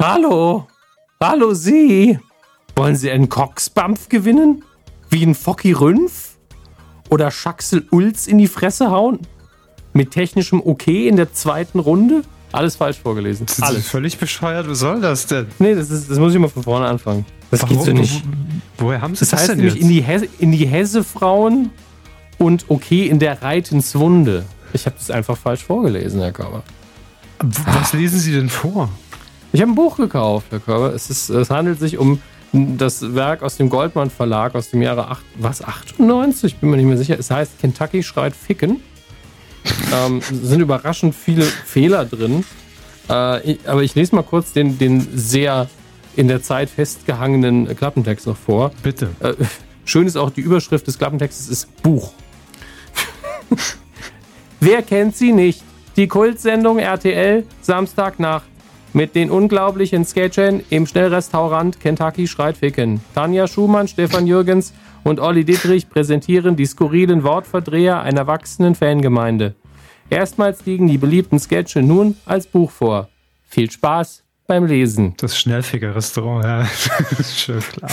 [0.00, 0.66] Hallo.
[1.22, 2.18] Hallo Sie.
[2.74, 4.64] Wollen Sie einen Coxbampf gewinnen?
[5.10, 6.38] Wie ein Focki Rünf?
[7.10, 9.18] Oder Schaxel Ulz in die Fresse hauen?
[9.92, 12.22] Mit technischem Okay in der zweiten Runde?
[12.52, 13.46] Alles falsch vorgelesen.
[13.46, 13.88] Das ist Alles.
[13.88, 14.68] völlig bescheuert.
[14.70, 15.46] Was soll das denn?
[15.58, 17.26] Nee, das, ist, das muss ich mal von vorne anfangen.
[17.50, 18.24] Das Warum- gibt's ja nicht.
[18.78, 19.82] Wo, woher haben Sie Das das, heißt denn nämlich jetzt?
[19.82, 21.70] in die, Hesse, in die Hesse-Frauen
[22.38, 24.44] und okay in der Reitenswunde.
[24.72, 26.62] Ich habe das einfach falsch vorgelesen, Herr Körber.
[27.66, 28.88] Was lesen Sie denn vor?
[29.52, 30.94] Ich habe ein Buch gekauft, Herr Körber.
[30.94, 32.20] Es, ist, es handelt sich um
[32.52, 36.56] das Werk aus dem Goldmann Verlag aus dem Jahre 8, was, 98?
[36.56, 37.18] Bin mir nicht mehr sicher.
[37.18, 38.80] Es heißt Kentucky schreit Ficken.
[39.94, 42.44] ähm, es sind überraschend viele Fehler drin.
[43.08, 45.68] Äh, ich, aber ich lese mal kurz den, den sehr
[46.16, 48.70] in der Zeit festgehangenen Klappentext noch vor.
[48.82, 49.10] Bitte.
[49.20, 49.34] Äh,
[49.84, 52.12] schön ist auch die Überschrift des Klappentextes ist Buch.
[54.60, 55.62] Wer kennt sie nicht?
[55.96, 58.49] Die Kultsendung RTL Samstagnacht
[58.92, 63.00] mit den unglaublichen Sketchen im Schnellrestaurant Kentucky schreit Ficken.
[63.14, 64.72] Tanja Schumann, Stefan Jürgens
[65.04, 69.54] und Olli Dittrich präsentieren die skurrilen Wortverdreher einer wachsenden Fangemeinde.
[70.10, 73.08] Erstmals liegen die beliebten Sketche nun als Buch vor.
[73.48, 75.14] Viel Spaß beim Lesen.
[75.18, 76.58] Das Schnellficker-Restaurant, ja.
[77.10, 77.90] das ist schon klar.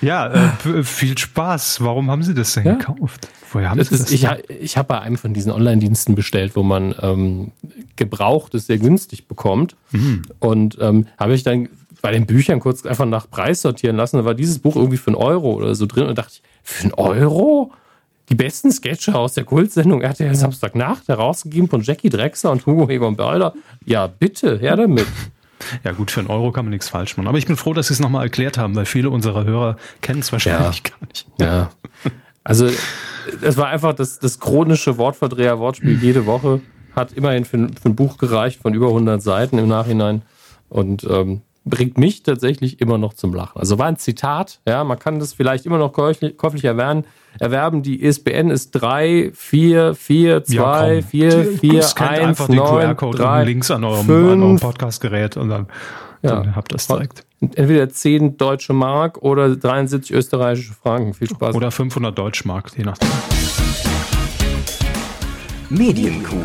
[0.00, 1.80] Ja, äh, viel Spaß.
[1.82, 2.74] Warum haben Sie das denn Ja.
[2.74, 3.28] gekauft?
[3.52, 4.10] Woher haben Das Sie das?
[4.10, 4.26] ist, ich
[4.60, 7.52] ich habe bei einem von diesen Online-Diensten bestellt, wo man ähm,
[7.96, 9.76] Gebrauchtes sehr günstig bekommt.
[9.92, 10.22] Mhm.
[10.40, 11.68] Und ähm, habe ich dann
[12.02, 14.16] bei den Büchern kurz einfach nach Preis sortieren lassen.
[14.18, 16.06] Da war dieses Buch irgendwie für einen Euro oder so drin.
[16.06, 17.72] Und dachte ich, für einen Euro?
[18.28, 23.14] Die besten Sketche aus der Kultsendung RTL Samstagnacht, herausgegeben von Jackie Drexler und Hugo Egon
[23.14, 23.54] Börler.
[23.84, 25.06] Ja, bitte, her damit.
[25.84, 27.28] Ja gut, für einen Euro kann man nichts falsch machen.
[27.28, 30.20] Aber ich bin froh, dass Sie es nochmal erklärt haben, weil viele unserer Hörer kennen
[30.20, 31.26] es wahrscheinlich gar nicht.
[31.40, 31.70] Ja.
[32.44, 32.68] Also,
[33.42, 36.60] es war einfach das, das chronische Wortverdreher-Wortspiel jede Woche.
[36.94, 40.22] Hat immerhin für, ein- für ein Buch gereicht von über 100 Seiten im Nachhinein.
[40.68, 43.58] Und ähm, bringt mich tatsächlich immer noch zum Lachen.
[43.58, 47.04] Also war ein Zitat, ja, man kann das vielleicht immer noch käuflich, erwerben.
[47.38, 47.82] erwerben.
[47.82, 53.18] Die ISBN ist 3, 4, 4, 2, 4, 4, Scannt 1, einfach den 9, QR-Code
[53.18, 55.66] 3, und links an eurem, an eurem 5, Podcastgerät und dann,
[56.22, 56.36] Ja.
[56.36, 57.26] dann habt ihr es direkt.
[57.40, 61.14] entweder 10 deutsche Mark oder 73 österreichische Franken.
[61.14, 61.54] Viel Spaß.
[61.54, 63.08] Oder 500 Deutschmark, je nachdem.
[65.68, 66.44] Medienkuh.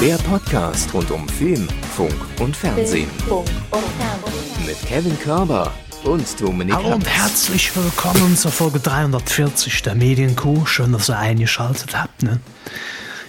[0.00, 1.66] Der Podcast rund um Film,
[1.96, 3.10] Funk und Fernsehen.
[4.64, 5.72] Mit Kevin Körber
[6.04, 10.66] und Dominik Hallo und herzlich willkommen zur Folge 340 der Medienkuh.
[10.66, 12.22] Schön, dass ihr eingeschaltet habt.
[12.22, 12.38] Ne?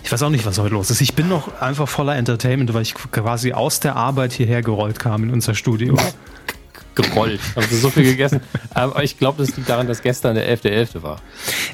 [0.04, 1.02] Ich weiß auch nicht, was heute los ist.
[1.02, 5.24] Ich bin noch einfach voller Entertainment, weil ich quasi aus der Arbeit hierher gerollt kam
[5.24, 5.98] in unser Studio.
[7.02, 7.40] gerollt.
[7.56, 8.42] Haben sie so viel gegessen.
[8.74, 11.02] Aber ich glaube, das liegt daran, dass gestern der 11.11.
[11.04, 11.22] war.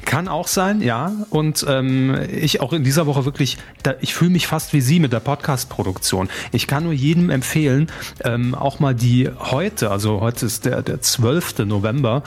[0.06, 1.12] Kann auch sein, ja.
[1.30, 5.00] Und ähm, ich auch in dieser Woche wirklich, da, ich fühle mich fast wie Sie
[5.00, 6.30] mit der Podcast-Produktion.
[6.52, 7.92] Ich kann nur jedem empfehlen,
[8.24, 11.60] ähm, auch mal die heute, also heute ist der, der 12.
[11.60, 12.24] November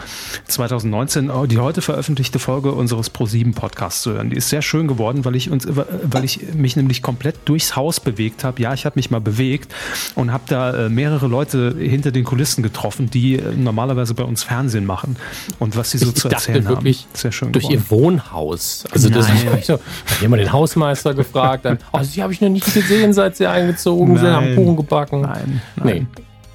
[0.46, 4.30] 2019, oh, die heute veröffentlichte Folge unseres Pro7-Podcasts zu hören.
[4.30, 8.00] Die ist sehr schön geworden, weil ich, uns, weil ich mich nämlich komplett durchs Haus
[8.00, 8.60] bewegt habe.
[8.62, 9.74] Ja, ich habe mich mal bewegt
[10.14, 14.42] und habe da äh, mehrere Leute hinter den Kulissen getroffen, die äh, normalerweise bei uns
[14.42, 15.16] Fernsehen machen.
[15.58, 17.14] Und was sie so Ich, zu dachte erzählen wirklich haben.
[17.14, 17.84] Sehr schön durch geworden.
[17.84, 18.84] ihr Wohnhaus.
[18.90, 19.46] Also das Nein.
[19.52, 23.12] war so, hat jemand den Hausmeister gefragt, dann, oh, sie habe ich noch nicht gesehen,
[23.12, 24.56] seit sie eingezogen sind, haben Nein.
[24.56, 25.20] Kuchen gebacken.
[25.22, 25.84] Nein, Nee.
[25.94, 26.06] nein.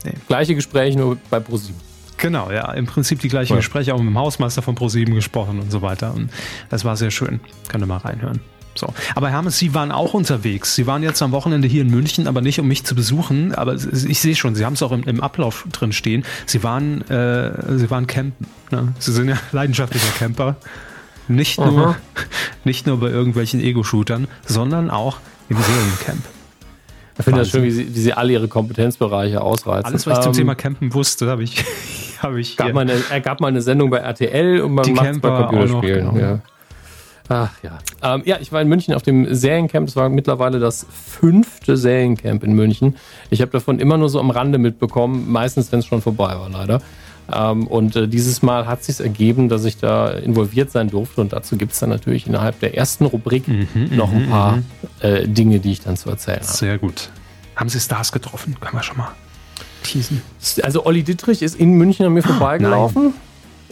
[0.06, 0.14] Nee.
[0.28, 1.80] Gleiche Gespräche nur bei ProSieben.
[2.18, 3.58] Genau, ja, im Prinzip die gleichen Ja.
[3.58, 6.14] Gespräche, auch mit dem Hausmeister von ProSieben gesprochen und so weiter.
[6.14, 6.30] Und
[6.70, 7.40] das war sehr schön.
[7.68, 8.40] Könnt ihr mal reinhören.
[8.76, 8.94] So.
[9.16, 10.76] Aber Hermes, Sie waren auch unterwegs.
[10.76, 13.54] Sie waren jetzt am Wochenende hier in München, aber nicht um mich zu besuchen.
[13.54, 16.26] Aber ich sehe schon, Sie haben es auch im, im Ablauf drin stehen.
[16.46, 18.48] Sie waren, äh, Sie waren campen.
[18.72, 18.94] Ne?
[19.00, 20.56] Sie sind ja leidenschaftlicher Camper.
[21.28, 21.96] Nicht nur,
[22.64, 25.18] nicht nur bei irgendwelchen Ego-Shootern, sondern auch
[25.50, 26.24] im Seriencamp.
[27.18, 29.86] Ich finde das schön, wie sie, wie sie alle ihre Kompetenzbereiche ausreizen.
[29.86, 31.64] Alles, was ich zum Ähm, Thema Campen wusste, habe ich,
[32.20, 35.22] habe ich gab mal eine, er gab mal eine Sendung bei RTL und man macht
[35.22, 36.10] bei auch noch, Computerspielen.
[36.10, 36.18] genau.
[36.18, 36.40] ja.
[37.30, 37.80] Ach ja.
[38.02, 39.88] Ähm, ja, ich war in München auf dem Seriencamp.
[39.88, 42.98] Das war mittlerweile das fünfte Seriencamp in München.
[43.30, 46.50] Ich habe davon immer nur so am Rande mitbekommen, meistens, wenn es schon vorbei war,
[46.50, 46.82] leider.
[47.34, 51.22] Ähm, und äh, dieses Mal hat sich ergeben, dass ich da involviert sein durfte.
[51.22, 54.60] Und dazu gibt es dann natürlich innerhalb der ersten Rubrik Mhm, noch ein paar
[55.00, 56.52] äh, Dinge, die ich dann zu erzählen habe.
[56.52, 57.10] Sehr gut.
[57.56, 58.58] Haben Sie Stars getroffen?
[58.60, 59.12] Können wir schon mal
[59.84, 60.22] teasen.
[60.64, 63.14] Also Olli Dittrich ist in München an mir vorbeigelaufen.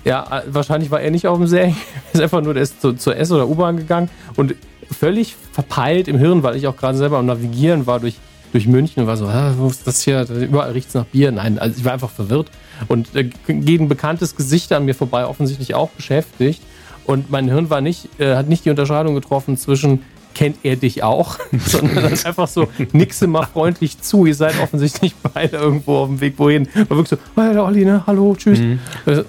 [0.04, 1.76] Ja, äh, wahrscheinlich war er nicht auf dem Serien.
[2.14, 4.56] Er ist einfach nur der ist zu, zur S- oder U-Bahn gegangen und
[4.92, 8.16] völlig verpeilt im Hirn, weil ich auch gerade selber am Navigieren war durch,
[8.52, 10.28] durch München und war so, ah, wo ist das hier?
[10.30, 11.32] Überall riecht es nach Bier.
[11.32, 12.50] Nein, also ich war einfach verwirrt.
[12.90, 16.62] Und äh, geht ein bekanntes Gesicht an mir vorbei, offensichtlich auch beschäftigt.
[17.06, 20.02] Und mein Hirn war nicht, äh, hat nicht die Unterscheidung getroffen zwischen
[20.34, 24.26] kennt er dich auch, sondern dann einfach so, nixe mal freundlich zu.
[24.26, 26.68] Ihr seid offensichtlich beide irgendwo auf dem Weg wohin.
[26.76, 28.04] Und wirklich so, oh ja, der Olli, ne?
[28.08, 28.60] Hallo, tschüss.
[28.60, 28.80] Mhm.
[29.06, 29.24] Äh, äh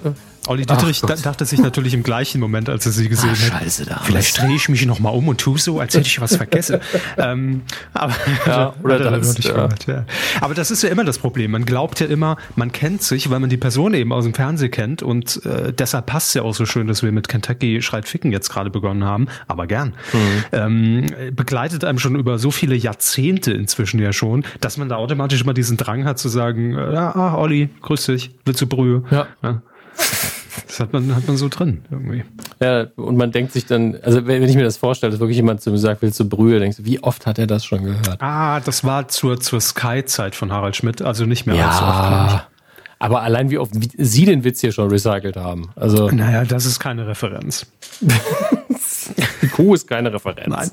[0.47, 3.61] Olli Dietrich Ach, dachte sich natürlich im gleichen Moment, als er sie gesehen Ach, hat.
[3.61, 6.35] Scheiße, da Vielleicht drehe ich mich nochmal um und tue so, als hätte ich was
[6.35, 6.79] vergessen.
[7.17, 7.61] ähm,
[7.93, 8.13] aber,
[8.45, 9.69] ja, oder das, ja.
[9.87, 10.05] ja.
[10.41, 11.51] Aber das ist ja immer das Problem.
[11.51, 14.71] Man glaubt ja immer, man kennt sich, weil man die Person eben aus dem Fernsehen
[14.71, 18.07] kennt und äh, deshalb passt es ja auch so schön, dass wir mit Kentucky Schreit
[18.07, 19.27] Ficken jetzt gerade begonnen haben.
[19.47, 19.93] Aber gern.
[20.11, 20.43] Mhm.
[20.51, 25.41] Ähm, begleitet einem schon über so viele Jahrzehnte inzwischen ja schon, dass man da automatisch
[25.41, 29.03] immer diesen Drang hat zu sagen, äh, ah, Olli, grüß dich, willst du Brühe?
[29.09, 29.27] ja.
[29.41, 29.61] ja.
[30.67, 32.23] Das hat man, hat man so drin irgendwie.
[32.59, 35.61] Ja, und man denkt sich dann, also wenn, ich mir das vorstelle, dass wirklich jemand
[35.61, 38.19] zu mir sagt, willst du Brühe, denkst du, wie oft hat er das schon gehört?
[38.19, 42.47] Ah, das war zur, zur Sky-Zeit von Harald Schmidt, also nicht mehr ja, allzu oft.
[43.03, 45.69] Aber allein wie oft Sie den Witz hier schon recycelt haben.
[45.75, 47.65] Also naja, das ist keine Referenz.
[49.41, 50.47] Die Kuh ist keine Referenz.
[50.47, 50.71] Nein.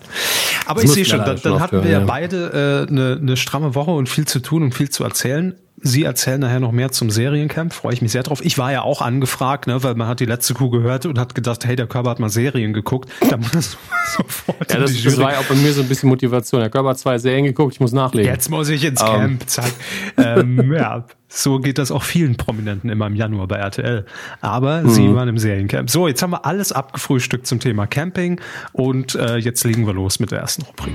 [0.65, 3.75] Aber das ich sehe schon, dann, dann hatten wir ja beide äh, eine, eine stramme
[3.75, 5.57] Woche und viel zu tun und viel zu erzählen.
[5.83, 8.45] Sie erzählen nachher noch mehr zum Seriencamp, freue ich mich sehr drauf.
[8.45, 11.35] Ich war ja auch angefragt, ne, weil man hat die letzte Kuh gehört und hat
[11.35, 13.11] gedacht, hey, der Körper hat mal Serien geguckt.
[13.29, 13.51] Da muss
[14.17, 16.61] sofort ja, das, das war ja auch bei mir so ein bisschen Motivation.
[16.61, 18.31] Der Körper hat zwei Serien geguckt, ich muss nachlegen.
[18.31, 19.09] Jetzt muss ich ins um.
[19.09, 19.21] Ähm.
[19.21, 19.73] Camp, zack.
[20.19, 24.05] ähm, ja, so geht das auch vielen Prominenten immer im Januar bei RTL.
[24.43, 24.91] Aber mhm.
[24.91, 25.89] sie waren im Seriencamp.
[25.89, 28.39] So, jetzt haben wir alles abgefrühstückt zum Thema Camping
[28.73, 30.93] und äh, jetzt legen wir los mit der ersten Rubrik.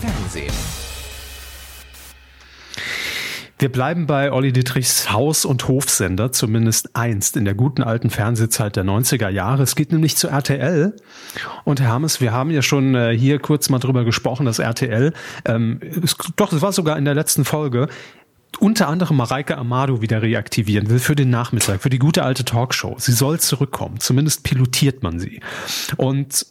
[0.00, 0.71] Fernsehen.
[3.62, 8.74] Wir bleiben bei Olli Dietrichs Haus- und Hofsender, zumindest einst in der guten alten Fernsehzeit
[8.74, 9.62] der 90er Jahre.
[9.62, 10.96] Es geht nämlich zu RTL.
[11.62, 15.12] Und Herr Hammes, wir haben ja schon äh, hier kurz mal drüber gesprochen, dass RTL,
[15.44, 17.86] ähm, es, doch, es war sogar in der letzten Folge,
[18.58, 22.96] unter anderem Mareike Amado wieder reaktivieren will für den Nachmittag, für die gute alte Talkshow.
[22.98, 24.00] Sie soll zurückkommen.
[24.00, 25.38] Zumindest pilotiert man sie.
[25.96, 26.46] Und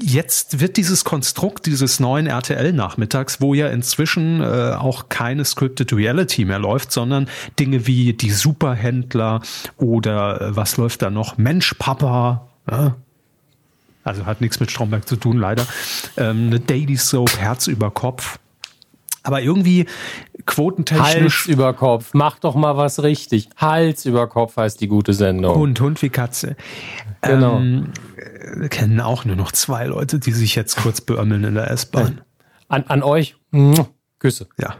[0.00, 6.46] Jetzt wird dieses Konstrukt dieses neuen RTL-Nachmittags, wo ja inzwischen äh, auch keine Scripted Reality
[6.46, 7.28] mehr läuft, sondern
[7.58, 9.42] Dinge wie die Superhändler
[9.76, 11.36] oder äh, was läuft da noch?
[11.36, 12.48] Mensch, Papa.
[12.70, 12.96] Ja?
[14.02, 15.66] Also hat nichts mit Stromberg zu tun, leider.
[16.16, 18.38] Ähm, eine Daily Soap, Herz über Kopf.
[19.24, 19.86] Aber irgendwie
[20.46, 21.46] quotentechnisch.
[21.46, 23.48] Hals über Kopf, mach doch mal was richtig.
[23.56, 25.56] Hals über Kopf heißt die gute Sendung.
[25.56, 26.56] Hund, Hund wie Katze.
[27.22, 27.58] Genau.
[27.58, 27.88] Ähm,
[28.70, 32.20] kennen auch nur noch zwei Leute, die sich jetzt kurz beömmeln in der S-Bahn.
[32.68, 33.36] An, an euch,
[34.18, 34.48] Küsse.
[34.58, 34.76] Ja.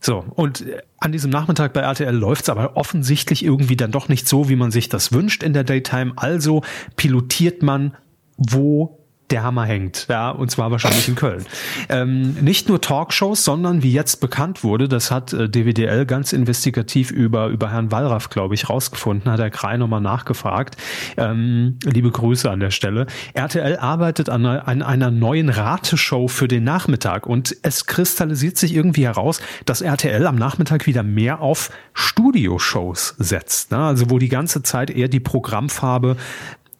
[0.00, 0.64] So, und
[0.98, 4.56] an diesem Nachmittag bei RTL läuft es aber offensichtlich irgendwie dann doch nicht so, wie
[4.56, 6.12] man sich das wünscht in der Daytime.
[6.16, 6.62] Also
[6.96, 7.96] pilotiert man,
[8.36, 9.01] wo
[9.32, 11.44] der Hammer hängt, ja, und zwar wahrscheinlich in Köln.
[11.88, 17.10] Ähm, nicht nur Talkshows, sondern wie jetzt bekannt wurde, das hat äh, DWDL ganz investigativ
[17.10, 20.76] über, über Herrn Wallraff, glaube ich, rausgefunden, hat der Krei nochmal nachgefragt.
[21.16, 23.06] Ähm, liebe Grüße an der Stelle.
[23.32, 29.06] RTL arbeitet an, an einer neuen Rateshow für den Nachmittag und es kristallisiert sich irgendwie
[29.06, 33.70] heraus, dass RTL am Nachmittag wieder mehr auf Studioshows setzt.
[33.70, 33.78] Ne?
[33.78, 36.16] Also wo die ganze Zeit eher die Programmfarbe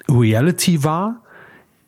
[0.08, 1.22] Reality war,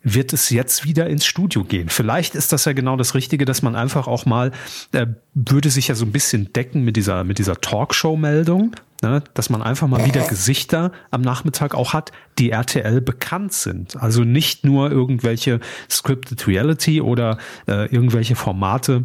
[0.05, 1.89] wird es jetzt wieder ins Studio gehen.
[1.89, 4.53] Vielleicht ist das ja genau das Richtige, dass man einfach auch mal,
[4.93, 9.51] äh, würde sich ja so ein bisschen decken mit dieser, mit dieser Talkshow-Meldung, ne, dass
[9.51, 13.97] man einfach mal wieder Gesichter am Nachmittag auch hat, die RTL bekannt sind.
[13.97, 15.61] Also nicht nur irgendwelche
[15.91, 19.05] Scripted Reality oder äh, irgendwelche Formate,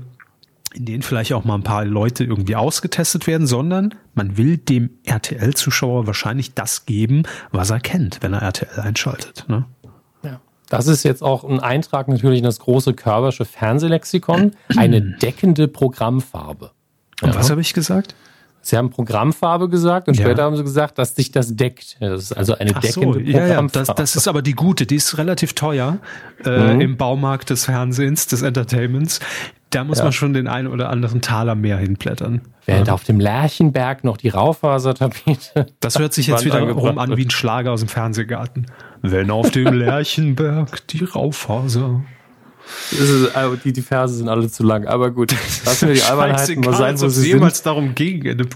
[0.73, 4.91] in denen vielleicht auch mal ein paar Leute irgendwie ausgetestet werden, sondern man will dem
[5.03, 9.45] RTL-Zuschauer wahrscheinlich das geben, was er kennt, wenn er RTL einschaltet.
[9.47, 9.65] Ne?
[10.69, 14.51] Das ist jetzt auch ein Eintrag natürlich in das große Körbersche Fernsehlexikon.
[14.75, 16.71] Eine deckende Programmfarbe.
[17.21, 18.15] Und was habe ich gesagt?
[18.61, 20.25] Sie haben Programmfarbe gesagt und ja.
[20.25, 21.97] später haben sie gesagt, dass sich das deckt.
[22.01, 23.53] Das ist also eine Ach deckende so, Programmfarbe.
[23.53, 23.85] Ja.
[23.85, 24.85] Das, das, ist aber die gute.
[24.85, 25.97] Die ist relativ teuer
[26.45, 26.81] äh, mhm.
[26.81, 29.21] im Baumarkt des Fernsehens, des Entertainments.
[29.69, 30.05] Da muss ja.
[30.05, 32.41] man schon den einen oder anderen Taler mehr hinblättern.
[32.65, 32.93] Während ja.
[32.93, 35.67] auf dem Lärchenberg noch die Raufasertapete.
[35.79, 38.65] Das hört sich jetzt wieder rum an wie ein Schlager aus dem Fernsehgarten.
[39.01, 42.03] Wenn auf dem Lärchenberg die Raufaser.
[42.91, 45.33] Ist, also die, die Verse sind alle zu lang, aber gut.
[45.65, 47.65] Lassen wir die Albernheiten mal sein, wo sie jemals sind.
[47.65, 48.47] darum ging in,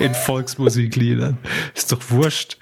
[0.00, 1.38] in Volksmusikliedern.
[1.74, 2.58] Ist doch wurscht.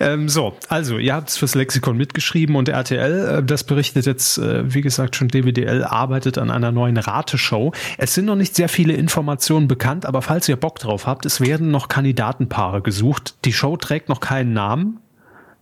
[0.00, 4.38] Ähm, so, also ihr habt es fürs Lexikon mitgeschrieben und RTL, äh, das berichtet jetzt,
[4.38, 7.72] äh, wie gesagt, schon DWDL arbeitet an einer neuen Rateshow.
[7.96, 11.40] Es sind noch nicht sehr viele Informationen bekannt, aber falls ihr Bock drauf habt, es
[11.40, 13.36] werden noch Kandidatenpaare gesucht.
[13.44, 14.98] Die Show trägt noch keinen Namen.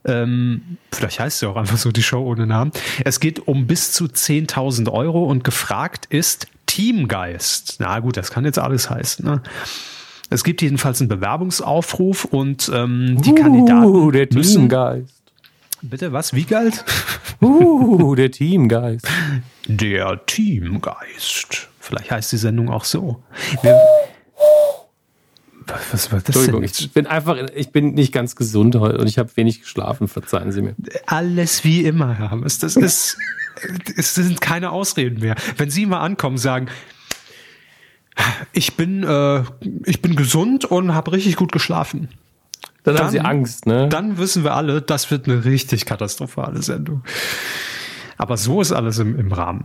[0.05, 2.71] Ähm, vielleicht heißt sie auch einfach so die Show ohne Namen.
[3.05, 7.77] Es geht um bis zu 10.000 Euro und gefragt ist Teamgeist.
[7.79, 9.25] Na gut, das kann jetzt alles heißen.
[9.25, 9.41] Ne?
[10.29, 15.13] Es gibt jedenfalls einen Bewerbungsaufruf und ähm, die uh, Kandidaten der müssen, Teamgeist.
[15.83, 16.33] Bitte, was?
[16.33, 16.83] Wie galt?
[17.41, 19.05] Uh, der Teamgeist.
[19.67, 21.69] Der Teamgeist.
[21.79, 23.21] Vielleicht heißt die Sendung auch so.
[23.61, 23.77] Wir,
[25.91, 26.69] was war das Entschuldigung, denn?
[26.69, 30.51] ich bin einfach, ich bin nicht ganz gesund heute und ich habe wenig geschlafen, verzeihen
[30.51, 30.75] Sie mir.
[31.05, 32.59] Alles wie immer, Herr Hammes.
[32.59, 33.17] Das ist,
[33.97, 35.35] es sind keine Ausreden mehr.
[35.57, 36.67] Wenn Sie mal ankommen, sagen,
[38.51, 39.43] ich bin, äh,
[39.85, 42.09] ich bin gesund und habe richtig gut geschlafen.
[42.83, 43.87] Dann, haben Sie Angst, ne?
[43.89, 47.03] Dann wissen wir alle, das wird eine richtig katastrophale Sendung.
[48.23, 49.63] Aber so ist alles im, im Rahmen.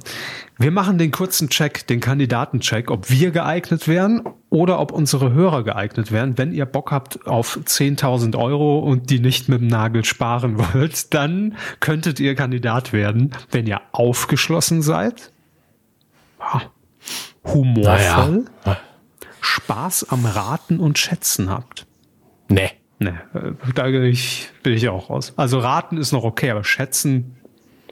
[0.59, 5.62] Wir machen den kurzen Check, den Kandidatencheck, ob wir geeignet wären oder ob unsere Hörer
[5.62, 6.37] geeignet wären.
[6.38, 11.15] Wenn ihr Bock habt auf 10.000 Euro und die nicht mit dem Nagel sparen wollt,
[11.15, 15.31] dann könntet ihr Kandidat werden, wenn ihr aufgeschlossen seid,
[17.45, 18.81] humorvoll, Naja.
[19.41, 21.87] Spaß am Raten und Schätzen habt.
[22.49, 22.73] Nee.
[22.99, 25.33] Ne, äh, da bin ich, bin ich auch raus.
[25.37, 27.38] Also raten ist noch okay, aber schätzen,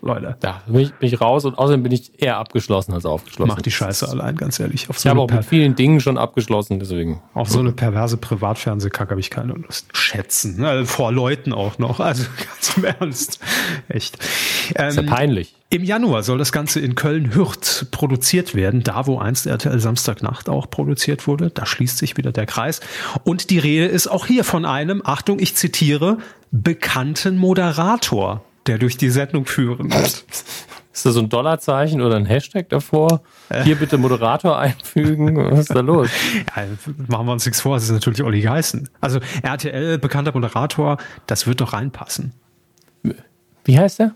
[0.06, 3.48] Leute, Da bin ich, bin ich raus und außerdem bin ich eher abgeschlossen als aufgeschlossen.
[3.48, 4.88] macht die Scheiße allein, ganz ehrlich.
[4.88, 7.20] Auf Ich so, habe eine, auch mit vielen Dingen schon abgeschlossen, deswegen.
[7.34, 9.88] auf so eine perverse Privatfernsehkacke habe ich keine Lust.
[9.96, 10.86] Schätzen, ne?
[10.86, 12.00] vor Leuten auch noch.
[12.00, 13.40] Also ganz im Ernst.
[13.88, 14.16] Echt.
[14.16, 15.54] Ist ja Ähm, peinlich.
[15.68, 20.70] Im Januar soll das Ganze in Köln-Hürth produziert werden, da wo einst RTL Samstagnacht auch
[20.70, 21.50] produziert wurde.
[21.50, 22.80] Da schließt sich wieder der Kreis.
[23.24, 26.18] Und die Rede ist auch hier von einem, Achtung, ich zitiere,
[26.52, 30.24] bekannten Moderator, der durch die Sendung führen wird.
[30.92, 33.20] Ist da so ein Dollarzeichen oder ein Hashtag davor?
[33.64, 35.36] Hier bitte Moderator einfügen.
[35.36, 36.08] Was ist da los?
[36.56, 36.62] Ja,
[37.08, 38.88] machen wir uns nichts vor, es ist natürlich Olli Geißen.
[39.02, 40.96] Also RTL, bekannter Moderator,
[41.26, 42.32] das wird doch reinpassen.
[43.64, 44.14] Wie heißt der?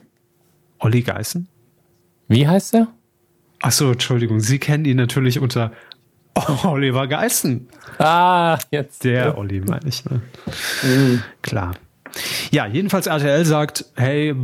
[0.78, 1.46] Olli Geißen?
[2.28, 2.88] Wie heißt der?
[3.60, 5.72] Ach so, Entschuldigung, Sie kennen ihn natürlich unter
[6.64, 7.68] Oliver Geißen.
[7.98, 9.04] Ah, jetzt.
[9.04, 10.22] Der Olli meine ich, ne?
[11.42, 11.74] Klar.
[12.50, 14.34] Ja, jedenfalls RTL sagt, hey,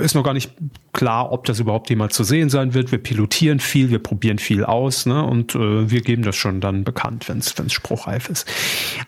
[0.00, 0.52] ist noch gar nicht
[0.92, 2.92] klar, ob das überhaupt jemals zu sehen sein wird.
[2.92, 5.22] Wir pilotieren viel, wir probieren viel aus, ne?
[5.24, 8.48] Und äh, wir geben das schon dann bekannt, wenn es spruchreif ist.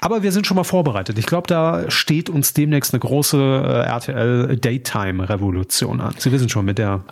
[0.00, 1.18] Aber wir sind schon mal vorbereitet.
[1.18, 6.14] Ich glaube, da steht uns demnächst eine große äh, RTL Daytime-Revolution an.
[6.18, 7.04] Sie wissen schon mit der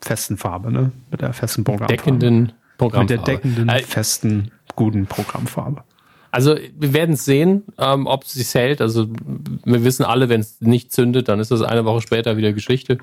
[0.00, 0.92] festen Farbe, ne?
[1.10, 1.96] Mit der festen Programmfarbe.
[2.02, 3.02] Deckenden Programm.
[3.02, 5.82] mit der deckenden, Äh, festen, guten Programmfarbe.
[6.30, 8.80] Also wir werden sehen, ähm, ob es sich hält.
[8.80, 9.08] Also
[9.64, 12.98] wir wissen alle, wenn es nicht zündet, dann ist das eine Woche später wieder Geschichte.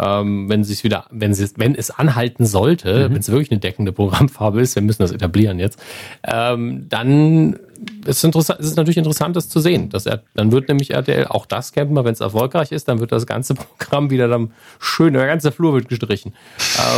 [0.00, 3.90] Ähm, wenn sich wieder, wenn es, wenn es anhalten sollte, wenn es wirklich eine deckende
[3.92, 5.80] Programmfarbe ist, wir müssen das etablieren jetzt,
[6.24, 7.58] ähm, dann
[8.06, 9.88] ist, interessant, ist es natürlich interessant, das zu sehen.
[9.88, 13.10] Dass er, dann wird nämlich RTL auch das campen, wenn es erfolgreich ist, dann wird
[13.10, 16.32] das ganze Programm wieder dann schön, der ganze Flur wird gestrichen.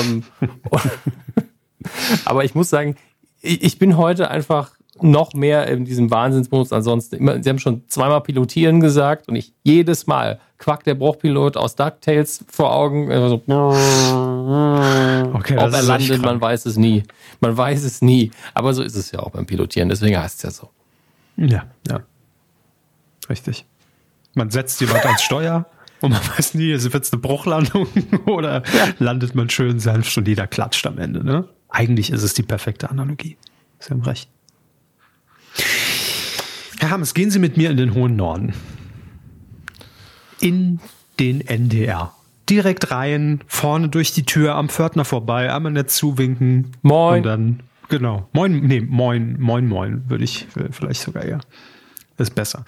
[0.03, 0.25] ähm,
[0.69, 0.83] und,
[2.27, 2.97] aber ich muss sagen,
[3.41, 6.73] ich, ich bin heute einfach noch mehr in diesem Wahnsinnsmodus.
[6.73, 11.57] Ansonsten, immer, Sie haben schon zweimal pilotieren gesagt und ich jedes Mal quackt der Bruchpilot
[11.57, 13.11] aus DuckTales vor Augen.
[13.11, 13.43] Einfach So,
[15.35, 17.03] Okay, Ob das er ist echt landet, man weiß es nie.
[17.41, 18.31] Man weiß es nie.
[18.55, 19.89] Aber so ist es ja auch beim Pilotieren.
[19.89, 20.71] Deswegen heißt es ja so.
[21.37, 22.01] Ja, ja.
[23.29, 23.65] Richtig.
[24.35, 25.67] Man setzt jemand ans Steuer
[26.01, 27.87] und man weiß nie, wird es eine Bruchlandung
[28.27, 28.63] oder
[28.99, 31.25] landet man schön sanft und jeder klatscht am Ende.
[31.25, 31.49] Ne?
[31.69, 33.37] Eigentlich ist es die perfekte Analogie.
[33.79, 34.29] Sie haben recht.
[36.81, 38.55] Herr Hammes, gehen Sie mit mir in den hohen Norden.
[40.41, 40.81] In
[41.19, 42.15] den NDR.
[42.49, 46.73] Direkt rein, vorne durch die Tür, am Pförtner vorbei, einmal nett zuwinken.
[46.83, 47.19] Moin.
[47.19, 48.29] Und dann, genau.
[48.33, 51.41] Moin, nee, moin, moin, moin, würde ich äh, vielleicht sogar eher.
[52.17, 52.65] Ist besser.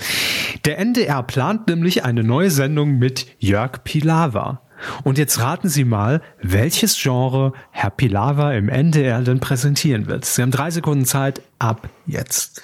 [0.65, 4.63] Der NDR plant nämlich eine neue Sendung mit Jörg Pilawa.
[5.05, 10.25] Und jetzt raten Sie mal, welches Genre Herr Pilawa im NDR denn präsentieren wird.
[10.25, 12.63] Sie haben drei Sekunden Zeit ab jetzt.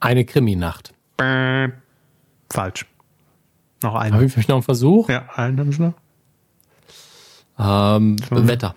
[0.00, 0.92] Eine Kriminacht.
[1.18, 2.86] Falsch.
[3.82, 4.24] Noch Habe einen.
[4.26, 5.08] ich vielleicht noch einen Versuch?
[5.08, 5.94] Ja, einen haben Sie noch.
[7.58, 8.74] Ähm, Wetter.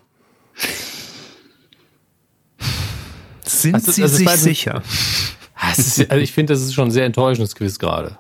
[3.46, 4.82] Sind Also- Sie also sich sicher?
[5.56, 8.18] Ah, ist, also ich finde, das ist schon ein sehr enttäuschendes Quiz gerade.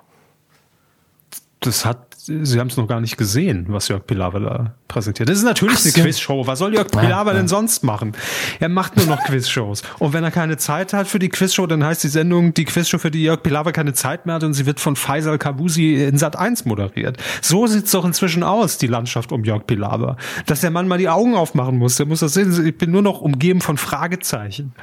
[1.62, 5.30] Das hat, Sie haben es noch gar nicht gesehen, was Jörg Pilawa da präsentiert.
[5.30, 6.02] Das ist natürlich Ach eine so.
[6.02, 6.48] Quizshow.
[6.48, 7.38] Was soll Jörg Pilawa ja.
[7.38, 8.12] denn sonst machen?
[8.60, 9.84] Er macht nur noch Quizshows.
[10.00, 12.98] Und wenn er keine Zeit hat für die Quizshow, dann heißt die Sendung die Quizshow,
[12.98, 16.18] für die Jörg Pilawa keine Zeit mehr hat und sie wird von Faisal Kabusi in
[16.18, 17.16] Sat 1 moderiert.
[17.42, 20.18] So sieht's doch inzwischen aus, die Landschaft um Jörg Pilawa.
[20.46, 22.68] Dass der Mann mal die Augen aufmachen muss, der muss das sehen.
[22.68, 24.74] Ich bin nur noch umgeben von Fragezeichen.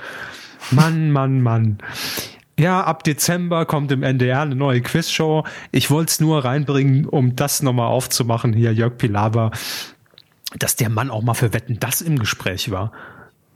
[0.71, 1.78] Mann, Mann, Mann.
[2.58, 5.44] Ja, ab Dezember kommt im NDR eine neue Quizshow.
[5.72, 8.54] Ich wollte es nur reinbringen, um das nochmal aufzumachen.
[8.54, 9.50] Hier, Jörg Pilawa,
[10.58, 12.92] dass der Mann auch mal für Wetten das im Gespräch war.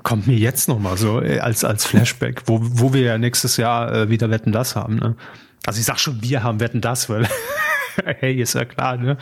[0.03, 3.93] Kommt mir jetzt nochmal so äh, als, als Flashback, wo, wo wir ja nächstes Jahr
[3.93, 4.97] äh, wieder Wetten das haben.
[4.97, 5.17] Ne?
[5.65, 7.27] Also ich sag schon, wir haben Wetten das, weil
[8.05, 9.17] hey, ist ja klar, ne?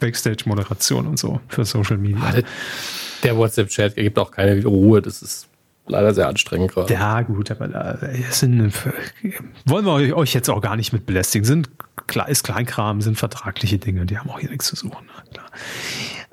[0.00, 2.42] Backstage-Moderation und so für Social Media.
[3.22, 5.00] Der WhatsApp-Chat gibt auch keine Ruhe.
[5.02, 5.48] Das ist
[5.86, 6.92] leider sehr anstrengend gerade.
[6.92, 7.98] Ja, gut, aber da
[8.30, 8.72] sind,
[9.64, 11.44] wollen wir euch jetzt auch gar nicht mit belästigen.
[11.44, 11.70] Sind,
[12.28, 15.08] ist Kleinkram, sind vertragliche Dinge, die haben auch hier nichts zu suchen.
[15.32, 15.46] Klar.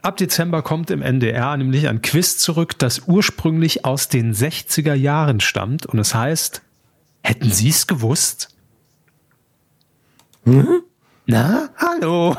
[0.01, 5.39] Ab Dezember kommt im NDR nämlich ein Quiz zurück, das ursprünglich aus den 60er Jahren
[5.39, 6.63] stammt und es heißt,
[7.21, 8.55] hätten Sie es gewusst?
[10.45, 10.81] Hm?
[11.27, 12.35] Na, hallo.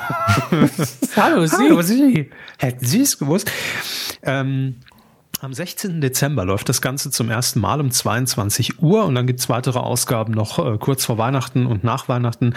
[1.16, 1.57] hallo, Sie.
[1.57, 2.31] Hallo, Sie.
[2.59, 3.50] Hätten Sie es gewusst?
[4.25, 4.81] Ähm,
[5.42, 6.00] am 16.
[6.00, 9.80] Dezember läuft das Ganze zum ersten Mal um 22 Uhr und dann gibt es weitere
[9.80, 12.54] Ausgaben noch äh, kurz vor Weihnachten und nach Weihnachten.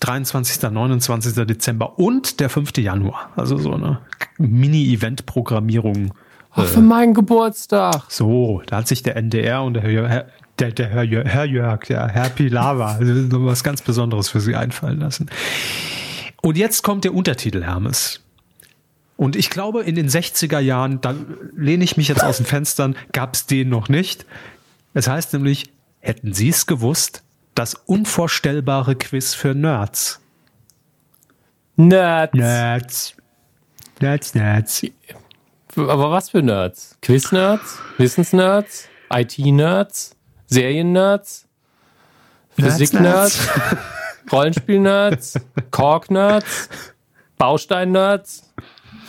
[0.00, 1.34] 23., 29.
[1.46, 2.78] Dezember und der 5.
[2.78, 3.30] Januar.
[3.36, 4.00] Also so eine
[4.38, 6.12] Mini-Event-Programmierung.
[6.52, 8.02] Ach, für meinen Geburtstag.
[8.08, 10.26] So, da hat sich der NDR und der Herr,
[10.58, 14.98] der, der Herr, Herr Jörg, der Herr Pilava, also was ganz Besonderes für sie einfallen
[14.98, 15.30] lassen.
[16.42, 18.20] Und jetzt kommt der Untertitel, Hermes.
[19.20, 21.14] Und ich glaube, in den 60er Jahren, da
[21.54, 24.24] lehne ich mich jetzt aus den Fenstern, gab es den noch nicht.
[24.94, 27.22] Es heißt nämlich, hätten Sie es gewusst,
[27.54, 30.20] das unvorstellbare Quiz für Nerds.
[31.76, 32.32] Nerds.
[32.32, 33.14] Nerds.
[34.00, 34.86] Nerds, Nerds.
[35.76, 36.96] Aber was für Nerds?
[37.02, 37.78] Quiz-Nerds?
[37.98, 38.88] Wissensnerds?
[39.12, 40.16] IT-Nerds?
[40.46, 41.46] Serien-Nerds?
[42.56, 43.38] Physik-Nerds?
[44.32, 45.38] Rollenspiel-Nerds?
[45.70, 46.70] Kork-Nerds?
[47.36, 48.46] Baustein-Nerds?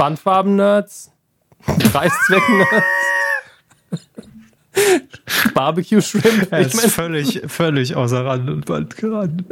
[0.02, 1.12] Bandfarben-Nerds?
[1.64, 3.01] Kreiszwecken-Nerds?
[5.54, 6.48] Barbecue Shrimp.
[6.52, 9.46] Er ist ich mein, völlig, völlig außer Rand und Band geraten.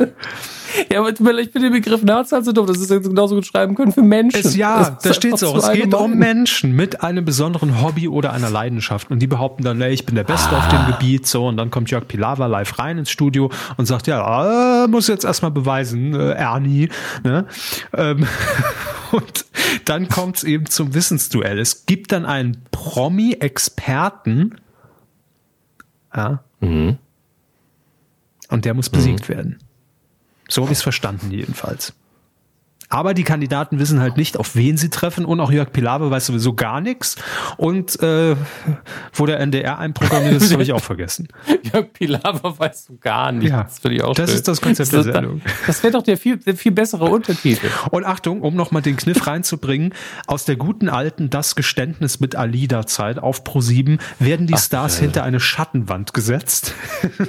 [0.92, 1.10] Ja, aber
[1.40, 3.92] ich bin den Begriff Nerds halt so doof, dass es jetzt genauso gut schreiben können
[3.92, 4.40] für Menschen.
[4.40, 5.58] Es, ja, da steht es auch.
[5.58, 9.12] Es geht um Menschen mit einem besonderen Hobby oder einer Leidenschaft.
[9.12, 10.60] Und die behaupten dann, ey, ich bin der Beste ah.
[10.60, 11.28] auf dem Gebiet.
[11.28, 15.08] So, und dann kommt Jörg Pilawa live rein ins Studio und sagt, ja, äh, muss
[15.08, 16.90] jetzt erstmal beweisen, äh, Ernie.
[17.24, 17.46] Ne?
[17.94, 18.26] Ähm,
[19.12, 19.46] und
[19.86, 21.60] dann kommt es eben zum Wissensduell.
[21.60, 24.56] Es gibt dann einen Promi-Experten,
[26.16, 26.44] ja.
[26.60, 26.98] Mhm.
[28.50, 29.34] Und der muss besiegt mhm.
[29.34, 29.60] werden.
[30.48, 31.94] So habe ich es verstanden, jedenfalls.
[32.90, 36.26] Aber die Kandidaten wissen halt nicht, auf wen sie treffen und auch Jörg Pilawa weiß
[36.26, 37.16] sowieso gar nichts.
[37.58, 38.36] Und äh,
[39.14, 41.28] wo der NDR einprogrammiert ist, habe ich auch vergessen.
[41.74, 43.50] Jörg Pilawa weiß so gar nichts.
[43.52, 44.36] Ja, das ich auch Das schön.
[44.38, 45.42] ist das Konzept das, der Sendung.
[45.68, 47.68] Das wäre doch der viel, der viel bessere Untertitel.
[47.92, 49.94] Und Achtung, um nochmal den Kniff reinzubringen,
[50.26, 55.02] aus der guten alten Das Geständnis mit Alida-Zeit auf Pro7 werden die Ach, Stars äh.
[55.02, 56.74] hinter eine Schattenwand gesetzt.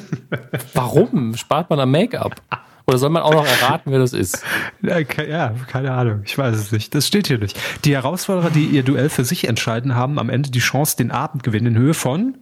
[0.75, 1.37] Warum?
[1.37, 2.37] Spart man am Make-up?
[2.91, 4.43] Oder soll man auch noch erraten, wer das ist?
[4.83, 6.23] Ja, keine Ahnung.
[6.25, 6.93] Ich weiß es nicht.
[6.93, 7.57] Das steht hier nicht.
[7.85, 11.67] Die Herausforderer, die ihr Duell für sich entscheiden, haben am Ende die Chance, den Abendgewinn
[11.67, 12.37] in Höhe von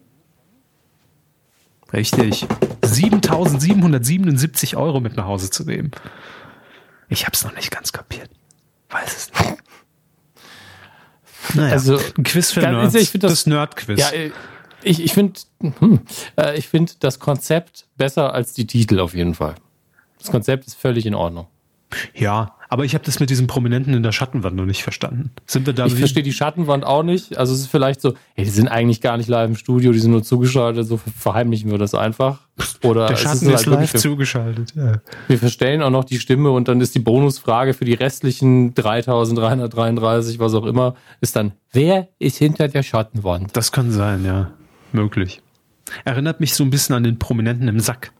[1.92, 2.46] Richtig.
[2.82, 5.90] 7777 Euro mit nach Hause zu nehmen.
[7.11, 8.30] Ich habe es noch nicht ganz kapiert.
[8.88, 9.62] Weiß es nicht.
[11.54, 12.94] Naja, also ein Quiz für Nerds.
[12.94, 14.00] Ich das, das Nerd-Quiz.
[14.00, 14.08] Ja,
[14.82, 16.00] ich, ich finde hm,
[16.38, 19.54] äh, ich find das Konzept besser als die Titel auf jeden Fall.
[20.18, 21.46] Das Konzept ist völlig in Ordnung.
[22.14, 25.31] Ja, aber ich habe das mit diesem Prominenten in der Schattenwand noch nicht verstanden.
[25.46, 27.38] Sind wir da ich verstehe die Schattenwand auch nicht.
[27.38, 29.98] Also es ist vielleicht so, hey, die sind eigentlich gar nicht live im Studio, die
[29.98, 32.40] sind nur zugeschaltet, so verheimlichen wir das einfach.
[32.83, 34.74] Oder der Schatten ist, ist, halt live zugeschaltet.
[34.76, 35.00] Ja.
[35.28, 40.38] Wir verstellen auch noch die Stimme und dann ist die Bonusfrage für die restlichen 3333,
[40.38, 43.57] was auch immer, ist dann, wer ist hinter der Schattenwand?
[43.57, 44.50] Das kann sein, ja.
[44.92, 45.40] Möglich.
[46.04, 48.12] Erinnert mich so ein bisschen an den Prominenten im Sack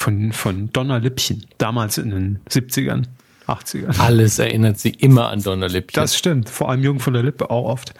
[0.00, 3.04] von, von Donna Lippchen, damals in den 70ern.
[3.46, 3.98] 80ern.
[3.98, 6.00] Alles erinnert sie immer an Donna Lippchen.
[6.00, 7.92] Das stimmt, vor allem Jung von der Lippe auch oft.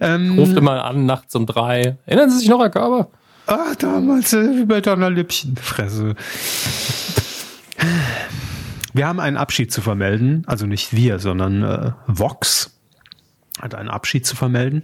[0.00, 1.96] Ähm, Ruft immer an, nachts um drei.
[2.06, 3.08] Erinnern Sie sich noch, Herr Körber?
[3.46, 5.56] Ah, damals äh, bei Donna Lippchen.
[5.56, 6.14] Fresse.
[8.92, 12.78] Wir haben einen Abschied zu vermelden, also nicht wir, sondern äh, Vox
[13.60, 14.82] hat einen Abschied zu vermelden.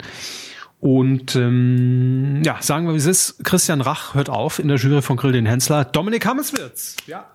[0.80, 3.44] Und ähm, ja, sagen wir, wie es ist.
[3.44, 5.84] Christian Rach hört auf in der Jury von Grill den Hensler.
[5.84, 6.96] Dominik Hammers wird's.
[7.06, 7.26] Ja.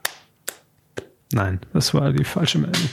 [1.31, 2.89] Nein, das war die falsche Meldung.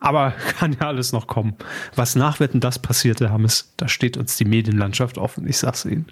[0.00, 1.54] Aber kann ja alles noch kommen.
[1.94, 5.46] Was nach Wetten das passierte, Hammes, da steht uns die Medienlandschaft offen.
[5.46, 6.06] Ich sag's Ihnen.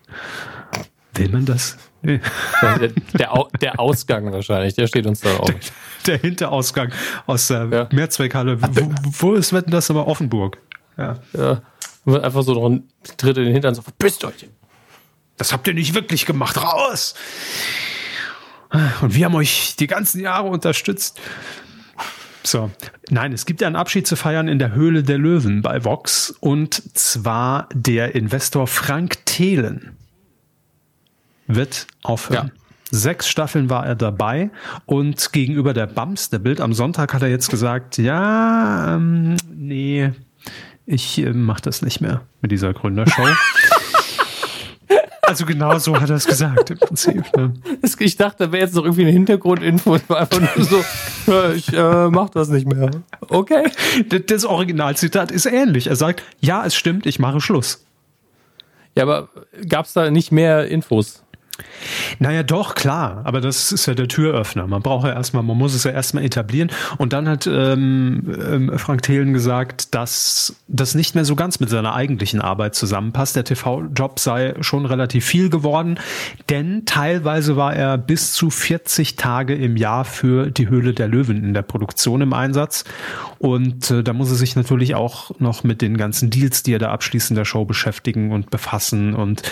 [1.15, 1.77] Will man das?
[2.03, 2.21] Nee.
[2.63, 5.57] Der, der, der, Ausgang wahrscheinlich, der steht uns da offen.
[6.07, 6.93] Der, der Hinterausgang
[7.27, 7.89] aus der ja.
[7.91, 8.63] Mehrzweckhalle.
[8.63, 10.59] Wo, wo ist Wetten das aber Offenburg?
[10.97, 11.19] Ja.
[11.33, 11.63] ja.
[12.09, 14.49] Und einfach so noch ein Tritt in den Hintern, so, verpisst euch.
[15.37, 17.15] Das habt ihr nicht wirklich gemacht, raus!
[19.03, 21.21] Und wir haben euch die ganzen Jahre unterstützt.
[22.43, 22.71] So,
[23.11, 26.31] nein, es gibt ja einen Abschied zu feiern in der Höhle der Löwen bei Vox
[26.31, 29.95] und zwar der Investor Frank Thelen
[31.47, 32.53] wird aufhören.
[32.91, 34.49] Sechs Staffeln war er dabei
[34.87, 40.11] und gegenüber der Bums, der Bild am Sonntag, hat er jetzt gesagt, ja, ähm, nee,
[40.89, 43.23] ich äh, mache das nicht mehr mit dieser Gründershow.
[45.23, 47.37] also genau so hat er es gesagt im Prinzip.
[47.37, 47.53] Ne?
[47.99, 49.97] Ich dachte, da wäre jetzt noch irgendwie eine Hintergrundinfo.
[49.97, 50.83] Es war einfach nur so,
[51.27, 52.91] ja, ich äh, mach das nicht mehr.
[53.29, 53.71] Okay.
[54.09, 55.89] Das, das Originalzitat ist ähnlich.
[55.89, 57.85] Er sagt, ja, es stimmt, ich mache Schluss.
[58.97, 59.29] Ja, aber
[59.69, 61.23] gab es da nicht mehr Infos?
[62.19, 63.23] Naja, doch, klar.
[63.25, 64.67] Aber das ist ja der Türöffner.
[64.67, 66.71] Man braucht ja erstmal, man muss es ja erstmal etablieren.
[66.99, 71.71] Und dann hat ähm, ähm, Frank Thelen gesagt, dass das nicht mehr so ganz mit
[71.71, 73.37] seiner eigentlichen Arbeit zusammenpasst.
[73.37, 75.99] Der TV-Job sei schon relativ viel geworden,
[76.49, 81.45] denn teilweise war er bis zu 40 Tage im Jahr für die Höhle der Löwen
[81.45, 82.85] in der Produktion im Einsatz.
[83.39, 86.79] Und äh, da muss er sich natürlich auch noch mit den ganzen Deals, die er
[86.79, 89.15] da abschließt in der Show beschäftigen und befassen.
[89.15, 89.43] Und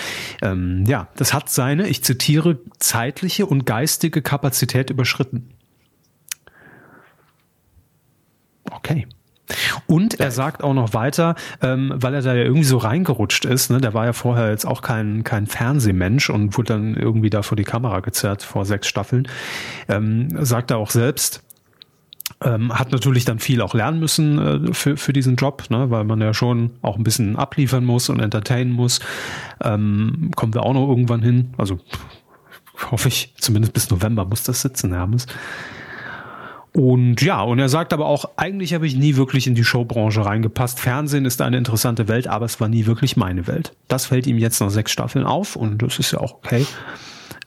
[0.43, 5.51] ähm, ja, das hat seine, ich zitiere, zeitliche und geistige Kapazität überschritten.
[8.71, 9.07] Okay.
[9.87, 13.71] Und er sagt auch noch weiter, ähm, weil er da ja irgendwie so reingerutscht ist,
[13.71, 17.43] ne, der war ja vorher jetzt auch kein, kein Fernsehmensch und wurde dann irgendwie da
[17.43, 19.29] vor die Kamera gezerrt vor sechs Staffeln,
[19.89, 21.46] ähm, sagt er auch selbst,
[22.45, 26.05] ähm, hat natürlich dann viel auch lernen müssen äh, für, für diesen Job, ne, weil
[26.05, 29.01] man ja schon auch ein bisschen abliefern muss und entertainen muss.
[29.63, 31.55] Ähm, kommen wir auch noch irgendwann hin.
[31.57, 31.79] Also
[32.91, 35.27] hoffe ich, zumindest bis November muss das sitzen, Hermes.
[36.73, 40.23] Und ja, und er sagt aber auch, eigentlich habe ich nie wirklich in die Showbranche
[40.27, 40.79] reingepasst.
[40.79, 43.75] Fernsehen ist eine interessante Welt, aber es war nie wirklich meine Welt.
[43.89, 46.67] Das fällt ihm jetzt nach sechs Staffeln auf und das ist ja auch okay.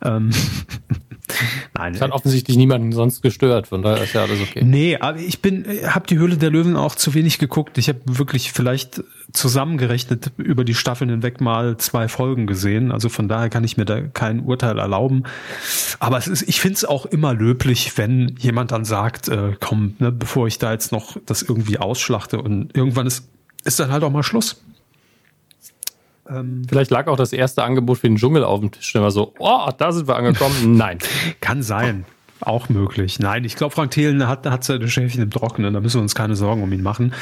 [0.03, 0.31] Ähm,
[1.73, 4.63] Nein, das hat offensichtlich niemanden sonst gestört, von daher ist ja alles okay.
[4.63, 7.77] Nee, aber ich bin, habe die Höhle der Löwen auch zu wenig geguckt.
[7.77, 12.91] Ich habe wirklich vielleicht zusammengerechnet über die Staffeln hinweg mal zwei Folgen gesehen.
[12.91, 15.23] Also von daher kann ich mir da kein Urteil erlauben.
[15.99, 19.95] Aber es ist, ich finde es auch immer löblich, wenn jemand dann sagt, äh, komm,
[19.99, 23.29] ne, bevor ich da jetzt noch das irgendwie ausschlachte und irgendwann ist,
[23.63, 24.63] ist dann halt auch mal Schluss.
[26.29, 28.93] Ähm, Vielleicht lag auch das erste Angebot für den Dschungel auf dem Tisch.
[28.95, 30.55] War so, oh, da sind wir angekommen.
[30.77, 30.99] Nein.
[31.41, 32.05] Kann sein.
[32.41, 33.19] Auch möglich.
[33.19, 36.15] Nein, ich glaube, Frank Thelen hat, hat seine Schäfchen im Trockenen, da müssen wir uns
[36.15, 37.13] keine Sorgen um ihn machen.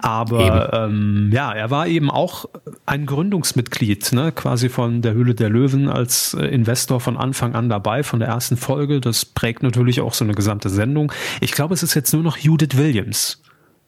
[0.00, 2.46] Aber ähm, ja, er war eben auch
[2.84, 7.68] ein Gründungsmitglied, ne, quasi von der Höhle der Löwen als äh, Investor von Anfang an
[7.68, 9.00] dabei, von der ersten Folge.
[9.00, 11.12] Das prägt natürlich auch so eine gesamte Sendung.
[11.40, 13.40] Ich glaube, es ist jetzt nur noch Judith Williams,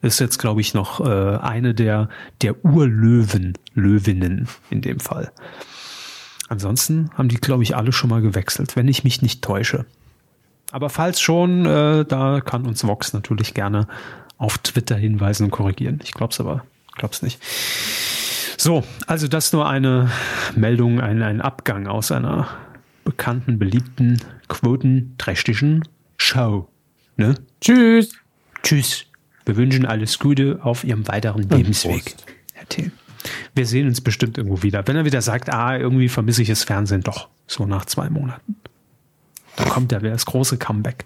[0.02, 2.08] ist jetzt, glaube ich, noch äh, eine der,
[2.42, 5.32] der Urlöwen, Löwinnen in dem Fall.
[6.48, 9.84] Ansonsten haben die, glaube ich, alle schon mal gewechselt, wenn ich mich nicht täusche.
[10.70, 13.88] Aber falls schon, äh, da kann uns Vox natürlich gerne
[14.38, 16.00] auf Twitter hinweisen und korrigieren.
[16.04, 17.40] Ich glaube es aber, glaub's nicht.
[18.58, 20.10] So, also das nur eine
[20.54, 22.48] Meldung, ein, ein Abgang aus einer
[23.04, 26.68] bekannten, beliebten, quotenträchtigen Show.
[27.16, 27.34] Ne?
[27.60, 28.12] Tschüss.
[28.62, 29.06] Tschüss.
[29.46, 32.16] Wir wünschen alles Gute auf Ihrem weiteren Lebensweg,
[32.52, 32.90] Herr Thiel.
[33.54, 34.86] Wir sehen uns bestimmt irgendwo wieder.
[34.88, 38.56] Wenn er wieder sagt, ah, irgendwie vermisse ich das Fernsehen doch, so nach zwei Monaten.
[39.54, 41.04] Dann kommt er wieder das große Comeback.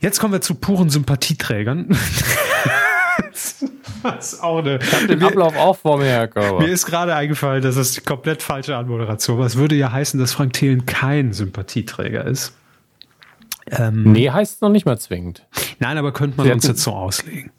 [0.00, 1.88] Jetzt kommen wir zu puren Sympathieträgern.
[3.32, 6.60] das ist auch eine, ich habe den Ablauf auch vor mir, Herr Körber.
[6.60, 9.46] Mir ist gerade eingefallen, dass das die komplett falsche Anmoderation war.
[9.46, 12.54] Es würde ja heißen, dass Frank Thelen kein Sympathieträger ist.
[13.70, 15.46] Ähm, nee, heißt noch nicht mal zwingend.
[15.78, 17.50] Nein, aber könnte man Sie uns jetzt so auslegen.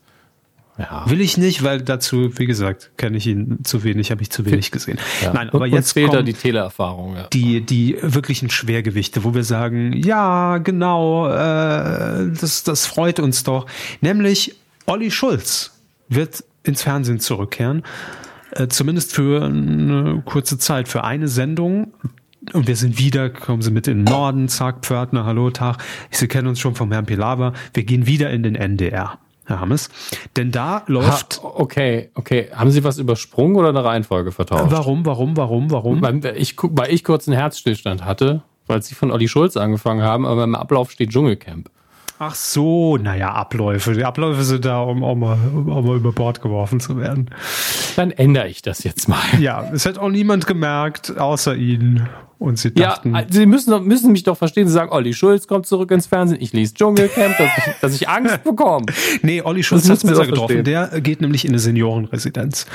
[0.78, 1.10] Ja.
[1.10, 4.46] Will ich nicht, weil dazu, wie gesagt, kenne ich ihn zu wenig, habe ich zu
[4.46, 5.00] wenig gesehen.
[5.24, 5.34] Ja.
[5.34, 7.16] Nein, aber und jetzt fehlt da die Teleerfahrung.
[7.16, 7.28] Ja.
[7.34, 13.66] Die die wirklichen Schwergewichte, wo wir sagen, ja, genau, äh, das das freut uns doch.
[14.02, 15.72] Nämlich Olli Schulz
[16.10, 17.82] wird ins Fernsehen zurückkehren,
[18.52, 21.92] äh, zumindest für eine kurze Zeit, für eine Sendung.
[22.54, 25.78] Und wir sind wieder, kommen Sie mit in den Norden, zack, Pförtner, hallo, Tag.
[26.12, 27.54] Sie kennen uns schon vom Herrn Pilawa.
[27.74, 29.20] Wir gehen wieder in den NDR.
[29.46, 29.90] Herr Hammes.
[30.36, 31.42] Denn da läuft.
[31.42, 32.50] Ha, okay, okay.
[32.54, 34.72] Haben Sie was übersprungen oder eine Reihenfolge vertauscht?
[34.72, 36.02] Warum, warum, warum, warum?
[36.02, 40.26] Weil ich, weil ich kurz einen Herzstillstand hatte, weil Sie von Olli Schulz angefangen haben,
[40.26, 41.70] aber im Ablauf steht Dschungelcamp.
[42.20, 43.94] Ach so, naja, Abläufe.
[43.94, 47.30] Die Abläufe sind da, um auch mal, um auch mal über Bord geworfen zu werden.
[47.96, 49.22] Dann ändere ich das jetzt mal.
[49.40, 52.10] Ja, es hat auch niemand gemerkt, außer Ihnen.
[52.40, 53.16] Und sie dachten.
[53.16, 54.68] Ja, sie müssen, müssen mich doch verstehen.
[54.68, 56.40] Sie sagen, Olli Schulz kommt zurück ins Fernsehen.
[56.40, 58.86] Ich lese Dschungelcamp, dass ich, dass ich Angst bekomme.
[59.24, 60.64] nee, Olli Schulz hat es besser getroffen.
[60.64, 62.68] Der geht nämlich in eine Seniorenresidenz.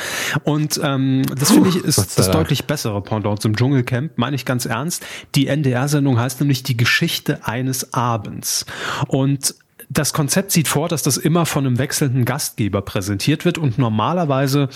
[0.43, 4.67] Und ähm, das finde ich ist das deutlich bessere Pendant zum Dschungelcamp, meine ich ganz
[4.67, 5.07] ernst.
[5.37, 8.67] Die NDR-Sendung heißt nämlich die Geschichte eines Abends.
[9.07, 9.55] Und
[9.91, 14.69] das Konzept sieht vor, dass das immer von einem wechselnden Gastgeber präsentiert wird und normalerweise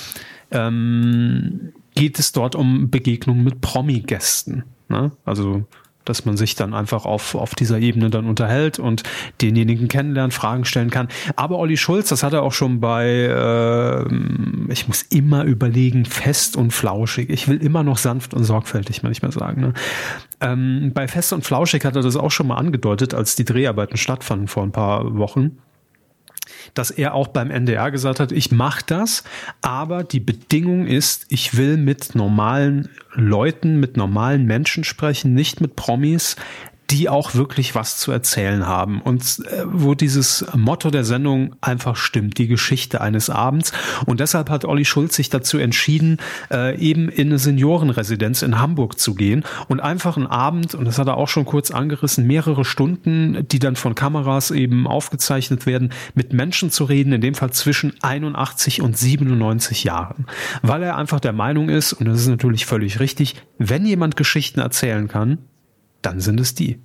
[0.53, 4.65] ähm, geht es dort um Begegnungen mit Promi-Gästen.
[4.89, 5.13] Ne?
[5.25, 5.65] Also
[6.07, 9.03] dass man sich dann einfach auf, auf dieser Ebene dann unterhält und
[9.43, 11.09] denjenigen kennenlernt, Fragen stellen kann.
[11.35, 16.57] Aber Olli Schulz, das hat er auch schon bei, äh, ich muss immer überlegen, fest
[16.57, 17.29] und flauschig.
[17.29, 19.61] Ich will immer noch sanft und sorgfältig manchmal sagen.
[19.61, 19.75] Ne?
[20.41, 23.97] Ähm, bei fest und flauschig hat er das auch schon mal angedeutet, als die Dreharbeiten
[23.97, 25.59] stattfanden vor ein paar Wochen
[26.79, 29.25] dass er auch beim NDR gesagt hat, ich mache das,
[29.61, 35.77] aber die Bedingung ist, ich will mit normalen Leuten, mit normalen Menschen sprechen, nicht mit
[35.77, 36.37] Promis,
[36.91, 41.97] die auch wirklich was zu erzählen haben und äh, wo dieses Motto der Sendung einfach
[41.97, 43.73] stimmt, die Geschichte eines Abends.
[44.07, 46.19] Und deshalb hat Olli Schulz sich dazu entschieden,
[46.51, 50.99] äh, eben in eine Seniorenresidenz in Hamburg zu gehen und einfach einen Abend, und das
[50.99, 55.93] hat er auch schon kurz angerissen, mehrere Stunden, die dann von Kameras eben aufgezeichnet werden,
[56.15, 60.27] mit Menschen zu reden, in dem Fall zwischen 81 und 97 Jahren.
[60.63, 64.61] Weil er einfach der Meinung ist, und das ist natürlich völlig richtig, wenn jemand Geschichten
[64.61, 65.39] erzählen kann,
[66.03, 66.81] dann sind es die.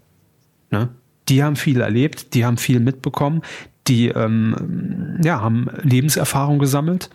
[0.71, 0.89] Ne?
[1.29, 3.41] Die haben viel erlebt, die haben viel mitbekommen,
[3.87, 7.09] die ähm, ja, haben Lebenserfahrung gesammelt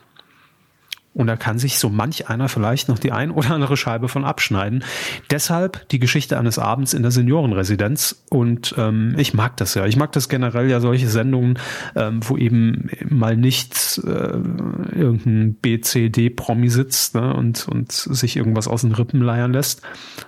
[1.16, 4.26] und da kann sich so manch einer vielleicht noch die ein oder andere Scheibe von
[4.26, 4.84] abschneiden.
[5.30, 8.22] Deshalb die Geschichte eines Abends in der Seniorenresidenz.
[8.28, 9.86] Und ähm, ich mag das ja.
[9.86, 11.58] Ich mag das generell ja solche Sendungen,
[11.94, 18.82] ähm, wo eben mal nicht äh, irgendein BCD-Promi sitzt ne, und, und sich irgendwas aus
[18.82, 19.80] den Rippen leiern lässt,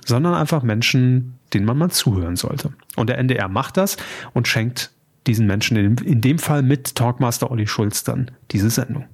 [0.06, 2.72] sondern einfach Menschen, denen man mal zuhören sollte.
[2.96, 3.96] Und der NDR macht das
[4.34, 4.90] und schenkt
[5.26, 9.06] diesen Menschen in, in dem Fall mit Talkmaster Olli Schulz dann diese Sendung.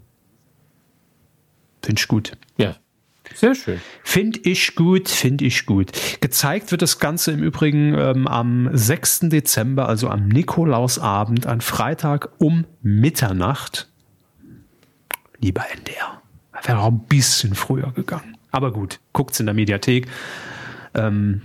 [1.82, 2.32] Finde ich gut.
[2.56, 2.76] Ja.
[3.34, 3.80] Sehr schön.
[4.02, 5.92] Finde ich gut, finde ich gut.
[6.20, 9.20] Gezeigt wird das Ganze im Übrigen ähm, am 6.
[9.30, 13.88] Dezember, also am Nikolausabend, an Freitag um Mitternacht.
[15.40, 16.22] Lieber NDR.
[16.62, 18.36] Wäre auch ein bisschen früher gegangen.
[18.50, 20.06] Aber gut, guckt's in der Mediathek.
[20.94, 21.42] Ähm,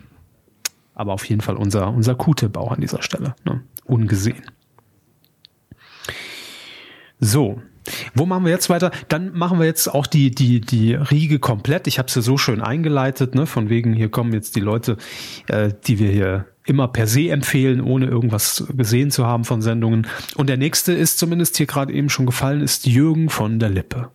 [1.00, 3.34] aber auf jeden Fall unser, unser Kutebau an dieser Stelle.
[3.46, 3.62] Ne?
[3.86, 4.44] Ungesehen.
[7.22, 7.62] So,
[8.14, 8.92] wo machen wir jetzt weiter?
[9.08, 11.88] Dann machen wir jetzt auch die, die, die Riege komplett.
[11.88, 13.46] Ich habe es ja so schön eingeleitet, ne?
[13.46, 14.98] von wegen, hier kommen jetzt die Leute,
[15.48, 20.06] äh, die wir hier immer per se empfehlen, ohne irgendwas gesehen zu haben von Sendungen.
[20.36, 24.10] Und der nächste ist zumindest hier gerade eben schon gefallen, ist Jürgen von der Lippe.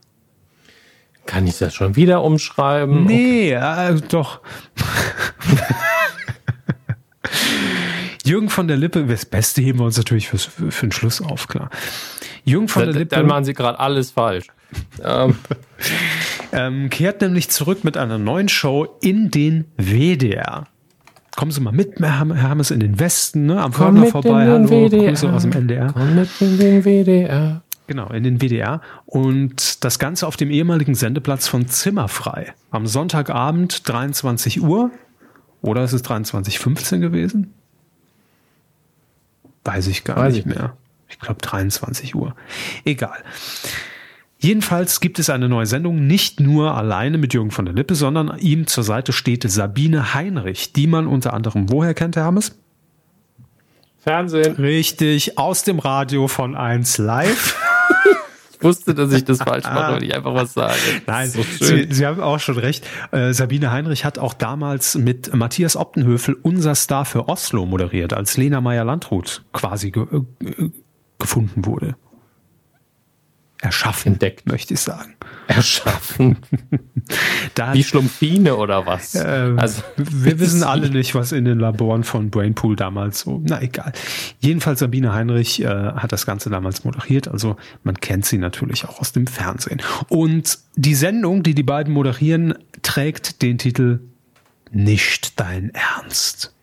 [1.25, 3.05] Kann ich das schon wieder umschreiben?
[3.07, 3.95] Nee, okay.
[3.95, 4.43] äh, doch.
[8.25, 11.49] Jürgen von der Lippe, das Beste heben wir uns natürlich für, für den Schluss auf,
[11.49, 11.71] klar.
[12.45, 13.17] Jürgen von der Lippe.
[13.17, 14.47] Dann machen sie gerade alles falsch.
[15.03, 15.37] ähm.
[16.53, 20.67] ähm, kehrt nämlich zurück mit einer neuen Show in den WDR.
[21.37, 23.61] Kommen Sie mal mit, Herr Hammes, in den Westen, ne?
[23.61, 24.47] am Förder vorbei.
[24.47, 25.09] Hallo, WDR.
[25.09, 25.93] Grüße aus dem NDR.
[25.93, 27.63] Komm mit in den WDR.
[27.89, 28.81] Genau, in den WDR.
[29.05, 32.55] Und das Ganze auf dem ehemaligen Sendeplatz von Zimmerfrei.
[32.71, 34.91] Am Sonntagabend 23 Uhr.
[35.65, 37.55] Oder ist es 23.15 gewesen?
[39.65, 40.77] Weiß ich gar Weiß nicht ich mehr.
[41.09, 42.37] Ich glaube 23 Uhr.
[42.85, 43.17] Egal.
[44.37, 48.39] Jedenfalls gibt es eine neue Sendung, nicht nur alleine mit Jürgen von der Lippe, sondern
[48.41, 52.59] ihm zur Seite steht Sabine Heinrich, die man unter anderem woher kennt, Herr Hammes?
[54.01, 54.57] Fernsehen.
[54.57, 57.59] Richtig, aus dem Radio von 1 Live.
[58.57, 60.75] ich wusste, dass ich das falsch mache, wenn ich einfach was sage.
[61.07, 62.87] Nein, so Sie, Sie, haben auch schon recht.
[63.13, 68.37] Äh, Sabine Heinrich hat auch damals mit Matthias Optenhöfel unser Star für Oslo moderiert, als
[68.37, 70.71] Lena Meyer-Landrut quasi ge äh,
[71.19, 71.97] gefunden wurde.
[73.65, 74.47] Erschaffen, Entdeckt.
[74.47, 75.15] möchte ich sagen.
[75.47, 76.37] Erschaffen.
[77.73, 79.15] Wie Schlumpfine oder was?
[79.15, 83.41] Äh, also, wir wissen alle nicht, was in den Laboren von Brainpool damals so.
[83.43, 83.95] Na egal.
[84.39, 87.27] Jedenfalls Sabine Heinrich äh, hat das Ganze damals moderiert.
[87.27, 89.81] Also man kennt sie natürlich auch aus dem Fernsehen.
[90.09, 94.01] Und die Sendung, die die beiden moderieren, trägt den Titel
[94.73, 96.55] Nicht dein Ernst.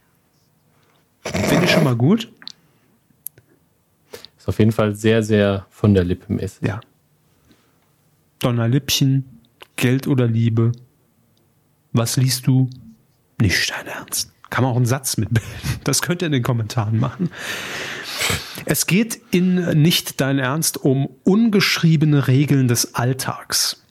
[1.24, 2.32] Finde ich schon mal gut.
[4.38, 6.68] Ist auf jeden Fall sehr, sehr von der Lippe mäßig.
[6.68, 6.80] Ja.
[8.42, 9.24] Donnerlippchen,
[9.76, 10.74] Geld oder Liebe.
[11.94, 12.70] Was liest du?
[13.40, 14.32] Nicht dein Ernst.
[14.50, 15.50] Kann man auch einen Satz mitbilden.
[15.84, 17.32] Das könnt ihr in den Kommentaren machen.
[18.66, 23.82] Es geht in Nicht dein Ernst um ungeschriebene Regeln des Alltags.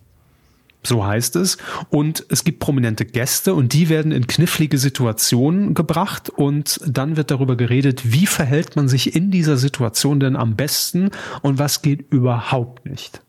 [0.83, 1.59] So heißt es.
[1.91, 7.31] Und es gibt prominente Gäste und die werden in knifflige Situationen gebracht und dann wird
[7.31, 11.11] darüber geredet, wie verhält man sich in dieser Situation denn am besten
[11.43, 13.21] und was geht überhaupt nicht.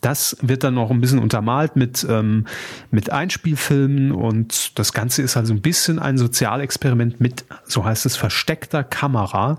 [0.00, 2.46] Das wird dann noch ein bisschen untermalt mit, ähm,
[2.90, 8.16] mit Einspielfilmen und das Ganze ist also ein bisschen ein Sozialexperiment mit, so heißt es,
[8.16, 9.58] versteckter Kamera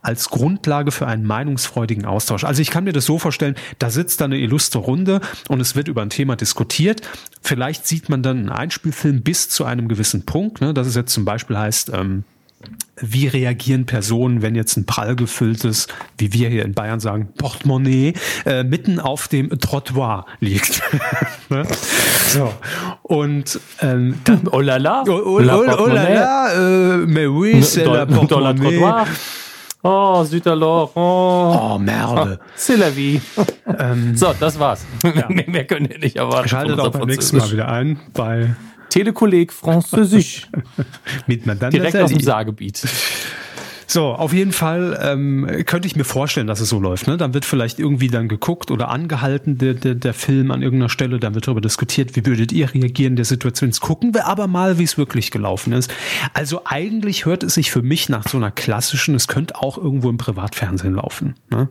[0.00, 2.44] als Grundlage für einen meinungsfreudigen Austausch.
[2.44, 5.76] Also ich kann mir das so vorstellen, da sitzt da eine illustre Runde und es
[5.76, 7.02] wird über ein Thema diskutiert.
[7.42, 11.12] Vielleicht sieht man dann einen Einspielfilm bis zu einem gewissen Punkt, ne, dass es jetzt
[11.12, 12.24] zum Beispiel heißt, ähm,
[13.00, 18.14] wie reagieren Personen, wenn jetzt ein prall gefülltes, wie wir hier in Bayern sagen, Portemonnaie
[18.44, 20.82] äh, mitten auf dem Trottoir liegt.
[21.48, 21.64] ne?
[22.28, 22.52] So.
[23.02, 25.04] Und ähm, dann, Oh la la.
[25.06, 28.82] oh, oh, oh, oh la la, äh, mais oui, c'est la la Portemonnaie.
[29.84, 30.90] Oh, zut alors.
[30.96, 31.56] Oh.
[31.56, 32.40] Oh, merde.
[32.56, 33.20] C'est la vie.
[34.14, 34.84] so, das war's.
[35.04, 36.48] mehr, mehr können wir nicht erwarten.
[36.48, 38.56] Schaltet auch beim nächsten Mal wieder ein bei
[38.98, 40.48] Telekolleg Französisch.
[41.26, 42.20] mit Madame Direkt aus dem.
[42.20, 42.82] Saargebiet.
[43.90, 47.06] So, auf jeden Fall ähm, könnte ich mir vorstellen, dass es so läuft.
[47.06, 47.16] Ne?
[47.16, 51.18] Dann wird vielleicht irgendwie dann geguckt oder angehalten der, der, der Film an irgendeiner Stelle.
[51.18, 53.70] Dann wird darüber diskutiert, wie würdet ihr reagieren in der Situation.
[53.70, 55.90] Jetzt gucken wir aber mal, wie es wirklich gelaufen ist.
[56.34, 60.10] Also eigentlich hört es sich für mich nach so einer klassischen, es könnte auch irgendwo
[60.10, 61.36] im Privatfernsehen laufen.
[61.50, 61.70] Ne?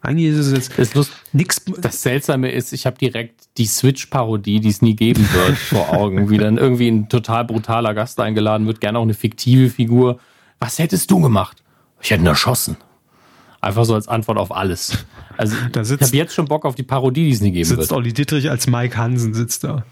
[0.00, 0.94] Eigentlich ist es jetzt
[1.32, 5.92] Das, das Seltsame ist, ich habe direkt die Switch-Parodie, die es nie geben wird, vor
[5.92, 6.30] Augen.
[6.30, 10.18] Wie dann irgendwie ein total brutaler Gast eingeladen wird, gerne auch eine fiktive Figur.
[10.60, 11.62] Was hättest du gemacht?
[12.00, 12.76] Ich hätte ihn erschossen.
[13.60, 15.04] Einfach so als Antwort auf alles.
[15.36, 17.64] Also Da ich sitzt- habe jetzt schon Bock auf die Parodie, die es nie geben
[17.64, 17.92] Sitzt wird.
[17.92, 19.84] Olli Dittrich als Mike Hansen sitzt da.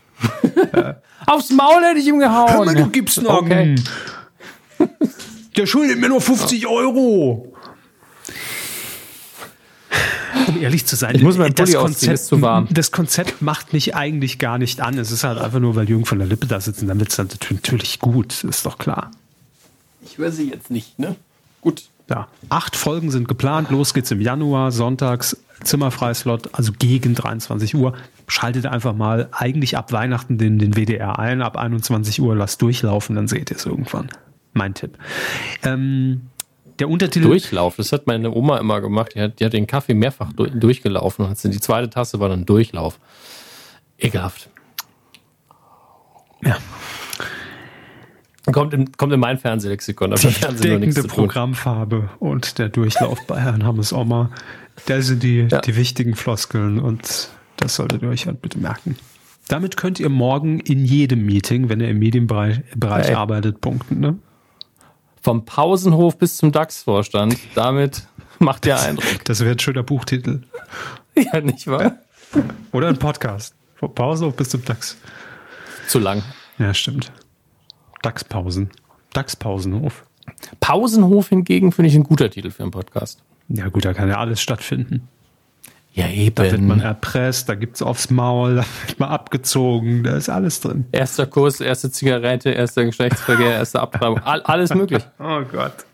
[1.27, 2.93] Aufs Maul hätte ich ihm gehauen.
[2.93, 3.75] gibst Okay.
[5.57, 7.53] Der schuldet mir nur 50 Euro.
[10.57, 12.69] Um ehrlich zu sein, Ich muss meinen das Pulli ausziehen, ist zu warm.
[12.71, 14.99] das Konzept macht mich eigentlich gar nicht an.
[14.99, 17.19] Es ist halt einfach nur, weil Jürgen von der Lippe da sitzt, dann wird es
[17.19, 19.11] natürlich gut, ist doch klar.
[20.05, 21.17] Ich höre sie jetzt nicht, ne?
[21.61, 21.85] Gut.
[22.09, 23.71] Ja, acht Folgen sind geplant.
[23.71, 27.95] Los geht's im Januar, sonntags, Zimmerfreislot, also gegen 23 Uhr.
[28.29, 33.17] Schaltet einfach mal eigentlich ab Weihnachten den, den WDR ein, ab 21 Uhr lasst durchlaufen,
[33.17, 34.09] dann seht ihr es irgendwann.
[34.53, 34.97] Mein Tipp.
[35.65, 36.23] Ähm,
[36.79, 37.27] der Untertitel.
[37.27, 39.15] Durchlauf, das hat meine Oma immer gemacht.
[39.15, 42.45] Die hat, die hat den Kaffee mehrfach du durchgelaufen und die zweite Tasse war dann
[42.47, 42.99] Durchlauf.
[43.99, 44.51] Ekelhaft.
[46.43, 46.57] Ja.
[48.53, 50.11] Kommt in, kommt in mein Fernsehlexikon.
[50.11, 51.03] Nichts deckende.
[51.05, 54.31] Programmfarbe und der Durchlauf bei Herrn Hammes Oma.
[54.87, 55.61] Das sind die, Ja.
[55.61, 58.97] die wichtigen Floskeln und das solltet ihr euch halt bitte merken.
[59.49, 64.01] Damit könnt ihr morgen in jedem Meeting, wenn ihr im Medienbereich Bereich arbeitet, punkten.
[64.01, 64.19] Ne?
[65.27, 67.37] Vom Pausenhof bis zum DAX-Vorstand.
[67.57, 68.07] Damit
[68.39, 69.25] macht ihr Eindruck.
[69.25, 70.43] Das wäre ein schöner Buchtitel.
[71.17, 71.99] ja, nicht wahr?
[72.71, 73.57] Oder ein Podcast.
[73.75, 74.97] Von Pausenhof bis zum DAX.
[75.89, 76.23] Zu lang.
[76.61, 77.11] Ja, stimmt.
[78.03, 78.71] DAX-Pausen.
[79.15, 80.05] DAX-Pausenhof.
[80.61, 83.21] Pausenhof hingegen finde ich ein guter Titel für einen Podcast.
[83.49, 85.09] Ja gut, da kann ja alles stattfinden.
[85.97, 86.35] Ja, eben.
[86.35, 90.61] Da wird man erpresst, da gibt's aufs Maul, da wird man abgezogen, da ist alles
[90.61, 90.85] drin.
[90.93, 94.19] Erster Kurs, erste Zigarette, erster Geschlechtsverkehr, erste Abtreibung.
[94.19, 95.03] All, alles möglich.
[95.19, 95.87] Oh Gott.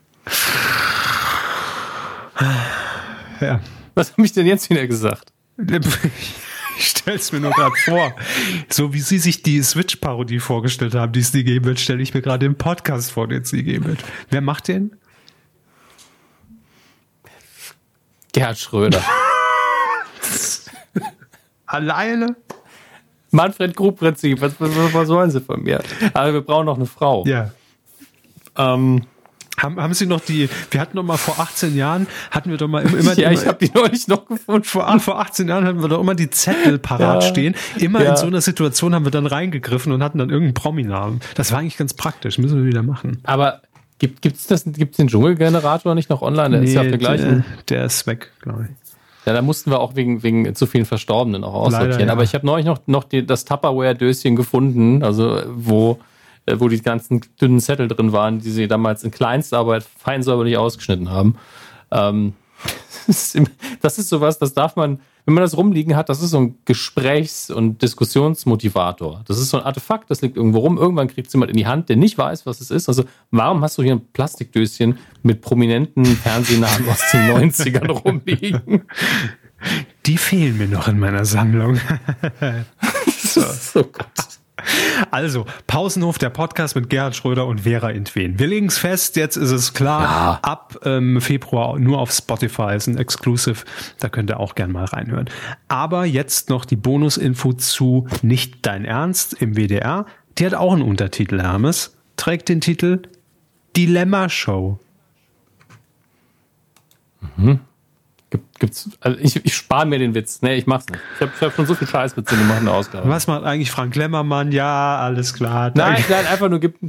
[3.39, 3.61] Ja.
[3.95, 5.31] Was habe ich denn jetzt wieder gesagt?
[6.75, 8.15] Ich stell's mir nur gerade vor.
[8.67, 12.15] So wie Sie sich die Switch-Parodie vorgestellt haben, die es nie geben wird, stelle ich
[12.15, 13.99] mir gerade den Podcast vor, den es nie geben wird.
[14.31, 14.95] Wer macht den?
[18.33, 19.03] Gerhard Schröder.
[21.73, 22.35] Alleine?
[23.31, 24.39] Manfred Grub-Prinzip.
[24.41, 25.81] Was, was, was wollen Sie von mir?
[26.13, 27.25] Aber wir brauchen noch eine Frau.
[27.25, 27.51] Ja.
[28.57, 29.01] Ähm,
[29.57, 32.67] Haben, haben Sie noch die, wir hatten doch mal vor 18 Jahren, hatten wir doch
[32.67, 34.63] mal immer, immer, ja, ich immer habe die neulich noch gefunden.
[34.63, 37.29] vor, vor 18 Jahren hatten wir doch immer die Zettel parat Ja.
[37.29, 37.55] stehen.
[37.77, 38.11] Immer Ja.
[38.11, 41.19] in so einer Situation haben wir dann reingegriffen und hatten dann irgendeinen Prominamen.
[41.35, 43.19] Das war eigentlich ganz praktisch, müssen wir wieder machen.
[43.23, 43.61] Aber
[43.99, 46.51] gibt das gibt's den Dschungelgenerator nicht noch online?
[46.57, 47.45] Der ist ja auf der gleichen.
[47.67, 48.82] Der, der ist weg, glaube ich.
[49.25, 51.91] Ja, da mussten wir auch wegen, wegen zu vielen Verstorbenen auch aussortieren.
[51.91, 52.11] Leider, ja.
[52.11, 55.99] Aber ich habe neulich noch, noch die, das Tupperware-Döschen gefunden, also wo,
[56.45, 60.57] äh, wo die ganzen dünnen Zettel drin waren, die sie damals in Kleinstarbeit fein säuberlich
[60.57, 61.35] ausgeschnitten haben.
[61.91, 62.33] Ähm,
[63.81, 66.57] das ist sowas, das darf man, wenn man das rumliegen hat, das ist so ein
[66.65, 69.23] Gesprächs- und Diskussionsmotivator.
[69.25, 70.77] Das ist so ein Artefakt, das liegt irgendwo rum.
[70.77, 72.89] Irgendwann kriegt es jemand in die Hand, der nicht weiß, was es ist.
[72.89, 78.83] Also, warum hast du hier ein Plastikdöschen mit prominenten Fernsehnamen aus den 90ern rumliegen?
[80.05, 81.79] Die fehlen mir noch in meiner Sammlung.
[83.75, 84.32] Oh Gott.
[85.11, 88.39] Also, Pausenhof, der Podcast mit Gerhard Schröder und Vera Intwen.
[88.39, 90.39] Wir legen's fest, jetzt ist es klar, Ja.
[90.41, 93.63] ab ähm, Februar nur auf Spotify ist ein Exclusive,
[93.99, 95.29] da könnt ihr auch gern mal reinhören.
[95.67, 100.05] Aber jetzt noch die Bonusinfo zu Nicht dein Ernst im WDR.
[100.37, 103.01] Die hat auch einen Untertitel, Hermes, trägt den Titel
[103.75, 104.79] Dilemma Show.
[108.33, 110.41] Gibt, gibt's, also ich, ich spare mir den Witz.
[110.41, 110.99] Nee, ich mach's nicht.
[111.13, 113.07] Ich habe hab schon so viel Scheißwitze gemacht in der Ausgabe.
[113.07, 114.51] Was macht eigentlich Frank Lemmermann?
[114.51, 115.71] Ja, alles klar.
[115.75, 116.79] Nein, nein, einfach nur gibt,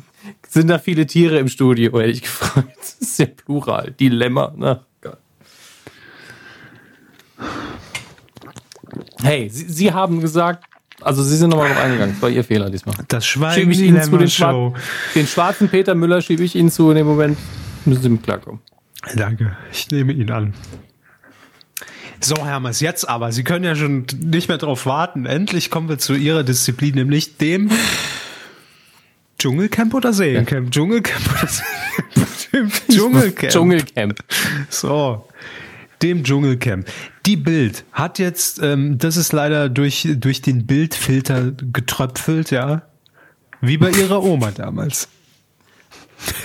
[0.48, 2.74] sind da viele Tiere im Studio, ehrlich gefragt.
[2.78, 3.90] Das ist ja plural.
[3.90, 4.80] Dilemma, ne?
[5.02, 5.18] Geil.
[9.20, 10.64] Hey, Sie, Sie haben gesagt,
[11.02, 12.14] also Sie sind nochmal drauf eingegangen.
[12.14, 12.96] Das war Ihr Fehler diesmal.
[13.08, 14.30] Das Schiebe Schweigen ich Ihnen zu den.
[14.30, 14.72] Schwar
[15.14, 17.36] den schwarzen Peter Müller schiebe ich Ihnen zu in dem Moment.
[17.84, 18.60] Müssen Sie mit klarkommen.
[19.14, 20.54] Danke, ich nehme ihn an.
[22.24, 23.32] So, Hermes, jetzt aber.
[23.32, 25.26] Sie können ja schon nicht mehr drauf warten.
[25.26, 27.70] Endlich kommen wir zu Ihrer Disziplin, nämlich dem
[29.38, 30.70] Dschungelcamp oder Seencamp?
[30.70, 32.50] Dschungelcamp oder Seencamp?
[32.50, 33.52] Dem Dschungelcamp.
[33.52, 34.24] Dschungelcamp.
[34.70, 35.28] So,
[36.00, 36.86] dem Dschungelcamp.
[37.26, 42.82] Die Bild hat jetzt, ähm, das ist leider durch, durch den Bildfilter getröpfelt, ja.
[43.60, 45.08] Wie bei ihrer Oma damals.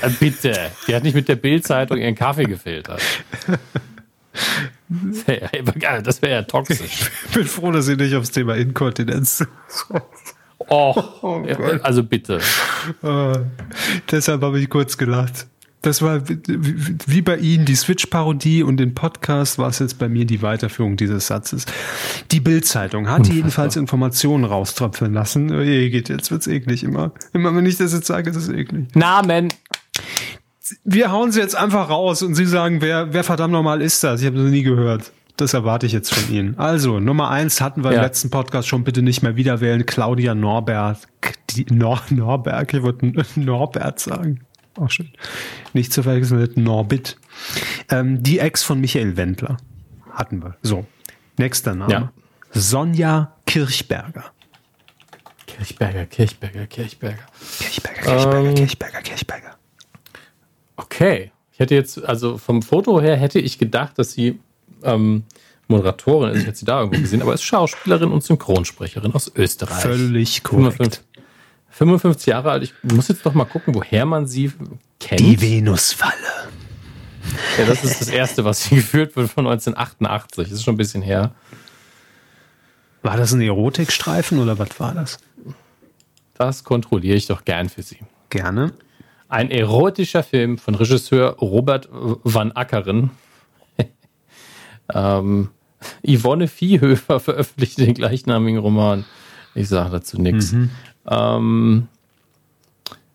[0.02, 0.72] Äh, bitte.
[0.90, 3.02] Die hat nicht mit der Bildzeitung ihren Kaffee gefiltert.
[4.90, 7.12] Das wäre ja, das wär ja toxisch.
[7.28, 9.46] Ich bin froh, dass sie nicht aufs Thema Inkontinenz.
[10.72, 10.94] Oh,
[11.84, 12.40] also bitte.
[13.02, 13.34] Äh,
[14.12, 15.48] deshalb habe ich kurz gelacht.
[15.82, 20.26] Das war wie- bei Ihnen die Switch-Parodie und im Podcast war es jetzt bei mir
[20.26, 21.66] die Weiterführung dieses Satzes.
[22.32, 25.50] Die Bild-Zeitung hat jedenfalls Informationen rauströpfeln lassen.
[25.56, 27.14] Oh je, geht, jetzt wird's eklig immer.
[27.34, 28.94] Immer wenn ich das jetzt sage, ist es eklig.
[28.96, 29.48] Namen.
[30.84, 34.22] Wir hauen sie jetzt einfach raus und Sie sagen, wer, wer verdammt nochmal ist das?
[34.22, 35.12] Ich habe das nie gehört.
[35.38, 36.58] Das erwarte ich jetzt von Ihnen.
[36.60, 37.98] Also, Nummer eins hatten wir Ja.
[37.98, 39.86] im letzten Podcast schon bitte nicht mehr wieder wählen.
[39.86, 40.98] Claudia Norberg.
[41.52, 43.06] Die, Nor, Norberg, ich wollte
[43.40, 44.42] Norbert sagen.
[44.76, 45.10] Auch schön.
[45.74, 47.18] Nicht zu verwechseln mit Norbit.
[47.90, 49.58] Ähm, die Ex von Michael Wendler
[50.12, 50.56] hatten wir.
[50.62, 50.86] So,
[51.38, 51.92] nächster Name.
[51.92, 52.12] Ja.
[52.52, 54.26] Sonja Kirchberger.
[55.48, 57.18] Kirchberger, Kirchberger, Kirchberger.
[57.60, 58.56] Kirchberger, Kirchberger, Ähm.
[58.56, 59.56] Kirchberger, Kirchberger.
[60.80, 61.32] Okay.
[61.52, 64.40] Ich hätte jetzt, also vom Foto her hätte ich gedacht, dass sie
[64.84, 65.24] ähm,
[65.68, 66.42] Moderatorin ist.
[66.42, 69.82] Ich hätte sie da irgendwo gesehen, aber ist Schauspielerin und Synchronsprecherin aus Österreich.
[69.82, 70.78] Völlig korrekt.
[70.78, 71.04] 55,
[71.70, 72.64] 55 Jahre alt.
[72.64, 74.52] Ich muss jetzt doch mal gucken, woher man sie
[75.00, 75.20] kennt.
[75.20, 76.14] Die Venusfalle.
[77.58, 80.46] Ja, das ist das erste, was hier geführt wird von 1988.
[80.46, 81.36] Das ist schon ein bisschen her.
[83.02, 85.20] War das ein Erotikstreifen oder was war das?
[86.36, 88.00] Das kontrolliere ich doch gern für Sie.
[88.30, 88.72] Gerne.
[89.30, 93.12] Ein erotischer Film von Regisseur Robert van Ackeren.
[94.94, 95.50] ähm,
[96.06, 99.06] Yvonne Viehhöfer veröffentlichte den gleichnamigen Roman.
[99.54, 100.56] Ich sage dazu nichts.
[101.08, 101.88] Ähm,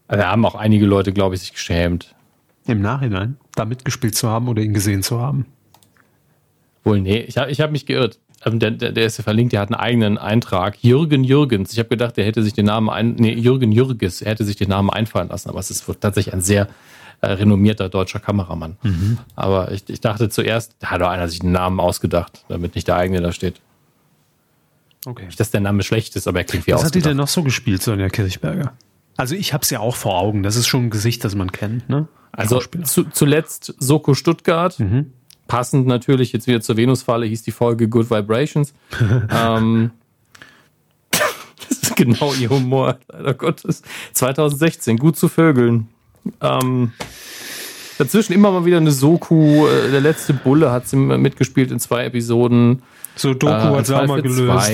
[0.08, 2.14] da haben auch einige Leute, glaube ich, sich geschämt.
[2.66, 5.46] Im Nachhinein da mitgespielt zu haben oder ihn gesehen zu haben.
[6.84, 8.20] Wohl, nee, ich habe ich hab mich geirrt.
[8.44, 10.76] Ähm, Der, der, der ist ja verlinkt, der hat einen eigenen Eintrag.
[10.82, 11.72] Jürgen Jürgens.
[11.72, 14.56] Ich habe gedacht, der hätte sich den Namen ein, nee, Jürgen Jürges, er hätte sich
[14.56, 16.68] den Namen einfallen lassen, aber es ist tatsächlich ein sehr
[17.20, 18.76] äh, renommierter deutscher Kameramann.
[19.34, 22.86] Aber ich, ich dachte zuerst, da hat doch einer sich den Namen ausgedacht, damit nicht
[22.88, 23.60] der eigene da steht.
[25.06, 25.26] Okay.
[25.26, 27.10] Nicht, dass der Name schlecht ist, aber er klingt wie Was hat die ausgedacht.
[27.10, 28.72] denn noch so gespielt, Sonja Kirchberger?
[29.16, 30.42] Also ich habe es ja auch vor Augen.
[30.42, 32.08] Das ist schon ein Gesicht, das man kennt, ne?
[32.32, 34.76] Also zu, zuletzt Soko Stuttgart.
[35.46, 38.72] Passend natürlich jetzt wieder zur Venusfalle hieß die Folge Good Vibrations.
[39.30, 39.90] ähm,
[41.10, 43.82] das ist genau ihr Humor, leider Gottes.
[44.12, 45.88] 2016, gut zu Vögeln.
[46.40, 46.92] Ähm,
[47.98, 49.66] dazwischen immer mal wieder eine Soku.
[49.66, 52.82] äh, Der letzte Bulle hat sie mitgespielt in zwei Episoden.
[53.16, 54.70] so Doku Äh, hat sie auch mal gelöst.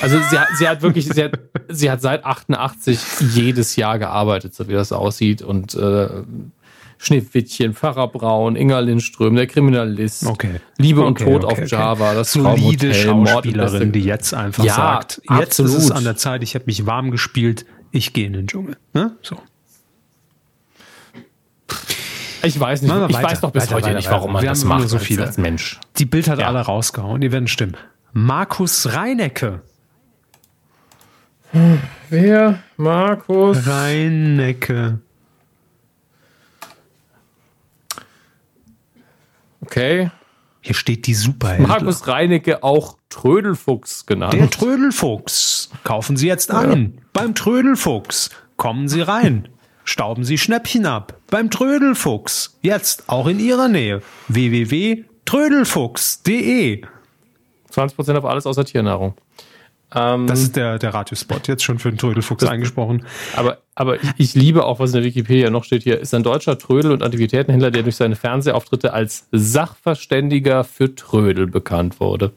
[0.00, 1.38] Also sie hat, sie hat wirklich, sie hat,
[1.68, 2.98] sie hat seit 88
[3.34, 5.42] jedes Jahr gearbeitet, so wie das aussieht.
[5.42, 6.08] Und äh,
[7.04, 10.60] Schneewittchen, Pfarrer Braun, Inga Lindström, der Kriminalist, Okay.
[10.78, 11.66] Liebe und Okay, Tod okay, auf okay.
[11.68, 15.96] Java, das Solide und Schauspielerin, die jetzt einfach Ja, sagt, jetzt ist es absolut.
[15.96, 18.76] an der Zeit, ich habe mich warm gespielt, ich gehe in den Dschungel.
[18.94, 19.16] Ne?
[19.22, 19.36] So.
[22.44, 24.32] Ich weiß nicht, ich weiter, weiß doch bis weiter, heute weiter, nicht, warum weiter.
[24.34, 25.22] man Wir das macht so als, viele.
[25.24, 25.78] als Mensch.
[25.98, 26.46] Die Bild hat Ja.
[26.48, 27.76] alle rausgehauen, die werden stimmen.
[28.12, 29.62] Markus Reinecke.
[32.10, 32.60] Wer?
[32.76, 33.66] Markus?
[33.66, 34.98] Reinecke.
[39.62, 40.10] Okay.
[40.60, 41.68] Hier steht die Superhändler.
[41.68, 44.34] Markus Reinecke, auch Trödelfuchs genannt.
[44.34, 45.70] Der Trödelfuchs.
[45.82, 47.00] Kaufen Sie jetzt ein.
[47.12, 48.30] Beim Trödelfuchs.
[48.56, 49.48] Kommen Sie rein.
[49.84, 51.18] Stauben Sie Schnäppchen ab.
[51.28, 52.56] Beim Trödelfuchs.
[52.62, 54.02] Jetzt auch in Ihrer Nähe.
[54.28, 56.84] www.trödelfuchs.de
[57.72, 59.14] 20% auf alles außer Tiernahrung.
[59.94, 61.48] Ähm, Das ist der, der Radiospot.
[61.48, 63.04] Jetzt schon für den Trödelfuchs eingesprochen.
[63.36, 66.22] Aber, aber ich, ich liebe auch, was in der Wikipedia noch steht hier, ist ein
[66.22, 72.32] deutscher Trödel- und Antiquitätenhändler, der durch seine Fernsehauftritte als Sachverständiger für Trödel bekannt wurde.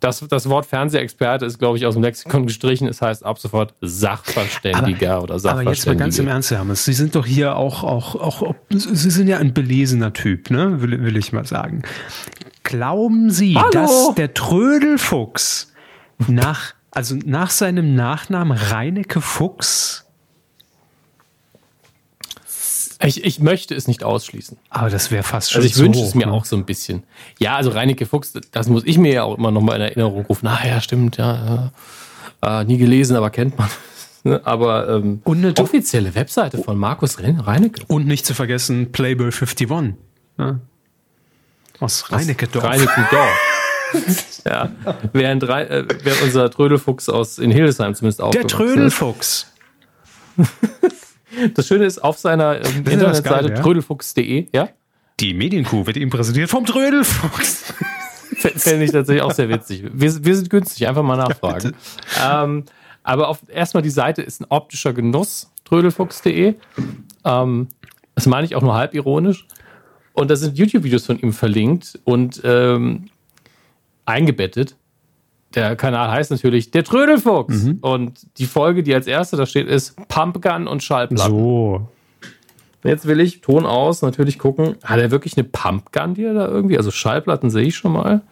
[0.00, 2.88] Das, das Wort Fernsehexperte ist, glaube ich, aus dem Lexikon gestrichen.
[2.88, 5.60] Es heißt ab sofort Sachverständiger aber, oder Sachverständiger.
[5.60, 6.84] Aber jetzt mal ganz im Ernst, Hermes.
[6.86, 10.80] Sie sind doch hier auch, auch, auch, Sie sind ja ein belesener Typ, ne?
[10.80, 11.82] Will, will ich mal sagen.
[12.62, 13.70] Glauben Sie, Hallo?
[13.72, 15.69] dass der Trödelfuchs
[16.28, 20.06] nach, also nach seinem Nachnamen Reinecke Fuchs
[23.02, 24.58] ich, ich möchte es nicht ausschließen.
[24.68, 26.32] Aber das wäre fast schon Also ich wünsche hoch, es mir ne?
[26.32, 27.02] auch so ein bisschen.
[27.38, 30.46] Ja, also Reinecke Fuchs, das muss ich mir ja auch immer nochmal in Erinnerung rufen.
[30.46, 31.70] Ah ja, stimmt, ja.
[32.42, 32.60] ja.
[32.60, 33.68] Äh, nie gelesen, aber kennt man.
[34.22, 37.84] Ne, aber ähm, Und eine- offizielle Webseite von Markus Reinecke.
[37.88, 39.94] Und nicht zu vergessen Playboy 51.
[40.36, 40.60] Ne?
[41.78, 42.62] Aus Reinecke-Dorf.
[42.62, 43.40] Reinekendorf.
[44.44, 44.70] ja,
[45.12, 48.30] während, äh, während unser Trödelfuchs aus in Hildesheim zumindest auch.
[48.30, 49.46] Der Trödelfuchs.
[51.54, 53.62] Das Schöne ist, auf seiner ja das Internetseite ja.
[53.62, 54.68] trödelfuchs.de, ja,
[55.20, 57.72] Die Medienkuh wird ihm präsentiert vom Trödelfuchs.
[58.36, 59.84] fände ich tatsächlich auch sehr witzig.
[59.92, 61.74] Wir, wir sind günstig, einfach mal nachfragen.
[62.22, 62.64] ähm,
[63.02, 66.54] aber auf, erstmal die Seite ist ein optischer Genuss, trödelfuchs.de.
[67.24, 67.68] Ähm,
[68.14, 69.46] das meine ich auch nur halb ironisch.
[70.12, 73.06] Und da sind YouTube-Videos von ihm verlinkt und ähm,
[74.10, 74.76] eingebettet.
[75.54, 77.64] Der Kanal heißt natürlich Der Trödelfuchs.
[77.80, 81.34] Und die Folge, die als erste da steht, ist Pumpgun und Schallplatten.
[81.34, 81.88] So.
[82.84, 84.76] Jetzt will ich Ton aus natürlich gucken.
[84.84, 86.78] Hat er wirklich eine Pumpgun, die er da irgendwie?
[86.78, 88.22] Also Schallplatten sehe ich schon mal.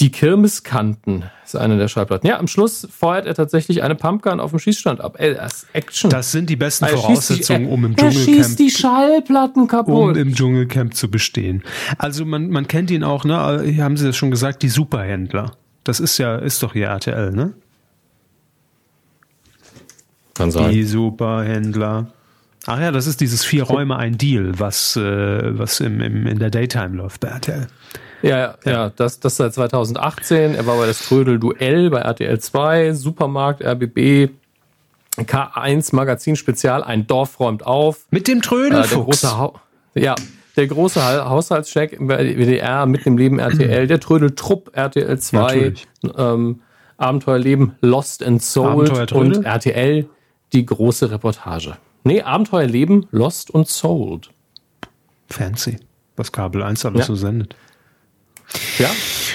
[0.00, 2.26] Die Kirmeskanten ist eine der Schallplatten.
[2.28, 5.16] Ja, am Schluss feuert er tatsächlich eine Pumpgun auf dem Schießstand ab.
[5.18, 6.10] Ey, das Action.
[6.10, 9.62] Das sind die besten Er schießt Voraussetzungen, die, um im er schießt Dschungelcamp die Schallplatten
[9.62, 10.16] um kaputt.
[10.16, 11.62] im Dschungelcamp zu bestehen.
[11.96, 13.62] Also man, man kennt ihn auch, ne?
[13.64, 15.52] Hier haben Sie das schon gesagt, die Superhändler.
[15.84, 17.54] Das ist ja, ist doch hier RTL, ne?
[20.34, 20.72] Kann sein.
[20.72, 22.08] Die Superhändler.
[22.66, 26.38] Ach ja, das ist dieses vier Räume ein Deal, was, äh, was im, im, in
[26.38, 27.68] der Daytime läuft bei RTL.
[28.24, 30.54] Ja, ja, ja, das, das seit 2018.
[30.54, 34.30] Er war bei das Trödel-Duell bei RTL 2, Supermarkt, RBB,
[35.18, 38.06] K1 Magazin Spezial, ein Dorf räumt auf.
[38.10, 39.20] Mit dem Äh, Trödelfuchs.
[39.22, 39.60] große Hau
[39.94, 40.14] ja,
[40.56, 45.86] der große Ha- Haushaltscheck bei WDR mit dem Leben RTL, der Trödeltrupp RTL 2, Natürlich.
[46.16, 46.60] ähm,
[46.96, 49.16] Abenteuerleben Lost and Sold Trödel?
[49.36, 50.06] und RTL
[50.52, 51.76] die große Reportage.
[52.04, 54.30] Nee, Abenteuerleben Lost und Sold.
[55.28, 55.78] Fancy.
[56.16, 57.04] Was Kabel 1 alles Ja.
[57.06, 57.54] so sendet.
[58.78, 58.90] Ja,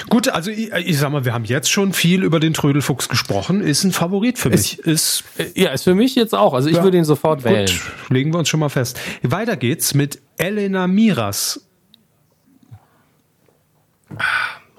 [0.08, 3.60] Gut, also ich, ich sag mal, wir haben jetzt schon viel über den Trödelfuchs gesprochen.
[3.60, 4.78] Ist ein Favorit für mich.
[4.80, 6.54] Ist Äh, ja, ist für mich jetzt auch.
[6.54, 6.82] Also ich Ja.
[6.82, 7.66] würde ihn sofort wählen.
[7.66, 8.10] gut.
[8.10, 8.98] Legen wir uns schon mal fest.
[9.22, 11.60] Weiter geht's mit Elena Miras.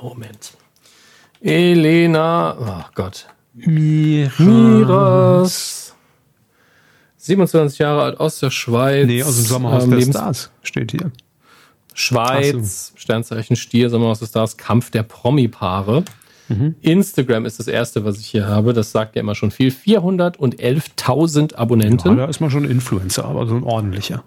[0.01, 0.53] Moment.
[1.41, 3.27] Elena, oh Gott.
[3.53, 4.39] Miras.
[4.39, 5.95] Miras.
[7.17, 9.05] 27 Jahre alt aus der Schweiz.
[9.07, 11.11] Nee, aus dem Sommerhaus Ähm, der Stars steht hier.
[11.93, 16.03] Schweiz, Sternzeichen Stier, Sommerhaus des Stars, Kampf der Promi-Paare.
[16.47, 16.75] Mhm.
[16.81, 18.73] Instagram ist das erste, was ich hier habe.
[18.73, 19.71] Das sagt ja immer schon viel.
[19.71, 22.17] 411.000 Ja, Abonnenten.
[22.17, 24.23] da ist man schon Influencer, aber so ein ordentlicher.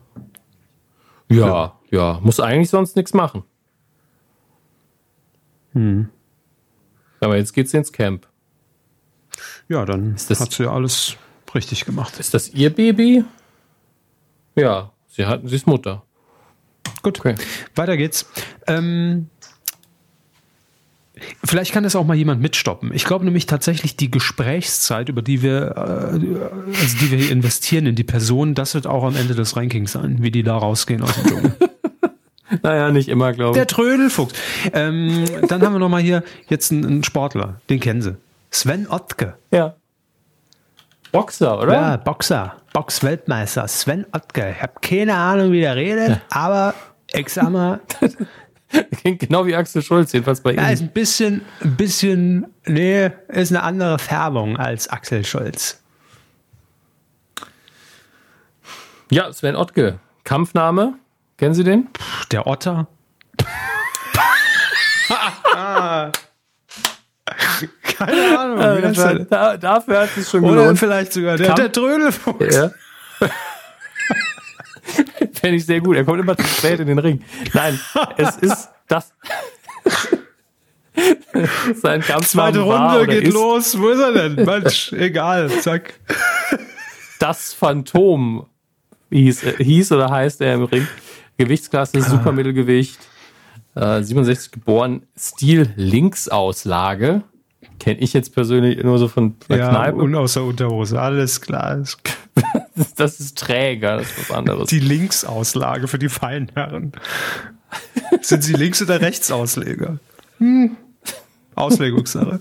[1.30, 3.42] Ja, ja, muss eigentlich sonst nichts machen.
[5.72, 6.08] Hm.
[7.20, 8.26] Aber jetzt geht's ins Camp.
[9.68, 11.16] Ja, dann das- hat sie ja alles
[11.54, 12.18] richtig gemacht.
[12.20, 13.24] Ist das ihr Baby?
[14.56, 16.03] Ja, sie hat, sie ist Mutter.
[17.02, 17.34] Gut, Okay.
[17.74, 18.26] weiter geht's.
[18.66, 19.28] Ähm,
[21.44, 22.92] vielleicht kann das auch mal jemand mitstoppen.
[22.94, 27.86] Ich glaube nämlich tatsächlich die Gesprächszeit, über die wir, äh, also die wir hier investieren
[27.86, 31.02] in die Person, das wird auch am Ende des Rankings sein, wie die da rausgehen
[31.02, 31.56] aus dem Dschungel.
[32.62, 33.68] Naja, nicht immer, glaube Der ich.
[33.68, 34.32] Trödelfuchs.
[34.72, 38.16] Ähm, dann haben wir noch mal hier jetzt einen, einen Sportler, den kennen Sie.
[38.50, 39.34] Sven Ottke.
[39.50, 39.74] Ja.
[41.14, 41.72] Boxer, oder?
[41.72, 44.52] Ja, Boxer, Box-Weltmeister, Sven Ottke.
[44.56, 46.74] Ich habe keine Ahnung, wie der redet, aber
[47.12, 47.80] ich sag mal,
[49.00, 50.88] Klingt genau wie Axel Schulz, jedenfalls bei er ist Ihnen.
[50.88, 55.80] ein bisschen, ein bisschen, nee, ist eine andere Färbung als Axel Schulz.
[59.10, 60.00] Ja, Sven Ottke.
[60.24, 60.94] Kampfname.
[61.36, 61.88] Kennen Sie den?
[62.32, 62.88] Der Otter.
[68.06, 69.26] Keine Ahnung, denn?
[69.30, 70.78] da, dafür hat es schon Oder gelohnt.
[70.78, 72.54] vielleicht sogar der, Kamp- der Trödelfuchs.
[72.54, 72.70] Ja.
[75.32, 75.96] Fände ich sehr gut.
[75.96, 77.22] Er kommt immer zu spät in den Ring.
[77.52, 77.78] Nein,
[78.16, 79.12] es ist das.
[81.74, 83.78] Sein Kampfname Zweite Runde oder geht los.
[83.78, 84.44] Wo ist er denn?
[84.44, 85.50] Mensch, egal.
[85.60, 85.94] Zack.
[87.18, 88.46] Das Phantom
[89.10, 90.86] hieß, äh, hieß oder heißt er im Ring.
[91.36, 92.98] Gewichtsklasse, Supermittelgewicht.
[93.74, 95.02] Äh, 67 geboren.
[95.18, 97.22] Stil Linksauslage.
[97.78, 99.98] Kenne ich jetzt persönlich nur so von der Ja, Kneipe.
[99.98, 101.00] und aus der Unterhose.
[101.00, 101.82] Alles klar.
[102.96, 104.68] das ist träger, das ist was anderes.
[104.68, 106.92] Die Linksauslage für die Feinherren.
[108.22, 109.98] Sind Sie Links- oder Rechtsausleger?
[111.54, 112.40] Auslegungssache.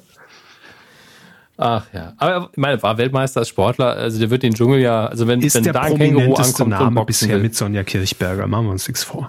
[1.57, 5.05] Ach ja, aber ich meine, war Weltmeister als Sportler, also der wird den Dschungel ja,
[5.05, 8.47] also wenn, Ist wenn der da ein Känguru ankommt, Name bisher mit Sonja Kirchberger.
[8.47, 9.27] Machen wir uns nichts vor.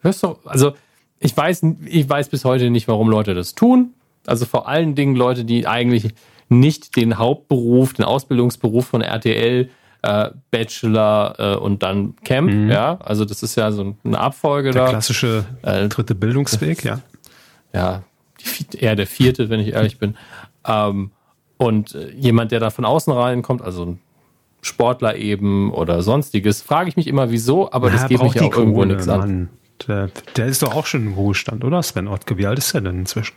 [0.00, 0.74] Hörst du, also
[1.20, 3.92] ich weiß, ich weiß bis heute nicht, warum Leute das tun.
[4.26, 6.14] Also vor allen Dingen Leute, die eigentlich
[6.48, 9.68] nicht den Hauptberuf, den Ausbildungsberuf von RTL,
[10.02, 14.84] äh, Bachelor äh, und dann Camp, ja, also das ist ja so eine Abfolge Der
[14.84, 14.88] da.
[14.90, 17.00] klassische Äh, dritte Bildungsweg, ja.
[17.72, 18.02] ja,
[18.72, 20.16] die, eher der vierte, wenn ich ehrlich bin.
[20.66, 21.10] Ähm,
[21.56, 24.00] und äh, jemand, der da von außen reinkommt, also ein
[24.60, 28.42] Sportler eben oder sonstiges, frage ich mich immer, wieso, aber das Ja, geht mich ja
[28.42, 29.48] auch irgendwo nichts an.
[29.88, 31.82] Der, der ist doch auch schon im Ruhestand, oder?
[31.82, 33.34] Sven Ottke, wie alt ist er denn inzwischen?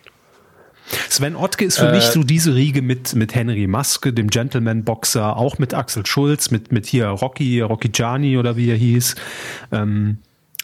[1.10, 5.36] Sven Ottke ist für Äh, mich so diese Riege mit, mit Henry Maske, dem Gentleman-Boxer,
[5.38, 9.16] auch mit Axel Schulz, mit, mit hier Rocky, Rocky Gianni oder wie er hieß.
[9.72, 10.20] Ähm,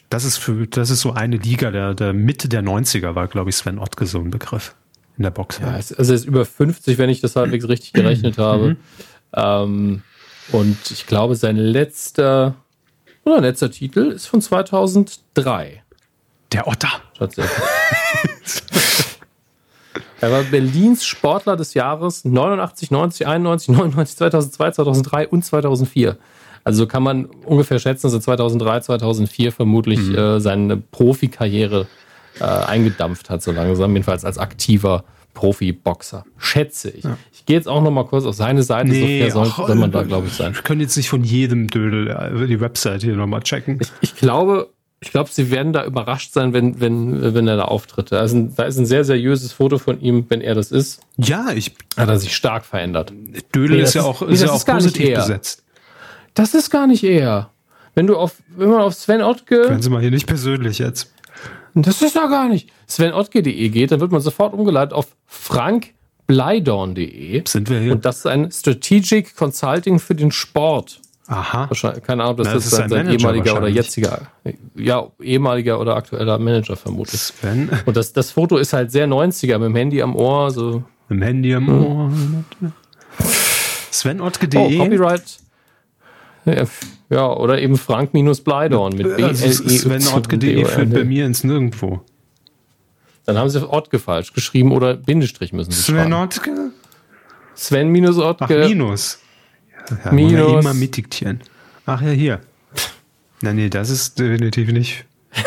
[0.09, 3.49] das ist für, das ist so eine Liga der, der Mitte der 90er war, glaube
[3.49, 4.75] ich, Sven Ottke so ein Begriff
[5.17, 5.59] in der Box.
[5.59, 8.77] Ja, es- also er ist über 50, wenn ich das halbwegs richtig gerechnet habe.
[9.33, 10.03] Ähm,
[10.51, 12.55] und ich glaube, sein letzter
[13.25, 15.81] oder letzter Titel ist von 2003
[16.51, 16.89] Der Otter.
[17.17, 17.51] tatsächlich.
[20.23, 26.17] er war Berlins Sportler des Jahres 89, 90, 91, 99, 2002, 2003 und 2004.
[26.63, 31.87] Also kann man ungefähr schätzen, dass er 2003, 2004 vermutlich äh, seine Profikarriere
[32.39, 35.03] äh, eingedampft hat, so langsam, jedenfalls als aktiver
[35.33, 36.23] Profiboxer.
[36.37, 37.03] Schätze ich.
[37.33, 39.75] Ich gehe jetzt auch noch mal kurz auf seine Seite, so fair soll, ach, soll
[39.75, 40.55] man da, äh, glaube ich, sein.
[40.55, 43.79] Wir können jetzt nicht von jedem Dödel äh, die Website hier nochmal checken.
[44.01, 44.69] Ich glaube,
[45.03, 48.11] ich glaube, sie werden da überrascht sein, wenn, wenn, wenn er da auftritt.
[48.11, 51.01] Da ist, ein, da ist ein sehr seriöses Foto von ihm, wenn er das ist.
[51.17, 53.11] Ja, ich, Hat er sich stark verändert.
[53.53, 54.85] Dödel Nee, ist das ja ist- auch, nee, ist ja das auch ist gar nicht
[54.85, 55.17] positiv er.
[55.19, 55.63] besetzt.
[56.33, 57.51] Das ist gar nicht er.
[57.95, 61.13] Wenn du auf, wenn man auf Sven Ottke, Können Sie mal hier nicht persönlich jetzt.
[61.75, 65.07] das ist ja gar nicht, svenotke.de geht, dann wird man sofort umgeleitet auf
[66.27, 67.43] frankbleidorn.de.
[67.47, 67.91] Sind wir hier?
[67.93, 70.99] Und das ist ein Strategic Consulting für den Sport.
[71.27, 71.69] Aha.
[72.05, 74.23] Keine Ahnung, ob das, Na, das ist sein, ein sein ehemaliger oder jetziger,
[74.75, 77.21] ja, ehemaliger oder aktueller Manager vermutlich.
[77.21, 80.83] Sven Und das, das Foto ist halt sehr 90er mit dem Handy am Ohr, so.
[81.09, 82.11] im Handy am Ohr.
[83.91, 84.59] SvenOttke.de.
[84.59, 85.37] Oh, Copyright.
[87.09, 92.01] Ja, oder eben Frank-Bleidorn mit B also E SvenOttke.de führt bei mir ins Nirgendwo.
[93.25, 96.11] Dann haben sie Ottke falsch geschrieben oder Bindestrich müssen sie schreiben.
[96.11, 96.71] SvenOttke?
[97.55, 98.67] Sven minus Ach, Ottke.
[98.67, 99.19] Minus.
[100.05, 100.31] Ja, Minus.
[100.31, 100.65] Minus.
[100.65, 101.41] Immer mitdiktieren.
[101.85, 102.39] Ach ja, hier.
[103.41, 105.05] Na nee, das ist definitiv nicht.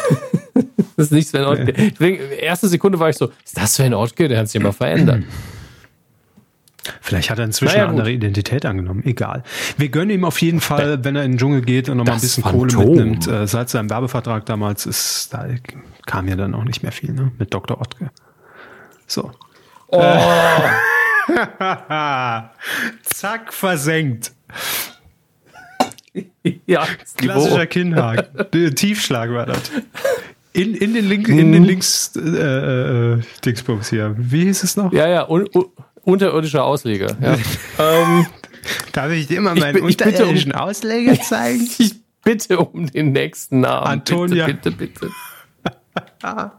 [0.96, 1.74] Das ist nicht Sven Ottke.
[1.74, 4.28] Deswegen, erste Sekunde war ich so, ist das Sven Ottke?
[4.28, 5.24] Der hat sich immer verändert.
[7.02, 9.02] Vielleicht hat er inzwischen Naja, eine andere Identität angenommen.
[9.04, 9.42] Egal.
[9.76, 12.14] Wir gönnen ihm auf jeden Fall, wenn er in den Dschungel geht und noch mal
[12.14, 12.68] ein bisschen Phantom.
[12.68, 13.28] Kohle mitnimmt.
[13.28, 15.46] Äh, seit seinem Werbevertrag damals ist, da
[16.06, 17.30] kam ja dann auch nicht mehr viel, ne?
[17.38, 17.78] Mit Dr.
[17.80, 18.10] Ottke.
[19.06, 19.32] So.
[19.88, 20.00] Oh,
[23.02, 24.32] Zack, versenkt.
[26.66, 26.86] ja.
[27.16, 28.74] Klassischer Kinnhaken.
[28.74, 29.70] Tiefschlag war das.
[30.52, 34.14] In, in den, Link, in den Links äh, äh, Dingsbums hier.
[34.16, 34.90] Wie hieß es noch?
[34.92, 35.66] Ja, ja, un, un,
[36.04, 37.14] unterirdischer Ausleger.
[37.20, 37.36] Ja.
[37.78, 38.26] ähm,
[38.92, 41.68] Darf ich dir mal Ich bi- ich bitte um- Ausleger zeigen?
[41.78, 43.86] ich bitte um den nächsten Namen.
[43.86, 44.46] Antonia.
[44.46, 45.10] Bitte, bitte,
[46.22, 46.58] bitte.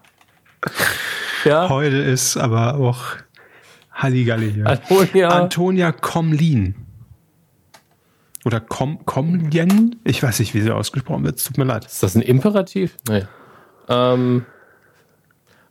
[1.45, 3.03] ja, Heute ist aber auch
[3.97, 4.67] Halligalli hier.
[4.67, 5.29] Antonia.
[5.29, 6.75] Antonia Komlin.
[8.45, 9.97] Oder Kom Komlien?
[10.03, 11.37] Ich weiß nicht, wie sie ausgesprochen wird.
[11.37, 11.85] Es Tut mir leid.
[11.85, 12.95] Ist das ein Imperativ?
[13.09, 13.23] Nee.
[13.89, 14.45] Ähm,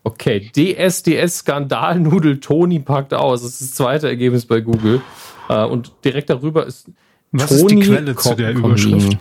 [0.02, 3.42] okay, DSDS Skandalnudel Toni packt aus.
[3.42, 5.00] Das ist das zweite Ergebnis bei Google.
[5.48, 6.90] Äh, und direkt darüber ist
[7.32, 9.18] Was ist die Quelle zu der Überschrift?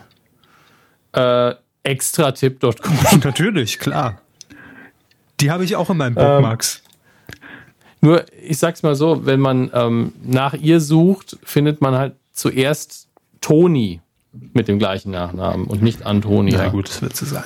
[1.13, 1.53] Äh,
[1.83, 2.73] extratipp.com.
[3.23, 4.19] Natürlich, klar.
[5.39, 6.81] Die habe ich auch in meinen Bookmarks.
[8.05, 13.07] Nur, ich sag's mal so, wenn man ähm, nach ihr sucht, findet man halt zuerst
[13.41, 13.99] Toni
[14.53, 16.55] mit dem gleichen Nachnamen und nicht Antonia.
[16.55, 17.45] Na gut, das wird so sein.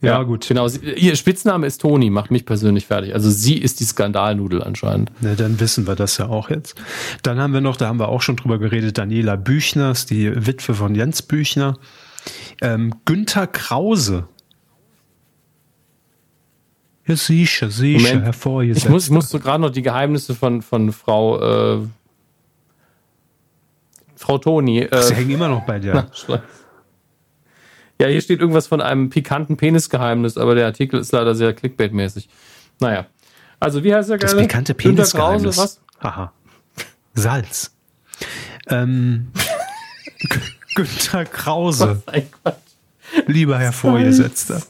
[0.00, 0.48] Ja, gut.
[0.48, 3.12] Genau, sie, ihr Spitzname ist Toni, macht mich persönlich fertig.
[3.12, 5.12] Also sie ist die Skandalnudel anscheinend.
[5.20, 6.80] Na, dann wissen wir das ja auch jetzt.
[7.22, 10.46] Dann haben wir noch, da haben wir auch schon drüber geredet, Daniela Büchner, ist die
[10.46, 11.76] Witwe von Jens Büchner.
[12.62, 14.28] Ähm, Günther Krause.
[17.08, 18.24] Ja, sicher, sicher, Moment.
[18.26, 18.84] hervorgesetzt.
[18.84, 21.86] Ich muss, ich muss so gerade noch die Geheimnisse von, von Frau, äh,
[24.16, 24.80] Frau Toni.
[24.90, 26.08] Sie Äh, hängen immer noch bei dir.
[28.00, 32.28] ja, hier steht irgendwas von einem pikanten Penisgeheimnis, aber der Artikel ist leider sehr clickbait-mäßig.
[32.80, 33.06] Naja.
[33.60, 34.42] Also, wie heißt der Das geile?
[34.46, 35.56] pikante Günter Penisgeheimnis.
[35.56, 35.80] was?
[36.00, 36.32] Haha.
[37.14, 37.74] Salz.
[38.68, 39.32] Ähm,
[40.20, 40.38] G-
[40.74, 42.02] Günther Krause,
[43.26, 44.62] lieber Herr Vorgesetzter.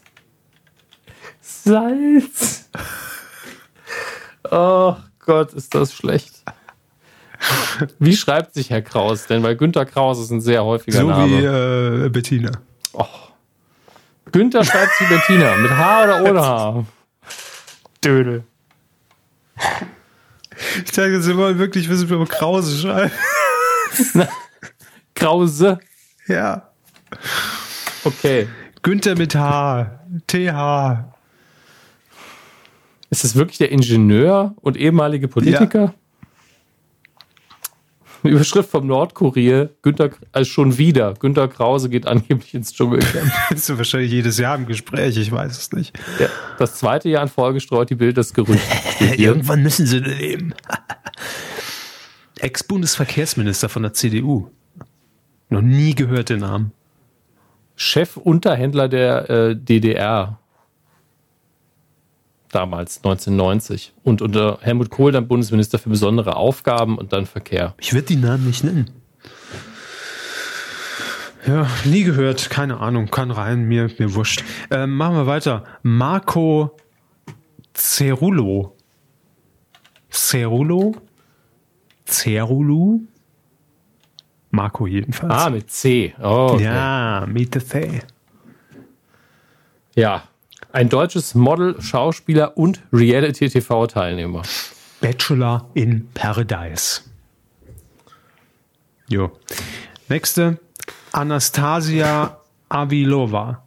[1.69, 2.71] Salz.
[4.51, 6.43] Oh Gott, ist das schlecht.
[7.99, 9.43] Wie schreibt sich Herr Kraus denn?
[9.43, 11.29] Weil Günter Kraus ist ein sehr häufiger So Name.
[11.29, 12.53] wie äh, Bettina.
[14.33, 15.57] Günther schreibt wie Bettina.
[15.57, 16.85] Mit H oder ohne H?
[18.03, 18.45] Dödel.
[20.77, 23.15] Ich dachte, jetzt wollen wirklich wissen, wie man Krause schreibt.
[25.15, 25.79] Krause.
[26.27, 26.71] Ja.
[28.05, 28.49] Okay.
[28.83, 30.01] Günther mit H.
[30.27, 31.18] TH.
[33.11, 35.95] Ist es wirklich der Ingenieur und ehemalige Politiker?
[38.23, 39.71] Überschrift vom Nordkurier.
[39.83, 41.15] Günther, also schon wieder.
[41.15, 43.33] Günther Krause geht angeblich ins Dschungelcamp.
[43.51, 45.99] Das ist wahrscheinlich jedes Jahr im Gespräch, ich weiß es nicht.
[46.19, 46.29] Ja,
[46.59, 48.63] das zweite Jahr in Folge streut die Bild das Gerücht.
[49.17, 50.55] Irgendwann müssen sie leben.
[52.41, 54.51] Ex-Bundesverkehrsminister von der CDU.
[55.49, 56.73] Noch nie gehört den Namen.
[57.77, 60.39] Chefunterhändler der äh, DDR.
[62.51, 63.93] Damals, 1990.
[64.03, 67.75] Und unter Helmut Kohl dann Bundesminister für besondere Aufgaben und dann Verkehr.
[67.79, 68.91] Ich werde die Namen nicht nennen.
[71.47, 74.45] Ja, nie gehört, keine Ahnung, kann rein, mir, mir wurscht.
[74.71, 75.65] Ähm, machen wir weiter.
[75.83, 76.77] Marco
[77.75, 78.77] Cerulo.
[80.11, 80.95] Cerulo?
[82.07, 83.01] Cerulo?
[84.51, 85.33] Marco jedenfalls.
[85.33, 86.15] Ah, mit C.
[86.21, 86.65] Oh, okay.
[86.65, 88.01] Ja, mit der C.
[89.95, 90.23] ja.
[90.73, 94.43] Ein deutsches Model, Schauspieler und Reality-TV-Teilnehmer.
[95.01, 97.03] Bachelor in Paradise.
[99.09, 99.31] Jo.
[100.09, 100.59] Nächste.
[101.13, 102.39] Anastasia
[102.69, 103.63] Avilova.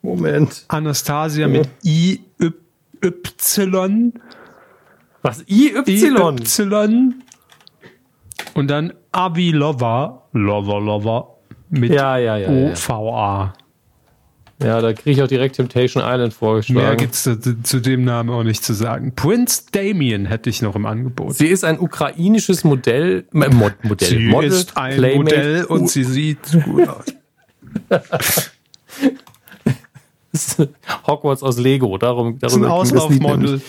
[0.00, 0.64] Moment.
[0.68, 2.20] Anastasia mit I
[3.02, 4.12] Y
[5.22, 5.44] Was?
[5.46, 5.74] IY?
[5.86, 7.14] Y
[8.54, 11.36] und dann Avilova Lover Lover
[11.70, 12.50] mit Ja, ja, ja.
[12.50, 13.52] Ja, OVA.
[14.64, 16.96] Ja da kriege ich auch direkt Temptation Island Mehr vorgeschlagen.
[16.98, 19.14] gibt's zu, zu dem Namen auch nicht zu sagen.
[19.14, 21.34] Prince Damien hätte ich noch im Angebot.
[21.34, 25.82] Sie ist ein ukrainisches Modell, äh, Mod, Modell, Sie Model, ist ein Playmate, Modell und
[25.82, 27.04] U- sie sieht gut aus.
[31.06, 31.98] Hogwarts aus Lego.
[31.98, 32.64] Darum, Das ist ein.
[32.64, 33.60] Auslaufmodel.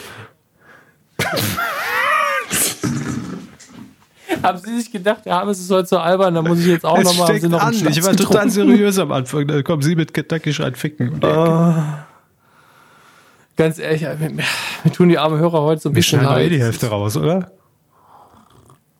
[4.44, 6.98] Haben Sie sich gedacht, ja, es ist heute so albern, da muss ich jetzt auch
[6.98, 8.18] nochmal, noch Ich war total
[8.48, 8.50] getrunken?
[8.50, 9.48] seriös am Anfang.
[9.48, 11.10] Da kommen Sie mit Kentucky schreit ficken.
[11.10, 11.24] Und
[13.56, 14.44] Ganz ehrlich, mir,
[14.84, 16.88] mir tun die armen Hörer heute so ein wir bisschen schneiden doch eh die Hälfte
[16.88, 17.52] raus, oder?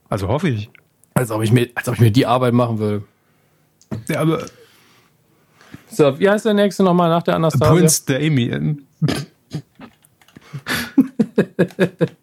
[0.10, 0.70] Also hoffe ich.
[1.16, 3.04] Als ob, ich mir, als ob ich mir die Arbeit machen würde.
[4.08, 4.46] Ja, aber
[5.90, 7.74] So, wie heißt der nächste nochmal nach der Anastasia?
[7.74, 8.86] Prince Damien.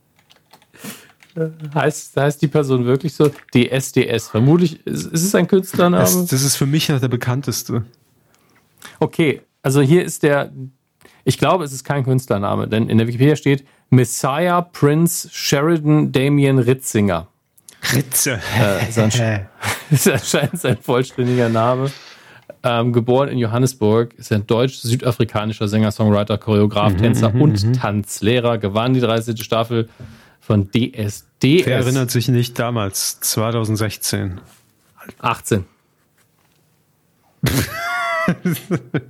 [1.75, 3.31] Heißt, heißt die Person wirklich so?
[3.55, 4.29] DSDS.
[4.29, 6.03] Vermutlich ist, ist es ein Künstlername.
[6.03, 7.85] Das, das ist für mich noch der bekannteste.
[8.99, 10.53] Okay, also hier ist der.
[11.25, 16.59] Ich glaube, es ist kein Künstlername, denn in der Wikipedia steht Messiah Prince Sheridan Damien
[16.59, 17.29] Ritzinger.
[17.95, 18.41] Ritze.
[18.59, 19.21] Äh, ist, ansch
[19.91, 21.91] ist anscheinend sein vollständiger Name.
[22.63, 28.59] Ähm, geboren in Johannesburg, ist ein deutsch-südafrikanischer Sänger, Songwriter, Choreograf, Tänzer und Tanzlehrer.
[28.59, 29.43] Gewann die 30.
[29.43, 29.89] Staffel
[30.41, 30.71] von
[31.43, 31.67] DSDS.
[31.67, 34.41] Wer erinnert sich nicht damals, 2016?
[35.19, 35.65] 18.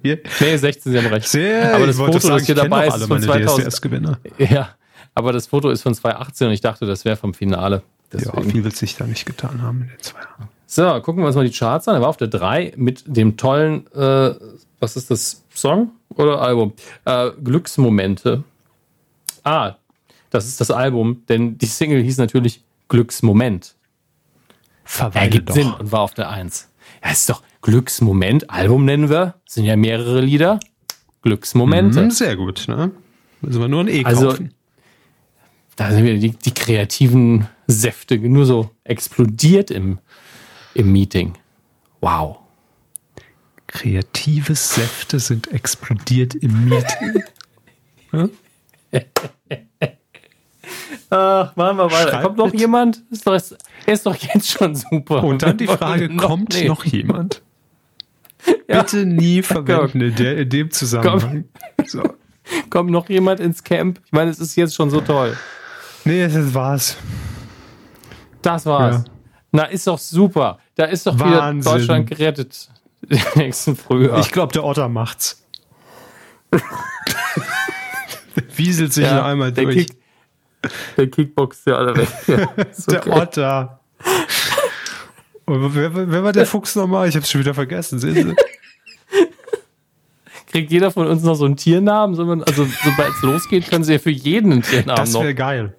[0.02, 0.20] Hier.
[0.40, 1.28] Nee, 16, Sie haben recht.
[1.28, 3.66] Sehr, aber das Foto, das hier dabei ist, von meine 2000.
[3.66, 4.18] DSDS-Gewinner.
[4.38, 4.70] Ja,
[5.14, 7.82] aber das Foto ist von 2018 und ich dachte, das wäre vom Finale.
[8.12, 8.50] Ja, Deswegen.
[8.50, 10.48] viel wird sich da nicht getan haben in den zwei Jahren.
[10.66, 11.96] So, gucken wir uns mal die Charts an.
[11.96, 14.34] Er war auf der 3 mit dem tollen, äh,
[14.78, 16.72] was ist das, Song oder Album?
[17.04, 18.44] Äh, Glücksmomente.
[19.42, 19.74] Ah,
[20.30, 23.74] das ist das Album, denn die Single hieß natürlich Glücksmoment.
[24.84, 26.68] Verweile Ergibt Sinn und war auf der 1.
[27.04, 29.34] Ja, ist doch Glücksmoment, Album nennen wir.
[29.46, 30.58] Sind ja mehrere Lieder.
[31.22, 32.02] Glücksmomente.
[32.02, 32.90] Mhm, sehr gut, ne?
[33.42, 34.54] Müssen wir nur ein E Also- kaufen.
[35.76, 39.98] Da sind wieder die, die kreativen Säfte nur so explodiert im,
[40.74, 41.34] im Meeting.
[42.02, 42.38] Wow.
[43.66, 47.22] Kreative Säfte sind explodiert im Meeting.
[51.10, 52.10] Ach, machen wir weiter.
[52.10, 52.60] Schreibt Kommt noch mit.
[52.60, 53.02] jemand?
[53.10, 55.24] Ist doch, ist, ist doch jetzt schon super.
[55.24, 56.68] Und dann die Frage, wollen kommt nee.
[56.68, 57.42] noch jemand?
[58.66, 61.44] Bitte nie verwenden in, der, in dem Zusammenhang.
[61.86, 62.02] So.
[62.70, 64.00] Kommt noch jemand ins Camp?
[64.04, 65.36] Ich meine, es ist jetzt schon so toll.
[66.04, 66.96] Nee, das war's.
[68.42, 68.96] Das war's.
[68.96, 69.04] Ja.
[69.52, 70.58] Na, ist doch super.
[70.76, 71.60] Da ist doch Wahnsinn.
[71.60, 72.70] wieder Deutschland gerettet.
[73.34, 74.20] Nächsten Frühjahr.
[74.20, 75.44] Ich glaube, der Otter macht's.
[78.56, 79.76] Wieselt sich noch einmal durch.
[79.76, 79.99] Kick,
[80.96, 82.08] der Kickbox ja alle weg.
[82.26, 83.06] Ja, ist Der.
[83.06, 83.80] Otter.
[85.46, 87.08] Und wer, wer war der Fuchs nochmal?
[87.08, 87.98] Ich hab's schon wieder vergessen.
[87.98, 88.36] Sehen Sie?
[90.50, 92.42] kriegt jeder von uns noch so einen Tiernamen?
[92.44, 95.20] Also, sobald es losgeht, können sie ja für jeden einen Tiernamen das noch.
[95.20, 95.74] Das wäre geil.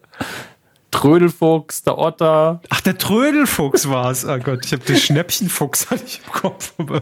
[0.92, 2.62] Trödelfuchs, der Otter.
[2.70, 4.26] Ach, der Trödelfuchs war es.
[4.26, 6.74] Oh Gott, ich habe den Schnäppchenfuchs hatte ich im Kopf.
[6.78, 7.02] Aber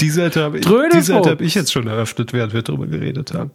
[0.00, 3.50] die Seite habe ich, hab ich jetzt schon eröffnet, während wir darüber geredet haben.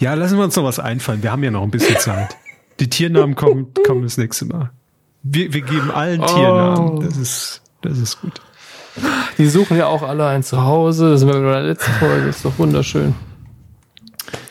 [0.00, 1.22] Ja, lassen wir uns noch was einfallen.
[1.22, 2.36] Wir haben ja noch ein bisschen Zeit.
[2.80, 4.70] Die Tiernamen kommen, kommen das nächste Mal.
[5.22, 6.26] Wir, wir geben allen oh.
[6.26, 7.00] Tiernamen.
[7.00, 8.40] Das ist, das ist gut.
[9.38, 11.10] Die suchen ja auch alle ein Zuhause.
[11.10, 12.26] Das sind wir bei der letzten Folge.
[12.26, 13.14] Das ist doch wunderschön.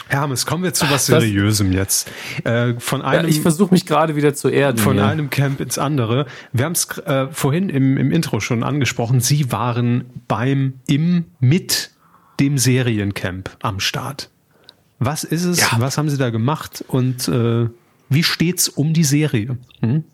[0.07, 2.11] Hermes, kommen wir zu was Seriösem das, jetzt.
[2.45, 4.77] Äh, von einem, ja, ich versuche mich gerade wieder zu erden.
[4.77, 5.05] Von hier.
[5.05, 6.27] einem Camp ins andere.
[6.53, 9.19] Wir haben es äh, vorhin im, im Intro schon angesprochen.
[9.19, 11.91] Sie waren beim, im, mit
[12.39, 14.29] dem Seriencamp am Start.
[14.99, 15.59] Was ist es?
[15.59, 15.79] Ja.
[15.79, 16.85] Was haben Sie da gemacht?
[16.87, 17.67] Und äh,
[18.09, 19.57] wie steht's um die Serie?
[19.81, 20.05] Hm?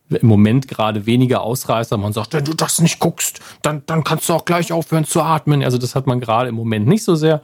[0.10, 1.98] im Moment gerade weniger Ausreißer.
[1.98, 5.22] Man sagt, wenn du das nicht guckst, dann, dann kannst du auch gleich aufhören zu
[5.22, 5.64] atmen.
[5.64, 7.42] Also das hat man gerade im Moment nicht so sehr.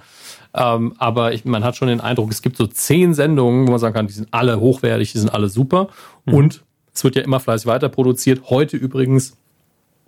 [0.54, 3.80] Ähm, aber ich, man hat schon den Eindruck, es gibt so zehn Sendungen, wo man
[3.80, 5.90] sagen kann, die sind alle hochwertig, die sind alle super.
[6.26, 6.34] Mhm.
[6.34, 6.64] Und
[6.94, 8.50] es wird ja immer fleißig weiter produziert.
[8.50, 9.38] Heute übrigens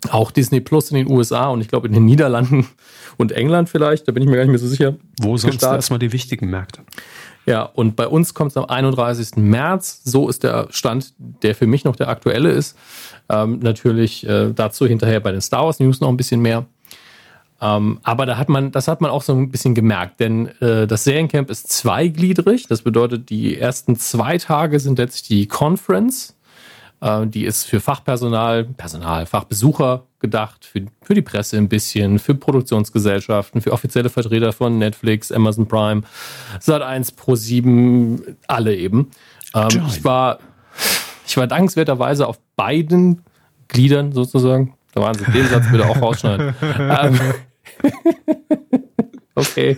[0.09, 2.67] auch Disney Plus in den USA und ich glaube in den Niederlanden
[3.17, 4.95] und England vielleicht, da bin ich mir gar nicht mehr so sicher.
[5.19, 6.81] Wo sonst erstmal die wichtigen Märkte?
[7.47, 9.37] Ja, und bei uns kommt es am 31.
[9.37, 10.01] März.
[10.03, 12.77] So ist der Stand, der für mich noch der aktuelle ist.
[13.29, 16.65] Ähm, natürlich äh, dazu hinterher bei den Star Wars News noch ein bisschen mehr.
[17.61, 20.85] Ähm, aber da hat man, das hat man auch so ein bisschen gemerkt, denn äh,
[20.87, 22.67] das Seriencamp ist zweigliedrig.
[22.67, 26.35] Das bedeutet, die ersten zwei Tage sind letztlich die Conference.
[26.99, 32.35] Äh, die ist für Fachpersonal, Personal, Fachbesucher gedacht, für, für die Presse ein bisschen, für
[32.35, 36.01] Produktionsgesellschaften, für offizielle Vertreter von Netflix, Amazon Prime,
[36.59, 39.11] Sat1 Pro 7, alle eben.
[39.53, 40.39] Ähm, ich war,
[41.25, 43.23] ich war dankenswerterweise auf beiden
[43.67, 44.73] Gliedern sozusagen.
[44.93, 46.55] Da waren sie den Satz bitte auch rausschneiden.
[46.61, 47.19] ähm,
[49.37, 49.77] Okay.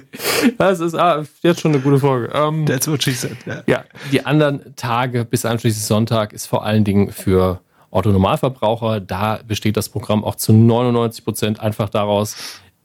[0.58, 2.32] Das ist ah, jetzt schon eine gute Folge.
[2.34, 3.36] Ähm, That's what she said.
[3.46, 3.64] Yeah.
[3.68, 7.60] Ja, die anderen Tage bis einschließlich Sonntag ist vor allen Dingen für
[7.92, 9.00] Otto-Normalverbraucher.
[9.00, 12.36] Da besteht das Programm auch zu 99 Prozent einfach daraus,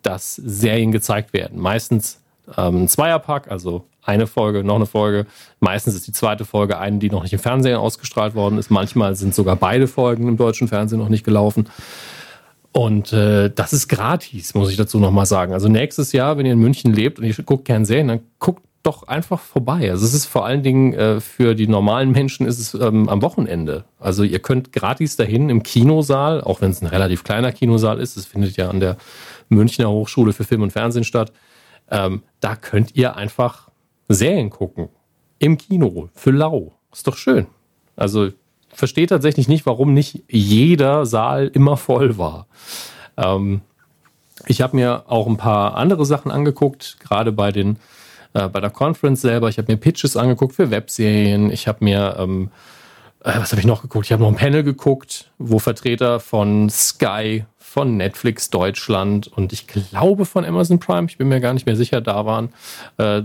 [0.03, 1.61] dass Serien gezeigt werden.
[1.61, 2.21] Meistens
[2.57, 5.27] ähm, ein Zweierpack, also eine Folge, noch eine Folge.
[5.61, 8.71] Meistens ist die zweite Folge eine, die noch nicht im Fernsehen ausgestrahlt worden ist.
[8.71, 11.69] Manchmal sind sogar beide Folgen im deutschen Fernsehen noch nicht gelaufen.
[12.73, 15.53] Und äh, das ist gratis, muss ich dazu nochmal sagen.
[15.53, 18.63] Also nächstes Jahr, wenn ihr in München lebt und ihr guckt gern Serien, dann guckt
[18.87, 19.91] doch einfach vorbei.
[19.91, 23.23] Also es ist vor allen Dingen äh, für die normalen Menschen ist es ähm, am
[23.23, 23.85] Wochenende.
[23.99, 28.17] Also ihr könnt gratis dahin im Kinosaal, auch wenn es ein relativ kleiner Kinosaal ist,
[28.17, 28.97] es findet ja an der
[29.49, 31.33] Münchner Hochschule für Film und Fernsehen statt.
[31.91, 33.71] Ähm, da könnt ihr einfach
[34.09, 34.89] Serien gucken.
[35.39, 36.73] Im Kino, für lau.
[36.93, 37.47] Ist doch schön.
[37.97, 38.31] Also
[38.69, 42.47] verstehe tatsächlich nicht, warum nicht jeder Saal immer voll war.
[43.17, 43.63] Ähm,
[44.47, 47.79] ich habe mir auch ein paar andere Sachen angeguckt, gerade bei den
[48.35, 49.49] äh, bei der Conference selber.
[49.49, 51.51] Ich habe mir Pitches angeguckt für Webserien.
[51.51, 52.51] Ich habe mir ähm,
[53.21, 54.07] äh, was habe ich noch geguckt?
[54.07, 59.67] Ich habe noch ein Panel geguckt, wo Vertreter von Sky, von Netflix Deutschland und ich
[59.67, 62.51] glaube von Amazon Prime, ich bin mir gar nicht mehr sicher, da waren.
[62.99, 63.23] Äh,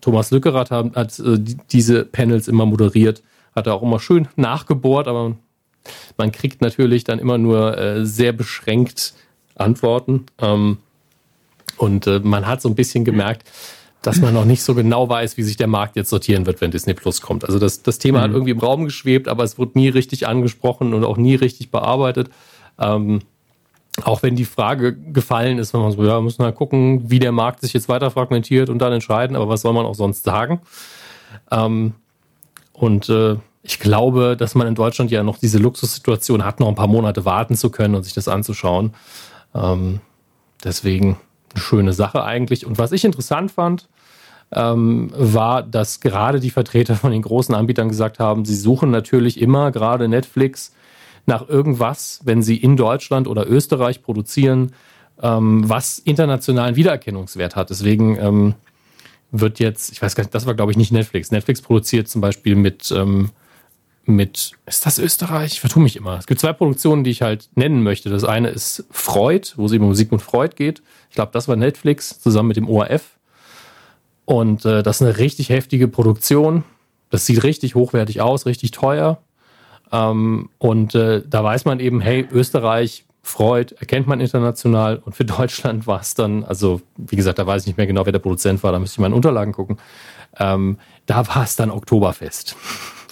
[0.00, 1.38] Thomas Lückerath hat, hat äh,
[1.70, 3.22] diese Panels immer moderiert
[3.54, 5.36] hat er auch immer schön nachgebohrt, aber
[6.16, 9.14] man kriegt natürlich dann immer nur äh, sehr beschränkt
[9.54, 10.26] Antworten.
[10.38, 10.78] Ähm,
[11.76, 13.48] und äh, man hat so ein bisschen gemerkt,
[14.02, 16.72] dass man noch nicht so genau weiß, wie sich der Markt jetzt sortieren wird, wenn
[16.72, 17.44] Disney Plus kommt.
[17.44, 18.22] Also das, das Thema mhm.
[18.22, 21.70] hat irgendwie im Raum geschwebt, aber es wurde nie richtig angesprochen und auch nie richtig
[21.70, 22.28] bearbeitet.
[22.78, 23.20] Ähm,
[24.02, 27.18] auch wenn die Frage gefallen ist, wenn man so, ja, müssen wir mal gucken, wie
[27.18, 30.24] der Markt sich jetzt weiter fragmentiert und dann entscheiden, aber was soll man auch sonst
[30.24, 30.60] sagen?
[31.50, 31.94] Ähm,
[32.72, 36.74] und äh, ich glaube, dass man in Deutschland ja noch diese Luxussituation hat, noch ein
[36.74, 38.94] paar Monate warten zu können und sich das anzuschauen.
[39.54, 40.00] Ähm,
[40.64, 41.18] deswegen
[41.54, 42.66] eine schöne Sache eigentlich.
[42.66, 43.88] Und was ich interessant fand,
[44.52, 49.40] ähm, war, dass gerade die Vertreter von den großen Anbietern gesagt haben, sie suchen natürlich
[49.40, 50.72] immer, gerade Netflix,
[51.26, 54.72] nach irgendwas, wenn sie in Deutschland oder Österreich produzieren,
[55.20, 57.70] ähm, was internationalen Wiedererkennungswert hat.
[57.70, 58.54] Deswegen ähm,
[59.30, 61.30] wird jetzt, ich weiß gar nicht, das war glaube ich nicht Netflix.
[61.30, 63.30] Netflix produziert zum Beispiel mit, ähm,
[64.04, 65.52] mit, ist das Österreich?
[65.52, 66.18] Ich vertue mich immer.
[66.18, 68.10] Es gibt zwei Produktionen, die ich halt nennen möchte.
[68.10, 70.82] Das eine ist Freud, wo es eben um Sigmund Freud geht.
[71.08, 73.18] Ich glaube, das war Netflix zusammen mit dem ORF.
[74.24, 76.64] Und äh, das ist eine richtig heftige Produktion.
[77.10, 79.18] Das sieht richtig hochwertig aus, richtig teuer.
[79.90, 85.24] Ähm, und äh, da weiß man eben, hey, Österreich, Freud erkennt man international und für
[85.26, 88.18] Deutschland war es dann, also wie gesagt, da weiß ich nicht mehr genau, wer der
[88.18, 89.78] Produzent war, da müsste ich mal in Unterlagen gucken.
[90.38, 92.56] Ähm, da war es dann Oktoberfest.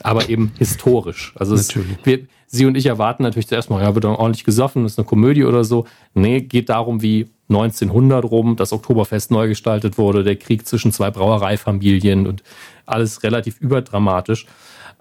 [0.02, 1.34] Aber eben historisch.
[1.36, 4.86] Also es, wir, Sie und ich erwarten natürlich zuerst mal, ja, wird dann ordentlich gesoffen,
[4.86, 5.86] ist eine Komödie oder so.
[6.14, 11.10] Nee, geht darum, wie 1900 rum das Oktoberfest neu gestaltet wurde, der Krieg zwischen zwei
[11.10, 12.42] Brauereifamilien und
[12.86, 14.46] alles relativ überdramatisch.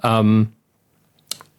[0.03, 0.49] Ähm,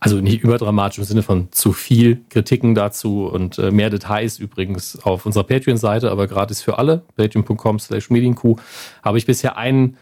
[0.00, 4.98] also nicht überdramatisch im Sinne von zu viel Kritiken dazu und äh, mehr Details übrigens
[5.02, 8.56] auf unserer Patreon-Seite, aber gratis für alle, patreon.com slash medienkuh,
[9.02, 9.98] habe ich bisher einen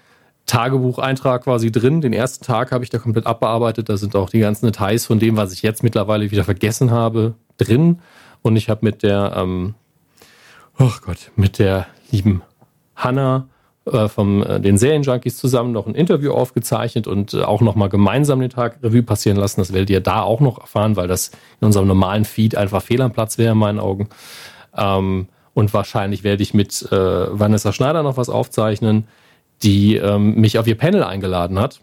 [0.46, 2.00] Tagebucheintrag quasi drin.
[2.00, 3.88] Den ersten Tag habe ich da komplett abbearbeitet.
[3.88, 7.34] Da sind auch die ganzen Details von dem, was ich jetzt mittlerweile wieder vergessen habe,
[7.58, 7.98] drin.
[8.42, 9.74] Und ich habe mit der, ähm,
[10.78, 12.42] oh Gott, mit der lieben
[12.96, 13.48] Hanna
[13.86, 18.40] äh, vom äh, den Serienjunkies zusammen noch ein Interview aufgezeichnet und äh, auch nochmal gemeinsam
[18.40, 19.60] den Tag Revue passieren lassen.
[19.60, 23.00] Das werdet ihr da auch noch erfahren, weil das in unserem normalen Feed einfach fehl
[23.02, 24.08] am Platz wäre in meinen Augen.
[24.76, 26.96] Ähm, und wahrscheinlich werde ich mit äh,
[27.38, 29.08] Vanessa Schneider noch was aufzeichnen,
[29.62, 31.80] die ähm, mich auf ihr Panel eingeladen hat.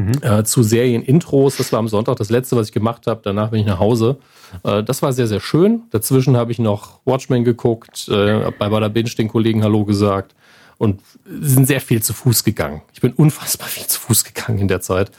[0.00, 0.12] Mhm.
[0.22, 1.56] Äh, zu Serien-Intros.
[1.56, 3.20] Das war am Sonntag das letzte, was ich gemacht habe.
[3.22, 4.18] Danach bin ich nach Hause.
[4.62, 5.82] Äh, das war sehr, sehr schön.
[5.90, 10.34] Dazwischen habe ich noch Watchmen geguckt, äh, bei Bada Binge den Kollegen Hallo gesagt
[10.78, 12.82] und sind sehr viel zu Fuß gegangen.
[12.92, 15.10] Ich bin unfassbar viel zu Fuß gegangen in der Zeit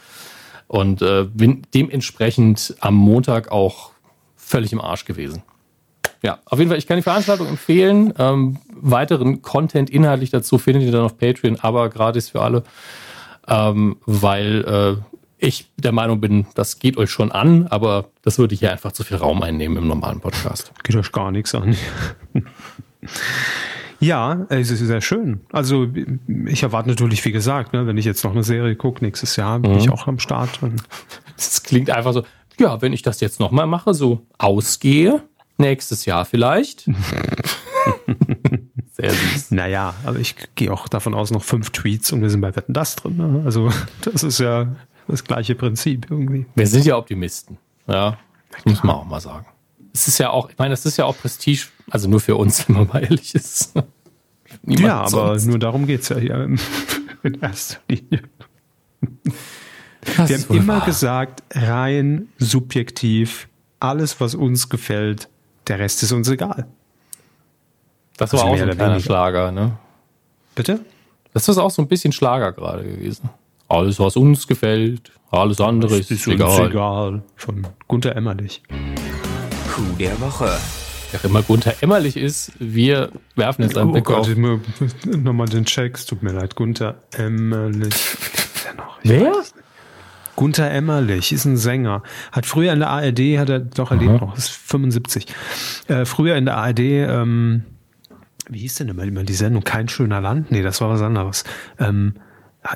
[0.66, 3.92] und äh, bin dementsprechend am Montag auch
[4.36, 5.42] völlig im Arsch gewesen.
[6.22, 8.14] Ja, auf jeden Fall, ich kann die Veranstaltung empfehlen.
[8.18, 12.62] Ähm, weiteren Content inhaltlich dazu findet ihr dann auf Patreon, aber gratis für alle,
[13.48, 14.64] ähm, weil
[14.98, 15.02] äh,
[15.38, 19.02] ich der Meinung bin, das geht euch schon an, aber das würde hier einfach zu
[19.02, 20.72] viel Raum einnehmen im normalen Podcast.
[20.84, 21.76] Geht euch gar nichts an.
[24.02, 25.40] Ja, es ist sehr schön.
[25.52, 25.86] Also
[26.46, 29.60] ich erwarte natürlich, wie gesagt, ne, wenn ich jetzt noch eine Serie gucke, nächstes Jahr
[29.60, 29.78] bin mhm.
[29.78, 30.58] ich auch am Start.
[31.36, 32.24] Das klingt einfach so,
[32.58, 35.22] ja, wenn ich das jetzt nochmal mache, so ausgehe,
[35.56, 36.88] nächstes Jahr vielleicht.
[39.02, 39.50] Sehr süß.
[39.50, 42.72] Naja, aber ich gehe auch davon aus, noch fünf Tweets und wir sind bei Wetten
[42.72, 43.16] das drin.
[43.16, 43.42] Ne?
[43.44, 43.70] Also
[44.02, 44.68] das ist ja
[45.08, 46.46] das gleiche Prinzip irgendwie.
[46.54, 47.58] Wir sind ja Optimisten.
[47.86, 48.16] Ja,
[48.52, 49.46] das muss man auch mal sagen
[49.92, 52.66] es ist ja auch, ich meine, es ist ja auch Prestige, also nur für uns,
[52.68, 53.74] wenn man mal ehrlich ist.
[54.66, 55.46] ja, aber sonst.
[55.46, 56.48] nur darum geht es ja hier
[57.22, 58.22] in erster Linie.
[60.16, 60.86] Das Wir haben immer wahr.
[60.86, 63.48] gesagt, rein subjektiv,
[63.80, 65.28] alles, was uns gefällt,
[65.68, 66.66] der Rest ist uns egal.
[68.16, 69.78] Das war also auch so ein kleiner Schlager, ne?
[70.54, 70.80] Bitte?
[71.32, 73.30] Das ist auch so ein bisschen Schlager gerade gewesen.
[73.68, 76.68] Alles, was uns gefällt, alles andere ist, ist egal.
[76.68, 77.22] egal.
[77.36, 78.62] Von Gunther Emmerlich.
[79.72, 80.50] Coup der Woche.
[81.10, 84.36] Wer immer Gunther Emmerlich ist, wir werfen jetzt einen oh Blick Gott, auf.
[85.06, 87.94] Nochmal den Check, es tut mir leid, Gunther Emmerlich.
[88.64, 88.98] Wer noch?
[89.02, 89.32] Wer?
[90.36, 92.02] Gunther Emmerlich ist ein Sänger.
[92.30, 95.26] Hat früher in der ARD, hat er doch erlebt noch, ist 75.
[95.88, 97.64] Äh, früher in der ARD, ähm,
[98.52, 99.62] wie hieß denn immer, immer die Sendung?
[99.64, 100.50] Kein schöner Land?
[100.50, 101.44] Nee, das war was anderes.
[101.78, 102.14] Ähm,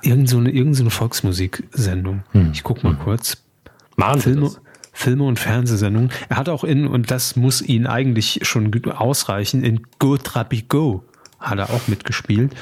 [0.03, 2.25] irgend so eine, irgend so eine Volksmusiksendung.
[2.33, 2.51] Hm.
[2.53, 2.99] Ich guck mal hm.
[2.99, 3.43] kurz.
[3.97, 4.51] Machen Film,
[4.93, 6.11] Filme und Fernsehsendungen.
[6.29, 11.05] Er hat auch in, und das muss ihn eigentlich schon ausreichen, in Go Trappy Go
[11.39, 12.55] hat er auch mitgespielt.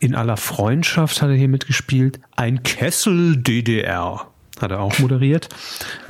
[0.00, 2.20] In aller Freundschaft hat er hier mitgespielt.
[2.36, 4.26] Ein Kessel DDR
[4.60, 5.48] hat er auch moderiert.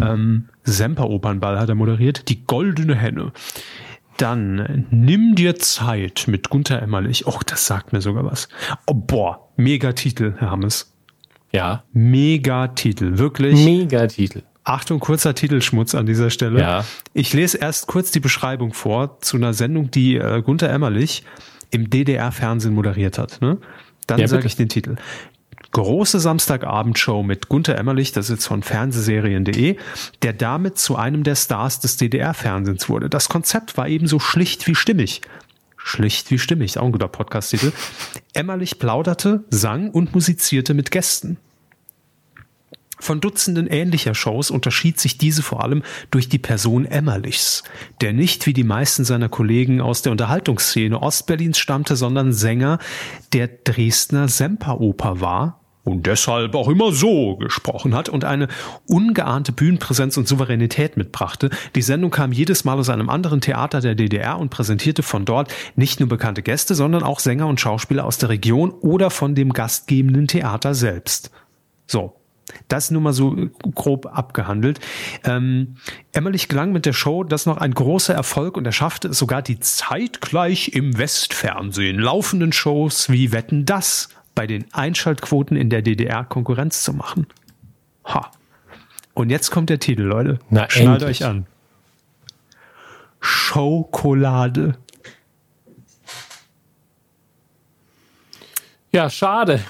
[0.00, 2.28] Ähm, Semper Opernball hat er moderiert.
[2.28, 3.32] Die Goldene Henne.
[4.18, 7.26] Dann Nimm dir Zeit mit Gunther Emmerlich.
[7.26, 8.48] Och, das sagt mir sogar was.
[8.86, 10.92] Oh, boah, Megatitel, Herr Hammes.
[11.52, 11.84] Ja.
[11.92, 13.64] Megatitel, wirklich.
[13.64, 14.42] Megatitel.
[14.64, 16.60] Achtung, kurzer Titelschmutz an dieser Stelle.
[16.60, 16.84] Ja.
[17.14, 21.24] Ich lese erst kurz die Beschreibung vor zu einer Sendung, die äh, Gunther Emmerlich
[21.70, 23.40] im DDR-Fernsehen moderiert hat.
[23.40, 23.58] Ne?
[24.06, 24.96] Dann ja, sage ich den Titel.
[25.72, 29.76] Große Samstagabendshow mit Gunther Emmerlich, das ist jetzt von Fernsehserien.de,
[30.22, 33.10] der damit zu einem der Stars des DDR-Fernsehens wurde.
[33.10, 35.20] Das Konzept war ebenso schlicht wie stimmig.
[35.76, 37.72] Schlicht wie stimmig, auch ein guter Podcast-Titel.
[38.32, 41.38] Emmerlich plauderte, sang und musizierte mit Gästen.
[43.00, 47.62] Von Dutzenden ähnlicher Shows unterschied sich diese vor allem durch die Person Emmerlichs,
[48.00, 52.78] der nicht wie die meisten seiner Kollegen aus der Unterhaltungsszene Ostberlins stammte, sondern Sänger
[53.32, 58.48] der Dresdner Semperoper war und deshalb auch immer so gesprochen hat und eine
[58.86, 61.50] ungeahnte Bühnenpräsenz und Souveränität mitbrachte.
[61.74, 65.52] Die Sendung kam jedes Mal aus einem anderen Theater der DDR und präsentierte von dort
[65.76, 69.52] nicht nur bekannte Gäste, sondern auch Sänger und Schauspieler aus der Region oder von dem
[69.52, 71.30] gastgebenden Theater selbst.
[71.86, 72.17] So,
[72.68, 73.34] das nur mal so
[73.74, 74.80] grob abgehandelt.
[75.24, 75.76] Ähm,
[76.12, 79.42] Emmerlich gelang mit der Show das noch ein großer Erfolg und er schaffte es sogar
[79.42, 86.24] die zeitgleich im Westfernsehen laufenden Shows wie Wetten das bei den Einschaltquoten in der DDR
[86.24, 87.26] Konkurrenz zu machen.
[88.06, 88.30] Ha.
[89.14, 90.38] Und jetzt kommt der Titel, Leute.
[90.48, 91.22] Na, Schnallt endlich.
[91.22, 91.46] euch an.
[93.20, 94.78] Schokolade.
[98.92, 99.62] Ja, schade.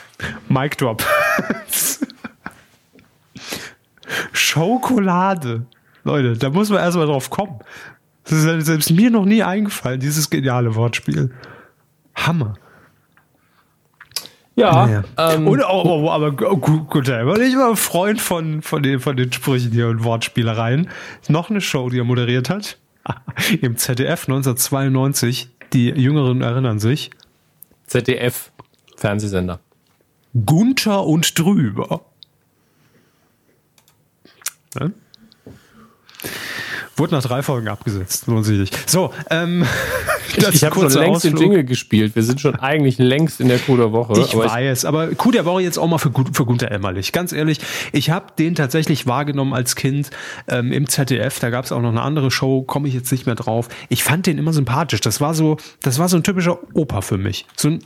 [0.49, 1.03] Mic Drop.
[4.49, 5.67] Schokolade.
[6.05, 7.59] Leute, da muss man erstmal drauf kommen.
[8.25, 11.33] Das ist selbst mir noch nie eingefallen, dieses geniale Wortspiel.
[12.15, 12.55] Hammer.
[14.57, 15.05] Ja, Naja.
[15.17, 18.99] ähm, Und, oh, oh, aber gut, gut, aber ich war ein Freund von, von, den,
[19.01, 20.89] von den Sprüchen hier und Wortspielereien.
[21.29, 22.79] Noch eine Show, die er moderiert hat.
[23.61, 25.51] Im ZDF 1992.
[25.73, 27.11] Die Jüngeren erinnern sich.
[27.87, 28.51] ZDF,
[28.97, 29.61] Fernsehsender.
[30.45, 32.01] Gunther und drüber.
[34.75, 34.93] Ne?
[36.97, 38.91] Wurde nach drei Folgen abgesetzt, lohnt sich nicht.
[38.91, 39.65] So, ähm,
[40.37, 41.41] das ich habe schon längst den Ausflug.
[41.41, 42.17] Jingle gespielt.
[42.17, 44.21] Wir sind schon eigentlich längst in der Coup der Woche.
[44.21, 47.13] Ich aber weiß, aber Coup der Woche jetzt auch mal für, für Gunter Emmerlich.
[47.13, 47.61] Ganz ehrlich,
[47.93, 50.11] ich habe den tatsächlich wahrgenommen als Kind
[50.49, 51.39] ähm, im ZDF.
[51.39, 53.69] Da gab es auch noch eine andere Show, komme ich jetzt nicht mehr drauf.
[53.89, 55.01] Ich fand den immer sympathisch.
[55.01, 57.47] Das war so, das war so ein typischer Opa für mich.
[57.57, 57.85] So ein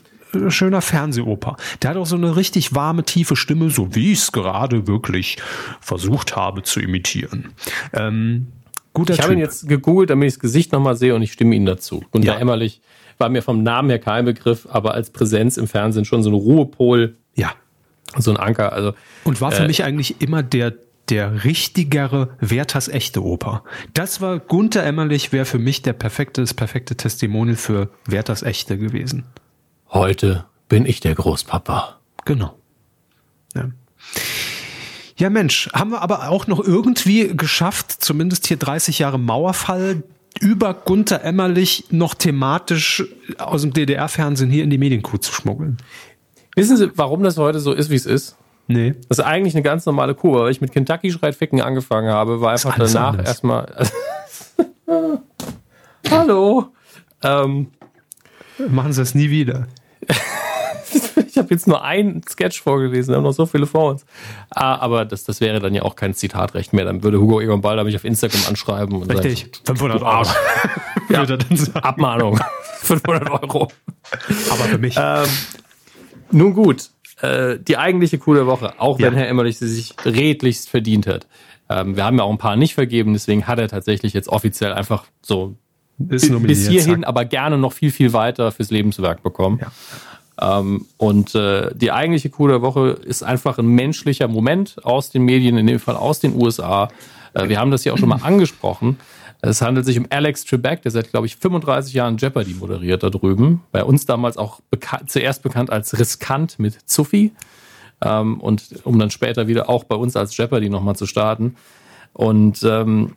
[0.49, 1.57] schöner Fernsehoper.
[1.83, 5.37] Der hat auch so eine richtig warme, tiefe Stimme, so wie ich es gerade wirklich
[5.81, 7.53] versucht habe zu imitieren.
[7.93, 8.49] Ähm,
[8.93, 11.55] guter Ich habe ihn jetzt gegoogelt, damit ich das Gesicht nochmal sehe und ich stimme
[11.55, 12.05] Ihnen dazu.
[12.11, 12.35] Und Ja.
[12.37, 12.81] Emmerlich
[13.19, 16.35] war mir vom Namen her kein Begriff, aber als Präsenz im Fernsehen schon so ein
[16.35, 17.53] Ruhepol, ja.
[18.19, 18.73] so ein Anker.
[18.73, 20.75] Also Und war für Äh, mich eigentlich immer der,
[21.09, 23.65] der richtigere Werthers echte Oper.
[23.95, 28.79] Das war Gunther Emmerlich, wäre für mich der perfekte, das perfekte Testimonial für Werthers echte
[28.79, 29.25] gewesen.
[29.93, 31.99] Heute bin ich der Großpapa.
[32.25, 32.55] Genau.
[33.55, 33.71] Ja.
[35.17, 40.03] ja, Mensch, haben wir aber auch noch irgendwie geschafft, zumindest hier 30 Jahre Mauerfall,
[40.41, 43.05] über Gunther Emmerlich noch thematisch
[43.39, 45.77] aus dem DDR-Fernsehen hier in die Medienkuh zu schmuggeln.
[46.57, 48.37] Wissen Sie, warum das heute so ist, wie es ist?
[48.67, 48.95] Nee.
[49.09, 50.45] Das ist eigentlich eine ganz normale Kur.
[50.45, 53.29] Weil ich mit Kentucky Schreit Ficken angefangen habe, war einfach danach anders.
[53.29, 53.89] erstmal.
[56.11, 56.73] Hallo.
[57.23, 57.69] Ähm,
[58.69, 59.67] Machen Sie das nie wieder.
[61.29, 64.05] ich habe jetzt nur einen Sketch vorgelesen, wir haben noch so viele vor uns.
[64.51, 66.85] Ah, aber das, das wäre dann ja auch kein Zitatrecht mehr.
[66.85, 69.51] Dann würde Hugo Egon Balder mich auf Instagram anschreiben und Richtig.
[69.65, 70.29] sagen, 500 du Arsch.
[71.09, 71.19] Ja.
[71.29, 71.81] Würde dann sagen.
[71.81, 72.39] Abmahnung.
[72.83, 73.69] 500 Euro.
[74.51, 74.97] Aber für mich.
[74.99, 75.27] Ähm,
[76.31, 76.91] nun gut,
[77.21, 79.21] äh, die eigentliche der Woche, auch wenn Ja.
[79.21, 81.27] Herr Emmerlich sie sich redlichst verdient hat.
[81.69, 84.73] Ähm, wir haben ja auch ein paar nicht vergeben, deswegen hat er tatsächlich jetzt offiziell
[84.73, 85.57] einfach so
[86.09, 87.09] ist bis hierhin, zack.
[87.09, 89.61] aber gerne noch viel, viel weiter fürs Lebenswerk bekommen.
[90.41, 95.23] Ähm, und äh, die eigentliche Coup der Woche ist einfach ein menschlicher Moment aus den
[95.25, 96.89] Medien, in dem Fall aus den USA.
[97.35, 98.99] Äh, wir haben das ja auch schon mal angesprochen.
[99.41, 103.11] Es handelt sich um Alex Trebek, der seit, glaube ich, 35 Jahren Jeopardy moderiert da
[103.11, 103.63] drüben.
[103.73, 107.33] Bei uns damals auch beka zuerst bekannt als Riskant mit Zuffi.
[108.01, 111.57] Ähm, und um dann später wieder auch bei uns als Jeopardy nochmal zu starten.
[112.13, 113.17] Und ähm,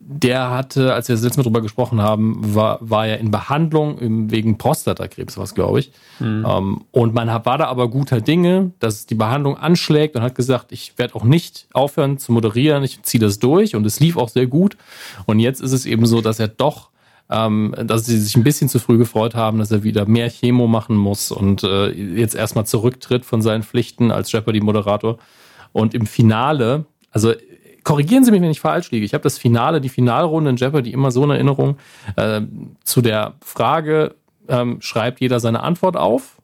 [0.00, 4.30] der hatte, als wir das letzte Mal drüber gesprochen haben, war, war er in Behandlung
[4.30, 5.92] wegen Prostatakrebs, was glaube ich.
[6.46, 10.72] Ähm, und man war da aber guter Dinge, dass die Behandlung anschlägt und hat gesagt,
[10.72, 14.28] ich werde auch nicht aufhören zu moderieren, ich ziehe das durch und es lief auch
[14.28, 14.76] sehr gut.
[15.26, 16.90] Und jetzt ist es eben so, dass er doch,
[17.28, 20.68] ähm, dass sie sich ein bisschen zu früh gefreut haben, dass er wieder mehr Chemo
[20.68, 25.18] machen muss und äh, jetzt erstmal zurücktritt von seinen Pflichten als Jeopardy-Moderator.
[25.72, 27.32] Und im Finale, also
[27.86, 29.06] korrigieren Sie mich, wenn ich falsch liege.
[29.06, 31.78] Ich habe das Finale, die Finalrunde in Jeopardy immer so in Erinnerung.
[32.16, 32.42] Äh,
[32.82, 34.16] zu der Frage
[34.48, 36.36] ähm, schreibt jeder seine Antwort auf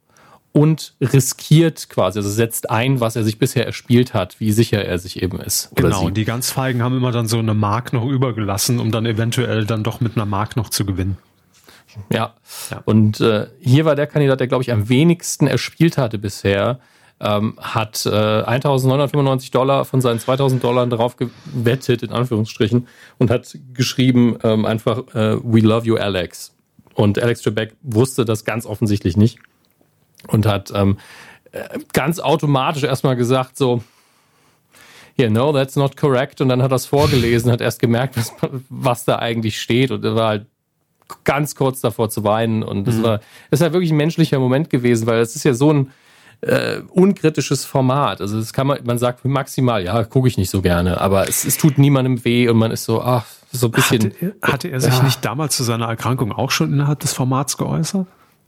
[0.52, 4.98] und riskiert quasi, also setzt ein, was er sich bisher erspielt hat, wie sicher er
[5.00, 5.70] sich eben ist.
[5.74, 9.04] Genau, und die ganz Feigen haben immer dann so eine Mark noch übergelassen, um dann
[9.04, 11.18] eventuell dann doch mit einer Mark noch zu gewinnen.
[12.12, 12.34] Ja.
[12.70, 12.82] Ja.
[12.84, 16.78] Und äh, hier war der Kandidat, der, glaube ich, am wenigsten erspielt hatte bisher,
[17.20, 22.88] ähm, hat äh, 1995 Dollar von seinen 2000 Dollar darauf gewettet, in Anführungsstrichen,
[23.18, 26.52] und hat geschrieben ähm, einfach, äh, We love you, Alex.
[26.94, 29.38] Und Alex Trebek wusste das ganz offensichtlich nicht
[30.28, 30.98] und hat ähm,
[31.52, 33.82] äh, ganz automatisch erstmal gesagt, so,
[35.18, 36.40] yeah, no, that's not correct.
[36.40, 38.32] Und dann hat er es vorgelesen, hat erst gemerkt, was,
[38.68, 39.90] was da eigentlich steht.
[39.90, 40.46] Und er war halt
[41.24, 42.62] ganz kurz davor zu weinen.
[42.62, 43.18] Und das war,
[43.50, 45.90] das ist halt wirklich ein menschlicher Moment gewesen, weil es ist ja so ein
[46.42, 48.20] äh, unkritisches Format.
[48.20, 51.44] Also das kann man, man sagt maximal, ja, gucke ich nicht so gerne, aber es,
[51.44, 54.12] es tut niemandem weh und man ist so, ach, so ein bisschen.
[54.12, 55.02] Hatte, hatte er sich Ja.
[55.02, 58.06] nicht damals zu seiner Erkrankung auch schon innerhalb des Formats geäußert?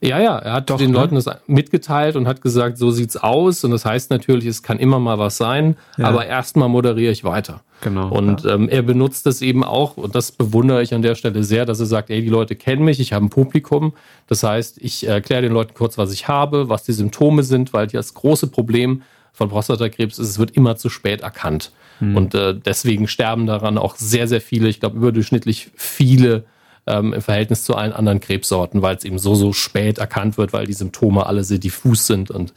[0.09, 0.99] Ja, ja, er hat Doch, den ne?
[0.99, 3.65] Leuten das mitgeteilt und hat gesagt, so sieht's aus.
[3.65, 6.07] Und das heißt natürlich, es kann immer mal was sein, Ja.
[6.07, 7.63] aber erstmal moderiere ich weiter.
[7.81, 8.09] Genau.
[8.09, 11.67] Und ähm, er benutzt das eben auch, und das bewundere ich an der Stelle sehr,
[11.67, 13.93] dass er sagt, ey, die Leute kennen mich, ich habe ein Publikum.
[14.27, 17.87] Das heißt, ich erkläre den Leuten kurz, was ich habe, was die Symptome sind, weil
[17.87, 19.03] das große Problem
[19.33, 21.73] von Prostatakrebs ist, es wird immer zu spät erkannt.
[22.01, 22.17] Mhm.
[22.17, 26.45] Und äh, deswegen sterben daran auch sehr, sehr viele, ich glaube überdurchschnittlich viele
[26.87, 30.53] ähm, im Verhältnis zu allen anderen Krebssorten, weil es eben so, so spät erkannt wird,
[30.53, 32.31] weil die Symptome alle sehr diffus sind.
[32.31, 32.53] Und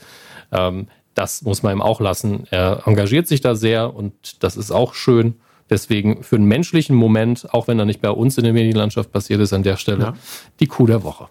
[0.52, 2.46] ähm, das muss man ihm auch lassen.
[2.52, 5.36] Er engagiert sich da sehr und das ist auch schön.
[5.70, 9.42] Deswegen für einen menschlichen Moment, auch wenn er nicht bei uns in der Medienlandschaft passiert
[9.42, 10.14] ist, an der Stelle ja.
[10.60, 11.28] die Kuh der Woche.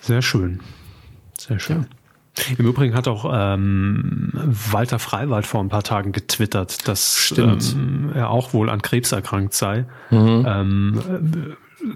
[0.00, 0.60] Sehr schön.
[1.38, 1.82] Sehr schön.
[1.90, 2.03] Ja.
[2.58, 8.30] Im Übrigen hat auch ähm, Walter Freiwald vor ein paar Tagen getwittert, dass ähm, er
[8.30, 9.86] auch wohl an Krebs erkrankt sei.
[10.10, 10.44] Mhm.
[10.46, 11.00] Ähm,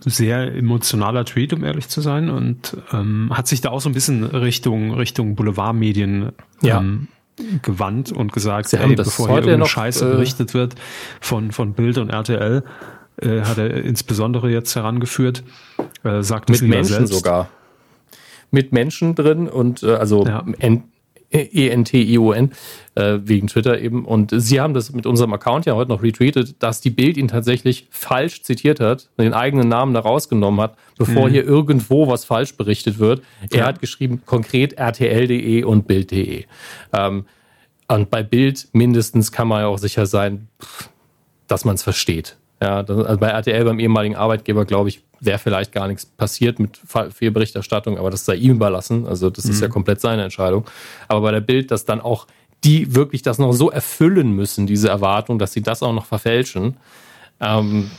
[0.05, 3.95] sehr emotionaler Tweet, um ehrlich zu sein, und ähm, hat sich da auch so ein
[3.95, 6.79] bisschen Richtung Richtung Boulevardmedien ja.
[6.79, 7.09] ähm,
[7.63, 10.75] gewandt und gesagt, hey, bevor hier irgendeine Scheiße äh, berichtet wird
[11.21, 12.63] von von Bild und RTL,
[13.17, 15.43] äh, hat er insbesondere jetzt herangeführt,
[16.05, 17.15] äh, sagt mit Menschen selbst.
[17.15, 17.49] sogar
[18.51, 20.45] mit Menschen drin und äh, also ja.
[21.31, 22.53] E-N-T-I-O-N,
[22.95, 24.05] äh, wegen Twitter eben.
[24.07, 27.29] Und sie haben das mit unserem Account ja heute noch retweetet, dass die Bild ihn
[27.29, 31.33] tatsächlich falsch zitiert hat, den eigenen Namen da rausgenommen hat, bevor mhm.
[31.33, 33.23] hier irgendwo was falsch berichtet wird.
[33.51, 33.67] Er ja.
[33.67, 36.45] hat geschrieben konkret rtl.de und bild.de.
[36.95, 37.27] Ähm,
[37.89, 40.49] und bei Bild mindestens kann man ja auch sicher sein,
[41.47, 42.37] dass man es versteht.
[42.61, 46.59] Ja, das, also bei RTL, beim ehemaligen Arbeitgeber, glaube ich, wäre vielleicht gar nichts passiert
[46.59, 46.81] mit
[47.15, 49.07] viel Berichterstattung, aber das sei ihm überlassen.
[49.07, 49.51] Also das mhm.
[49.51, 49.73] ist ja mhm.
[49.73, 50.65] komplett seine Entscheidung.
[51.09, 52.27] Aber bei der Bild, dass dann auch
[52.65, 56.77] die wirklich das noch so erfüllen müssen, diese Erwartung, dass sie das auch noch verfälschen.
[57.41, 57.91] Ähm,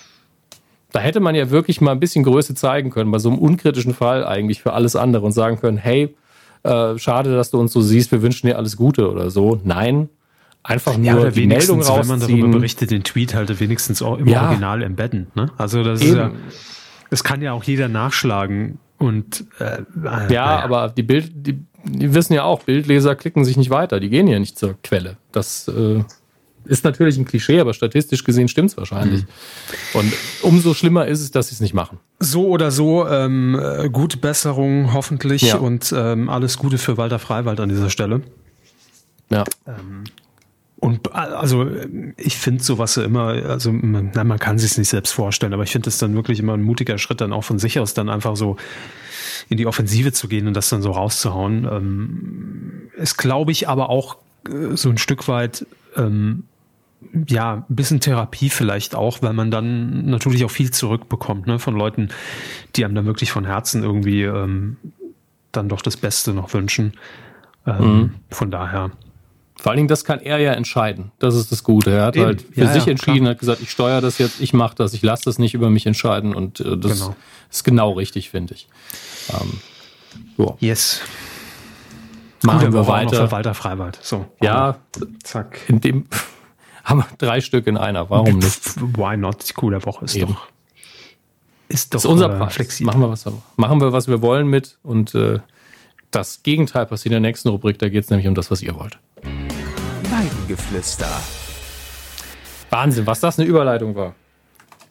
[0.91, 3.93] da hätte man ja wirklich mal ein bisschen Größe zeigen können, bei so einem unkritischen
[3.93, 6.15] Fall eigentlich für alles andere und sagen können, hey,
[6.63, 9.61] äh, schade, dass du uns so siehst, wir wünschen dir alles Gute oder so.
[9.63, 10.09] Nein,
[10.63, 12.01] einfach nur ja, die Meldung rausziehen.
[12.01, 14.47] wenn man darüber berichtet, den Tweet halt wenigstens auch im ja.
[14.47, 15.27] Original embedden.
[15.35, 15.51] Ne?
[15.57, 16.09] Also das Eben.
[16.09, 16.31] ist ja
[17.09, 20.59] es kann ja auch jeder nachschlagen und äh, ja, naja.
[20.59, 24.27] aber die Bild, die, die, wissen ja auch, Bildleser klicken sich nicht weiter, die gehen
[24.27, 25.17] ja nicht zur Quelle.
[25.31, 26.03] Das äh,
[26.65, 29.23] ist natürlich ein Klischee, aber statistisch gesehen stimmt es wahrscheinlich.
[29.23, 29.99] Mhm.
[29.99, 31.99] Und umso schlimmer ist es, dass sie es nicht machen.
[32.19, 35.57] So oder so, ähm, äh, gute Besserung hoffentlich ja.
[35.57, 38.21] und ähm, alles Gute für Walter Freiwald an dieser Stelle.
[39.29, 39.45] Ja.
[39.65, 40.03] Ähm,
[40.79, 41.69] und also
[42.15, 45.71] ich finde sowas immer, also man, na, man kann sich nicht selbst vorstellen, aber ich
[45.71, 48.37] finde es dann wirklich immer ein mutiger Schritt, dann auch von sich aus dann einfach
[48.37, 48.55] so
[49.49, 51.67] in die Offensive zu gehen und das dann so rauszuhauen.
[51.69, 55.65] Ähm, ist, glaube ich, aber auch äh, so ein Stück weit
[55.97, 56.43] ähm,
[57.27, 61.75] ja, ein bisschen Therapie vielleicht auch, weil man dann natürlich auch viel zurückbekommt, ne, von
[61.75, 62.09] Leuten,
[62.75, 64.77] die einem dann wirklich von Herzen irgendwie ähm,
[65.51, 66.93] dann doch das Beste noch wünschen.
[67.65, 68.11] Ähm, mhm.
[68.29, 68.91] Von daher
[69.61, 71.11] vor allen Dingen, das kann er ja entscheiden.
[71.19, 71.91] Das ist das Gute.
[71.91, 72.25] Er hat Eben.
[72.25, 73.31] halt für ja, sich ja, entschieden, klar.
[73.31, 75.85] hat gesagt, ich steuere das jetzt, ich mache das, ich lasse das nicht über mich
[75.85, 76.33] entscheiden.
[76.33, 77.15] Und äh, das genau.
[77.49, 78.67] ist genau richtig, finde ich.
[79.33, 79.59] Ähm,
[80.37, 80.57] so.
[80.59, 81.01] Yes.
[82.43, 83.31] Machen Gut, wir weiter.
[83.31, 83.99] Walter Freiwald.
[84.01, 84.25] So.
[84.41, 84.77] Ja,
[85.23, 85.59] zack.
[85.67, 86.05] In dem
[86.83, 88.09] haben wir drei Stück in einer.
[88.09, 88.77] Warum nicht?
[88.97, 89.49] Why not?
[89.49, 90.33] Die coole Woche ist Eben.
[90.33, 90.47] doch.
[91.67, 92.79] Ist doch ist unser äh, Preis.
[92.79, 93.25] Machen wir, was,
[93.57, 94.77] machen wir, was wir wollen mit.
[94.83, 95.39] Und äh,
[96.11, 97.77] das Gegenteil passiert in der nächsten Rubrik.
[97.77, 98.97] Da geht es nämlich um das, was ihr wollt.
[100.49, 101.07] Weidengeflüster.
[102.69, 104.15] Wahnsinn, was das eine Überleitung war.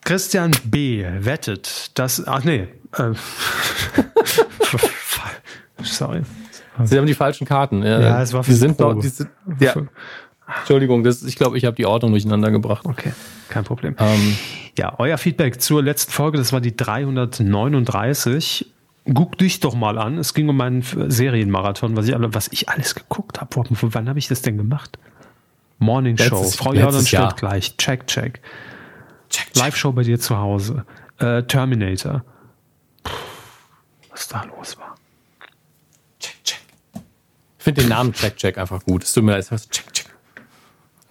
[0.03, 1.05] Christian B.
[1.19, 2.25] wettet, dass.
[2.25, 2.67] Ach nee.
[2.97, 3.11] Äh,
[5.83, 6.21] Sorry.
[6.83, 7.83] Sie haben die falschen Karten.
[7.83, 9.29] Ja, ja es war für die sind doch, die sind,
[9.59, 9.73] ja.
[10.59, 12.85] Entschuldigung, das, ich glaube, ich habe die Ordnung durcheinander gebracht.
[12.85, 13.11] Okay,
[13.49, 13.95] kein Problem.
[13.99, 14.37] Ähm,
[14.77, 18.73] ja, euer Feedback zur letzten Folge, das war die 339
[19.13, 20.17] guck dich doch mal an.
[20.17, 23.49] Es ging um meinen Serienmarathon, was ich, was ich alles geguckt habe.
[23.81, 24.99] Wann habe ich das denn gemacht?
[25.79, 26.35] Morning Show.
[26.35, 27.75] Letztes, Frau Jordan stellt gleich.
[27.77, 28.41] Check, check.
[29.29, 29.55] check, check.
[29.55, 30.85] Live-Show bei dir zu Hause.
[31.19, 32.23] Äh, Terminator.
[33.03, 33.11] Puh,
[34.11, 34.95] was da los war.
[36.19, 36.59] Check, check.
[37.57, 39.03] Ich finde den Namen Check, check einfach gut.
[39.03, 39.47] Es tut mir leid.
[39.47, 40.05] Check, check.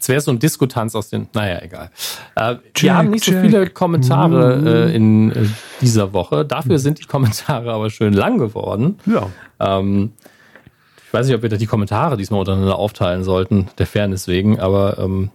[0.01, 1.29] Es wäre so ein Diskutanz aus den.
[1.33, 1.91] Naja, egal.
[2.37, 3.35] Äh, check, wir haben nicht check.
[3.35, 5.47] so viele Kommentare äh, in äh,
[5.81, 6.45] dieser Woche.
[6.45, 8.99] Dafür sind die Kommentare aber schön lang geworden.
[9.07, 9.29] Ja.
[9.59, 10.13] Ähm,
[11.09, 14.61] ich weiß nicht, ob wir da die Kommentare diesmal untereinander aufteilen sollten, der Fairness wegen,
[14.61, 15.31] aber ähm,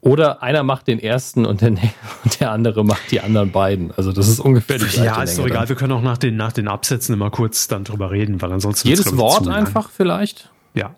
[0.00, 1.68] oder einer macht den ersten und der,
[2.24, 3.92] und der andere macht die anderen beiden.
[3.94, 5.58] Also das ist ungefähr die Ja, ist doch egal.
[5.58, 5.68] Dann.
[5.68, 8.88] Wir können auch nach den, nach den Absätzen immer kurz dann drüber reden, weil ansonsten.
[8.88, 10.50] Jedes Wort einfach vielleicht?
[10.72, 10.94] Ja.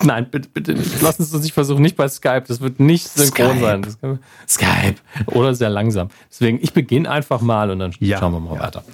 [0.00, 1.02] Nein, bitte, bitte nicht.
[1.02, 2.44] Lass uns das nicht versuchen, nicht bei Skype.
[2.46, 3.90] Das wird nicht synchron Skype.
[4.00, 4.18] sein.
[4.48, 4.96] Skype.
[5.26, 6.08] Oder sehr langsam.
[6.30, 8.62] Deswegen, ich beginne einfach mal und dann ja, schauen wir mal ja.
[8.62, 8.84] weiter.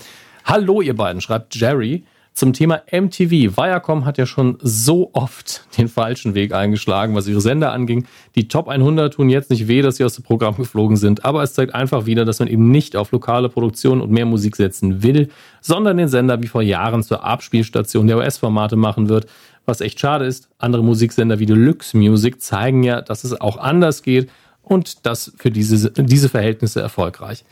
[0.47, 2.05] Hallo, ihr beiden, schreibt Jerry.
[2.39, 3.56] Zum Thema MTV.
[3.56, 8.06] Viacom hat ja schon so oft den falschen Weg eingeschlagen, was ihre Sender anging.
[8.36, 11.43] Die Top 100 tun jetzt nicht weh, dass sie aus dem Programm geflogen sind, aber
[11.43, 15.02] es zeigt einfach wieder, dass man eben nicht auf lokale Produktion und mehr Musik setzen
[15.02, 15.31] will,
[15.62, 19.27] sondern den Sender wie vor Jahren zur Abspielstation der US-Formate machen wird,
[19.66, 20.48] was echt schade ist.
[20.59, 24.31] Andere Musiksender wie Deluxe Music zeigen ja, dass es auch anders geht
[24.62, 27.44] und das für diese, diese Verhältnisse erfolgreich.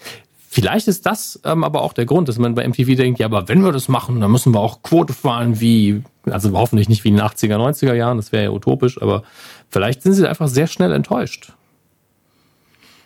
[0.57, 3.47] Vielleicht ist das ähm, aber auch der Grund, dass man bei MTV denkt, ja, aber
[3.47, 7.09] wenn wir das machen, dann müssen wir auch Quote fahren wie, also hoffentlich nicht wie
[7.09, 9.23] in den 80er, 90er Jahren, das wäre ja utopisch, aber
[9.69, 11.53] vielleicht sind sie einfach sehr schnell enttäuscht.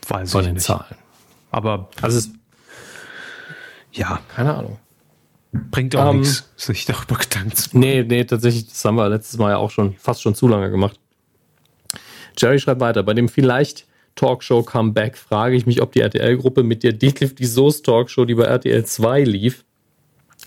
[0.07, 0.63] Weiß von den nicht.
[0.65, 0.95] Zahlen.
[1.51, 2.31] Aber Also es,
[3.95, 4.79] ja, keine Ahnung.
[5.51, 9.41] bringt auch Ähm, nichts, sich darüber Gedanken zu Nee, nee, tatsächlich, das haben wir letztes
[9.41, 11.01] Mal ja auch schon fast schon zu lange gemacht.
[12.39, 16.83] Jerry schreibt weiter, bei dem vielleicht Talkshow Comeback frage ich mich, ob die RTL-Gruppe mit
[16.83, 19.65] der Detlef die Soße Talkshow, die bei RTL 2 lief,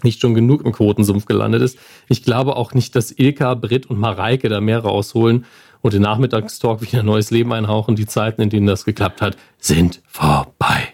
[0.03, 1.77] nicht schon genug im Quotensumpf gelandet ist.
[2.10, 5.45] Ich glaube auch nicht, dass Ilka, Britt und Mareike da mehr rausholen
[5.81, 7.95] und den Nachmittagstalk wieder neues Leben einhauchen.
[7.95, 10.90] Die Zeiten, in denen das geklappt hat, sind vorbei.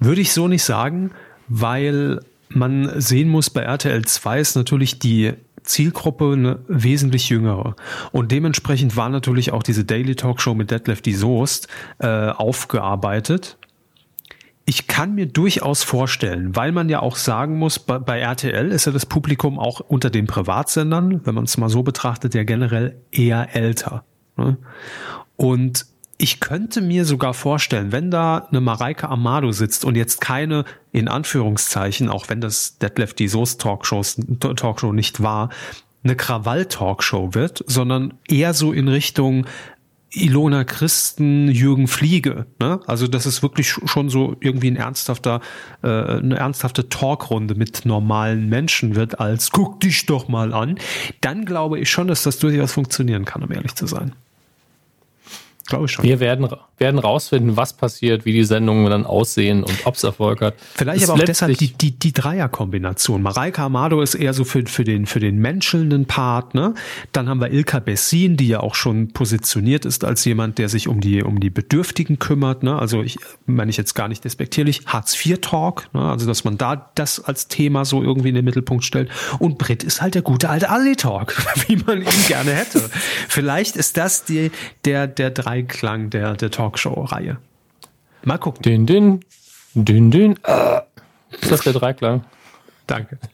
[0.00, 1.12] Würde ich so nicht sagen,
[1.48, 5.32] weil man sehen muss, bei RTL 2 ist natürlich die
[5.64, 7.74] Zielgruppe eine wesentlich jüngere.
[8.12, 11.68] Und dementsprechend war natürlich auch diese Daily Talkshow mit Detlef die Soest
[11.98, 13.58] äh, aufgearbeitet.
[14.66, 18.86] Ich kann mir durchaus vorstellen, weil man ja auch sagen muss, bei, bei RTL ist
[18.86, 22.96] ja das Publikum auch unter den Privatsendern, wenn man es mal so betrachtet, ja generell
[23.10, 24.04] eher älter.
[24.36, 24.56] Ne?
[25.36, 25.86] Und
[26.18, 31.08] ich könnte mir sogar vorstellen, wenn da eine Mareike Amado sitzt und jetzt keine, in
[31.08, 35.50] Anführungszeichen, auch wenn das Detlef die Soest Talkshows, Talkshow nicht war,
[36.04, 39.46] eine Krawall-Talkshow wird, sondern eher so in Richtung
[40.16, 42.46] Ilona Christen, Jürgen Fliege.
[42.60, 42.80] Ne?
[42.86, 45.40] Also das ist wirklich schon so irgendwie ein ernsthafter,
[45.82, 50.78] äh, eine ernsthafte Talkrunde mit normalen Menschen wird als guck dich doch mal an.
[51.20, 54.12] Dann glaube ich schon, dass das durchaus funktionieren kann, um ehrlich zu sein.
[55.66, 56.04] Glaube ich schon.
[56.04, 56.46] Wir werden,
[56.76, 60.54] werden rausfinden, was passiert, wie die Sendungen dann aussehen und ob es Erfolg hat.
[60.74, 63.22] Vielleicht Ist aber auch deshalb die, die, die Dreierkombination.
[63.22, 66.54] Mareike Amado ist eher so für, für, den, für den menschelnden Part.
[66.54, 66.74] Ne?
[67.12, 70.86] Dann haben wir Ilka Bessin, die ja auch schon positioniert ist als jemand, der sich
[70.86, 72.62] um die, um die Bedürftigen kümmert.
[72.62, 72.78] Ne?
[72.78, 74.82] Also ich meine ich jetzt gar nicht despektierlich.
[74.84, 76.02] Hartz-IV-Talk, ne?
[76.02, 79.10] also dass man da das als Thema so irgendwie in den Mittelpunkt stellt.
[79.38, 81.34] Und Brit ist halt der gute alte Assi-Talk,
[81.68, 82.82] wie man ihn gerne hätte.
[83.30, 84.50] Vielleicht ist das die,
[84.84, 87.36] der, der Dreiklang der, der Talkshow-Reihe.
[88.24, 88.62] Mal gucken.
[88.62, 89.20] Din, din,
[89.74, 90.34] din, din.
[90.42, 90.80] Äh.
[91.40, 92.24] Ist das der Dreiklang?
[92.86, 93.18] Danke.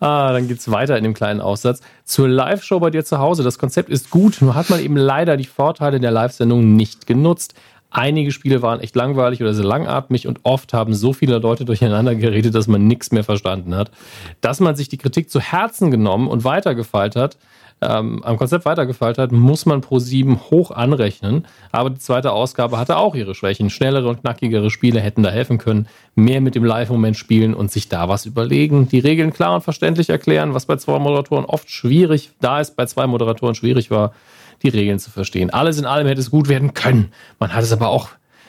[0.00, 1.82] Ah, dann geht's weiter in dem kleinen Aussatz.
[2.06, 3.42] Zur Live-Show bei dir zu Hause.
[3.42, 7.52] Das Konzept ist gut, nur hat man eben leider die Vorteile der Live-Sendung nicht genutzt.
[7.90, 12.14] Einige Spiele waren echt langweilig oder sehr langatmig und oft haben so viele Leute durcheinander
[12.14, 13.90] geredet, dass man nichts mehr verstanden hat.
[14.40, 17.36] Dass man sich die Kritik zu Herzen genommen und weitergefeilt hat,
[17.82, 21.46] ähm, am Konzept weitergefeilt hat, muss man pro 7 hoch anrechnen.
[21.72, 23.68] Aber die zweite Ausgabe hatte auch ihre Schwächen.
[23.68, 25.86] Schnellere und knackigere Spiele hätten da helfen können.
[26.14, 28.88] Mehr mit dem Live-Moment spielen und sich da was überlegen.
[28.88, 32.86] Die Regeln klar und verständlich erklären, was bei zwei Moderatoren oft schwierig da ist, bei
[32.86, 34.12] zwei Moderatoren schwierig war,
[34.62, 35.50] die Regeln zu verstehen.
[35.50, 37.12] Alles in allem hätte es gut werden können.
[37.38, 38.08] Man hat es aber auch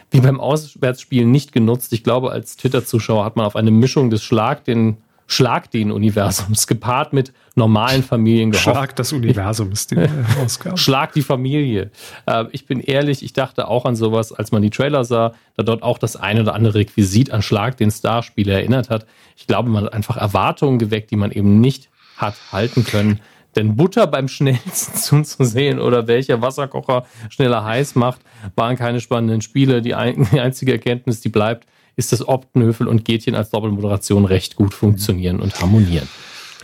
[0.10, 1.92] wie beim Auswärtsspielen nicht genutzt.
[1.92, 4.98] Ich glaube, als Twitter-Zuschauer hat man auf eine Mischung des Schlag den
[5.28, 8.64] Schlag den Universums gepaart mit normalen Familien gehofft.
[8.64, 10.08] Schlag das Universum ist die
[10.44, 10.78] Ausgabe.
[10.78, 11.92] Schlag die Familie.
[12.26, 15.64] Äh, ich bin ehrlich, ich dachte auch an sowas, als man die Trailer sah, da
[15.64, 19.06] dort auch das ein oder andere Requisit an Schlag den Starspieler erinnert hat.
[19.36, 23.20] Ich glaube, man hat einfach Erwartungen geweckt, die man eben nicht hat halten können.
[23.58, 24.96] Denn Butter beim schnellsten
[25.26, 28.22] zuzusehen oder welcher Wasserkocher schneller heiß macht,
[28.56, 29.82] waren keine spannenden Spiele.
[29.82, 31.68] Die, ein, die einzige Erkenntnis, die bleibt,
[31.98, 36.08] ist, dass Optenhöfel und Gätchen als Doppelmoderation recht gut funktionieren und harmonieren.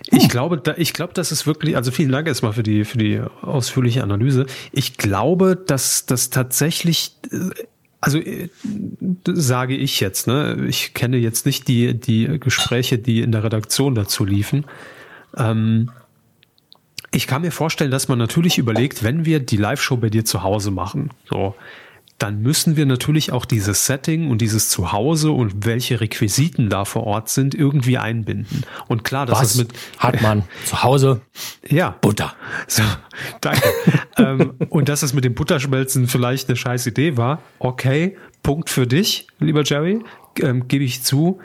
[0.08, 2.98] Ich glaube, da, ich glaube, das ist wirklich, also vielen Dank erstmal für die, für
[2.98, 4.46] die ausführliche Analyse.
[4.72, 7.50] Ich glaube, dass das tatsächlich, äh,
[8.00, 8.50] also äh,
[9.26, 13.96] sage ich jetzt, ne, ich kenne jetzt nicht die, die Gespräche, die in der Redaktion
[13.96, 14.66] dazu liefen.
[15.36, 15.92] Ähm,
[17.12, 20.44] ich kann mir vorstellen, dass man natürlich überlegt, wenn wir die Live-Show bei dir zu
[20.44, 21.56] Hause machen, so,
[22.24, 27.04] dann müssen wir natürlich auch dieses Setting und dieses Zuhause und welche Requisiten da vor
[27.04, 28.64] Ort sind, irgendwie einbinden.
[28.88, 31.20] Und klar, das mit hat man zu Hause?
[31.68, 32.34] ja, Butter.
[32.66, 32.82] so,
[33.42, 33.68] danke.
[34.18, 38.88] ähm, und dass es mit dem Butterschmelzen vielleicht eine scheiß Idee war, okay, Punkt für
[38.88, 40.02] dich, lieber Jerry,
[40.40, 41.42] ähm, gebe ich zu.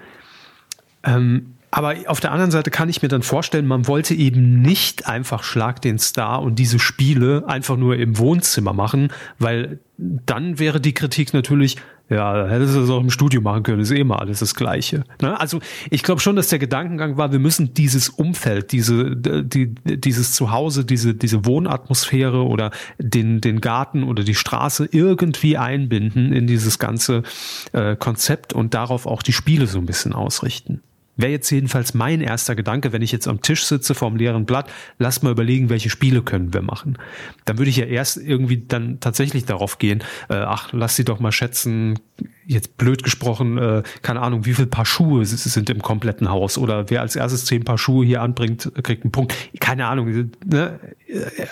[1.02, 5.06] Ähm, aber auf der anderen Seite kann ich mir dann vorstellen, man wollte eben nicht
[5.06, 10.80] einfach Schlag den Star und diese Spiele einfach nur im Wohnzimmer machen, weil dann wäre
[10.80, 11.76] die Kritik natürlich,
[12.08, 15.04] ja, hättest du das auch im Studio machen können, ist eh immer alles das Gleiche.
[15.20, 15.38] Ne?
[15.38, 15.58] Also
[15.90, 20.86] ich glaube schon, dass der Gedankengang war, wir müssen dieses Umfeld, diese, die, dieses Zuhause,
[20.86, 27.24] diese, diese Wohnatmosphäre oder den, den Garten oder die Straße irgendwie einbinden in dieses ganze
[27.72, 30.80] äh, Konzept und darauf auch die Spiele so ein bisschen ausrichten.
[31.18, 34.70] Wäre jetzt jedenfalls mein erster Gedanke, wenn ich jetzt am Tisch sitze vorm leeren Blatt,
[34.98, 36.96] lass mal überlegen, welche Spiele können wir machen.
[37.44, 41.18] Dann würde ich ja erst irgendwie dann tatsächlich darauf gehen, äh, ach, lass sie doch
[41.18, 41.98] mal schätzen,
[42.46, 46.88] jetzt blöd gesprochen, äh, keine Ahnung, wie viel Paar Schuhe sind im kompletten Haus oder
[46.88, 49.34] wer als erstes zehn Paar Schuhe hier anbringt, kriegt einen Punkt.
[49.58, 50.30] Keine Ahnung.
[50.46, 50.78] Ne?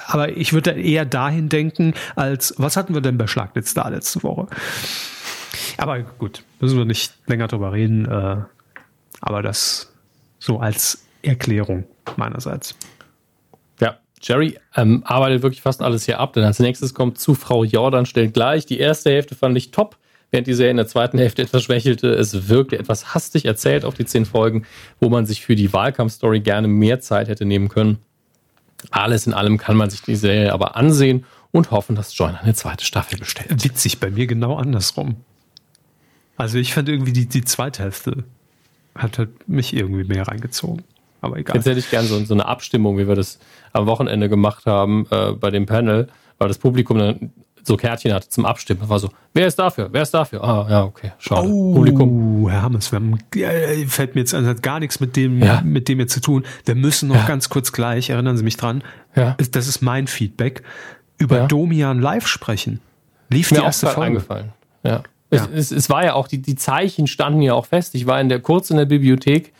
[0.07, 4.23] Aber ich würde eher dahin denken, als was hatten wir denn bei Schlagnitz da letzte
[4.23, 4.47] Woche?
[5.77, 8.07] Aber gut, müssen wir nicht länger drüber reden.
[8.07, 8.37] Äh,
[9.21, 9.93] aber das
[10.39, 11.85] so als Erklärung
[12.17, 12.77] meinerseits.
[13.81, 17.65] Ja, Jerry ähm, arbeitet wirklich fast alles hier ab, denn als nächstes kommt zu Frau
[17.65, 18.67] Jordan stellt gleich.
[18.67, 19.97] Die erste Hälfte fand ich top,
[20.31, 22.09] während die Serie in der zweiten Hälfte etwas schwächelte.
[22.09, 24.65] Es wirkte etwas hastig erzählt auf die zehn Folgen,
[25.01, 27.99] wo man sich für die Wahlkampfstory gerne mehr Zeit hätte nehmen können.
[28.91, 32.55] Alles in allem kann man sich die Serie aber ansehen und hoffen, dass John eine
[32.55, 33.65] zweite Staffel bestellt.
[33.65, 35.17] Witzig, bei mir genau andersrum.
[36.37, 38.25] Also ich fand irgendwie die, die zweite Hälfte
[38.97, 40.85] hat halt mich irgendwie mehr reingezogen.
[41.21, 41.57] Aber egal.
[41.57, 43.39] Jetzt hätte ich gerne so, so eine Abstimmung, wie wir das
[43.73, 46.09] am Wochenende gemacht haben äh, bei dem Panel,
[46.39, 47.33] weil das Publikum dann
[47.67, 48.89] so Kärtchen hatte zum Abstimmen.
[48.89, 49.89] War so, wer ist dafür?
[49.91, 50.43] Wer ist dafür?
[50.43, 51.49] Ah, ja, okay, schade.
[51.49, 52.49] Oh, Publikum.
[52.49, 55.63] Herr Hammes, wir haben, äh, fällt mir jetzt an, hat gar nichts mit dem, ja.
[55.63, 56.45] mit dem jetzt zu tun.
[56.65, 57.27] Wir müssen noch ja.
[57.27, 58.85] ganz kurz gleich, erinnern Sie mich dran,
[59.17, 59.37] ja.
[59.51, 60.63] das ist mein Feedback,
[61.19, 61.47] über.
[61.47, 62.81] Domian live sprechen.
[63.31, 64.03] Lief mir die erste Folge.
[64.03, 64.53] eingefallen.
[64.85, 65.03] Ja.
[65.33, 65.49] Ja.
[65.53, 67.95] Es, es, war ja auch, die, die Zeichen standen ja auch fest.
[67.95, 69.53] Ich war in der, kurz in der Bibliothek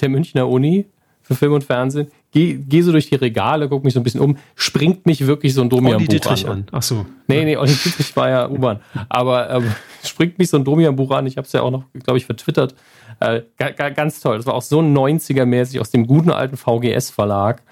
[0.00, 0.86] der Münchner Uni
[1.22, 4.20] für Film und Fernsehen, gehe geh so durch die Regale, guck mich so ein bisschen
[4.20, 6.46] um, springt mich wirklich so ein Domian-Buch an.
[6.46, 6.66] an.
[6.72, 7.06] Ach so.
[7.28, 8.80] Nee, nee, Olli Dietrich war ja U-Bahn.
[9.08, 9.72] Aber ähm,
[10.04, 11.26] springt mich so ein Domian-Buch an.
[11.26, 12.74] Ich habe es ja auch noch, glaube ich, vertwittert.
[13.20, 14.36] Äh, ganz toll.
[14.36, 17.62] Das war auch so 90er-mäßig aus dem guten alten VGS-Verlag.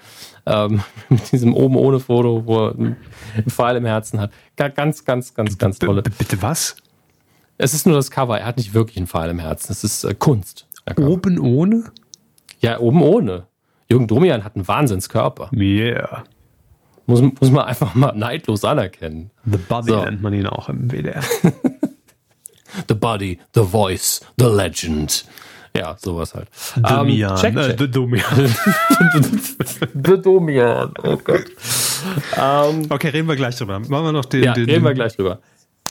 [0.45, 2.95] Ähm, mit diesem oben ohne Foto, wo er einen
[3.49, 4.31] Pfeil im Herzen hat.
[4.55, 6.03] Ganz, ganz, ganz, ganz tolle.
[6.03, 6.77] Bitte was?
[7.61, 8.39] Es ist nur das Cover.
[8.39, 9.71] Er hat nicht wirklich einen Pfeil im Herzen.
[9.71, 10.65] Es ist äh, Kunst.
[10.97, 11.83] Oben ohne?
[12.59, 13.45] Ja, oben ohne.
[13.87, 15.51] Jürgen Domian hat einen Wahnsinnskörper.
[15.53, 16.23] Yeah.
[17.05, 19.29] Muss, muss man einfach mal neidlos anerkennen.
[19.45, 20.03] The Body so.
[20.03, 21.21] nennt man ihn auch im WDR.
[22.87, 25.25] the Body, The Voice, The Legend.
[25.77, 26.49] Ja, sowas halt.
[26.75, 27.31] Domian.
[27.31, 27.69] Um, check, check.
[27.69, 28.23] Äh, the Domian.
[30.03, 30.93] the Domian.
[31.03, 31.45] Oh Gott.
[32.35, 33.79] Um, okay, reden wir gleich drüber.
[33.79, 34.43] Machen wir noch den.
[34.43, 35.39] Ja, den, reden wir gleich drüber.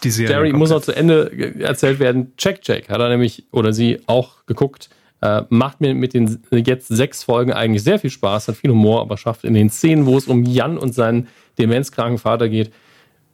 [0.02, 2.32] Die Serie Jerry muss noch zu Ende erzählt werden.
[2.36, 2.88] Check, check.
[2.88, 4.90] Hat er nämlich oder sie auch geguckt.
[5.22, 9.02] Äh, macht mir mit den jetzt sechs Folgen eigentlich sehr viel Spaß, hat viel Humor,
[9.02, 11.28] aber schafft in den Szenen, wo es um Jan und seinen
[11.58, 12.72] demenzkranken Vater geht,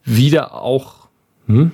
[0.03, 1.07] wieder auch.
[1.47, 1.71] Hm?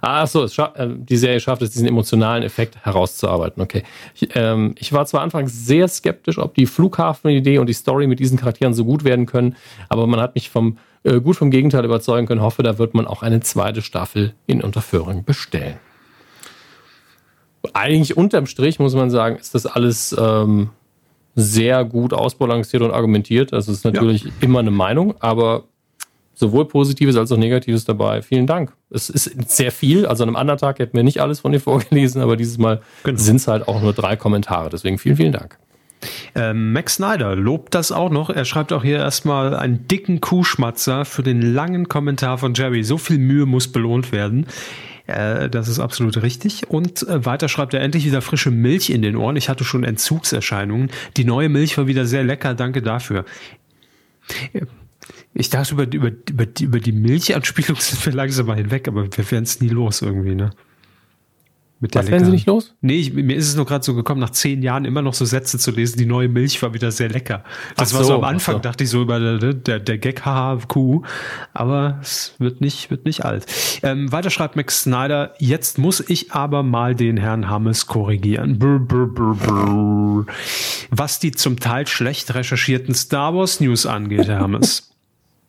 [0.00, 3.62] Ah, so, äh, die Serie schafft es, diesen emotionalen Effekt herauszuarbeiten.
[3.62, 3.82] Okay.
[4.14, 8.20] Ich, ähm, ich war zwar anfangs sehr skeptisch, ob die Flughafenidee und die Story mit
[8.20, 9.56] diesen Charakteren so gut werden können,
[9.88, 12.42] aber man hat mich vom äh, gut vom Gegenteil überzeugen können.
[12.42, 15.76] Hoffe, da wird man auch eine zweite Staffel in Unterföhring bestellen.
[17.72, 20.70] Eigentlich unterm Strich muss man sagen, ist das alles ähm,
[21.36, 23.52] sehr gut ausbalanciert und argumentiert.
[23.52, 24.30] Das ist natürlich ja.
[24.40, 25.64] immer eine Meinung, aber
[26.36, 28.22] sowohl Positives als auch Negatives dabei.
[28.22, 28.72] Vielen Dank.
[28.90, 30.06] Es ist sehr viel.
[30.06, 32.82] Also an einem anderen Tag hätten wir nicht alles von dir vorgelesen, aber dieses Mal
[33.02, 33.18] genau.
[33.18, 34.68] sind es halt auch nur drei Kommentare.
[34.70, 35.58] Deswegen vielen, vielen Dank.
[36.34, 38.28] Ähm, Max Snyder lobt das auch noch.
[38.28, 42.84] Er schreibt auch hier erstmal einen dicken Kuhschmatzer für den langen Kommentar von Jerry.
[42.84, 44.46] So viel Mühe muss belohnt werden.
[45.06, 46.68] Äh, das ist absolut richtig.
[46.68, 49.36] Und äh, weiter schreibt er endlich wieder frische Milch in den Ohren.
[49.36, 50.90] Ich hatte schon Entzugserscheinungen.
[51.16, 52.54] Die neue Milch war wieder sehr lecker.
[52.54, 53.24] Danke dafür.
[55.38, 59.30] Ich dachte, über, über, über, über die Milchanspielung sind wir langsam mal hinweg, aber wir
[59.30, 60.50] werden es nie los irgendwie, ne?
[61.78, 62.74] Mit Was werden Sie nicht los?
[62.80, 65.26] Nee, ich, mir ist es nur gerade so gekommen, nach zehn Jahren immer noch so
[65.26, 67.44] Sätze zu lesen, die neue Milch war wieder sehr lecker.
[67.76, 68.60] Das ach war so, so am Anfang, so.
[68.60, 71.04] dachte ich so über der, der, der Gag HHQ,
[71.52, 73.44] aber es wird nicht, wird nicht alt.
[73.82, 78.58] Ähm, weiter schreibt Max Snyder, jetzt muss ich aber mal den Herrn Hammes korrigieren.
[78.58, 80.26] Brr, brr, brr, brr.
[80.88, 84.95] Was die zum Teil schlecht recherchierten Star Wars News angeht, Herr Hammes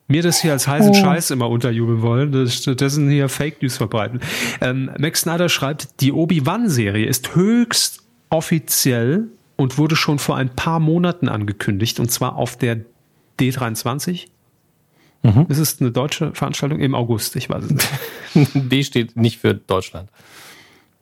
[0.08, 0.94] mir das hier als heißen oh.
[0.94, 4.20] Scheiß immer unterjubeln wollen, das stattdessen hier Fake News verbreiten.
[4.60, 10.80] Ähm, Max Snyder schreibt, die Obi-Wan-Serie ist höchst offiziell und wurde schon vor ein paar
[10.80, 12.80] Monaten angekündigt, und zwar auf der
[13.38, 14.26] D23.
[15.22, 15.46] Mhm.
[15.48, 17.70] Ist eine deutsche Veranstaltung im August, ich weiß es
[18.34, 18.48] nicht.
[18.70, 20.10] D steht nicht für Deutschland.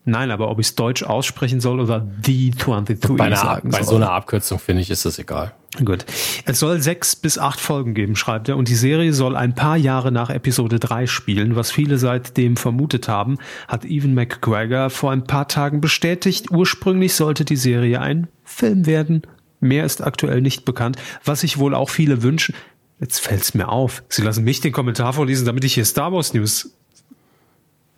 [0.09, 3.97] Nein, aber ob ich es deutsch aussprechen soll oder die 22 bei, sagen bei so
[3.97, 5.53] einer Abkürzung finde ich, ist das egal.
[5.85, 6.07] Gut.
[6.45, 9.77] Es soll sechs bis acht Folgen geben, schreibt er, und die Serie soll ein paar
[9.77, 15.25] Jahre nach Episode 3 spielen, was viele seitdem vermutet haben, hat Evan McGregor vor ein
[15.25, 16.53] paar Tagen bestätigt.
[16.53, 19.23] Ursprünglich sollte die Serie ein Film werden.
[19.59, 22.55] Mehr ist aktuell nicht bekannt, was sich wohl auch viele wünschen.
[23.01, 24.05] Jetzt fällt's mir auf.
[24.09, 26.71] Sie lassen mich den Kommentar vorlesen, damit ich hier Star Wars News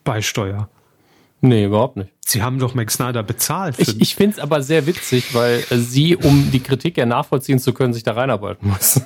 [0.05, 0.71] beisteuere.
[1.41, 2.11] Nee, überhaupt nicht.
[2.27, 3.77] Sie haben doch Max Snyder bezahlt.
[3.79, 7.59] Ich, ich finde es aber sehr witzig, weil äh, sie, um die Kritik ja nachvollziehen
[7.59, 9.01] zu können, sich da reinarbeiten muss.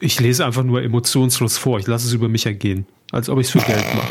[0.00, 1.78] Ich lese einfach nur emotionslos vor.
[1.78, 2.86] Ich lasse es über mich ergehen.
[3.10, 4.08] Als ob ich es für Geld mache.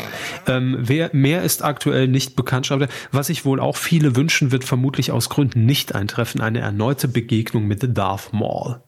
[0.48, 2.68] Ähm, wer, mehr ist aktuell nicht bekannt.
[3.12, 6.40] Was sich wohl auch viele wünschen, wird vermutlich aus Gründen nicht eintreffen.
[6.40, 8.80] Eine erneute Begegnung mit Darth Maul.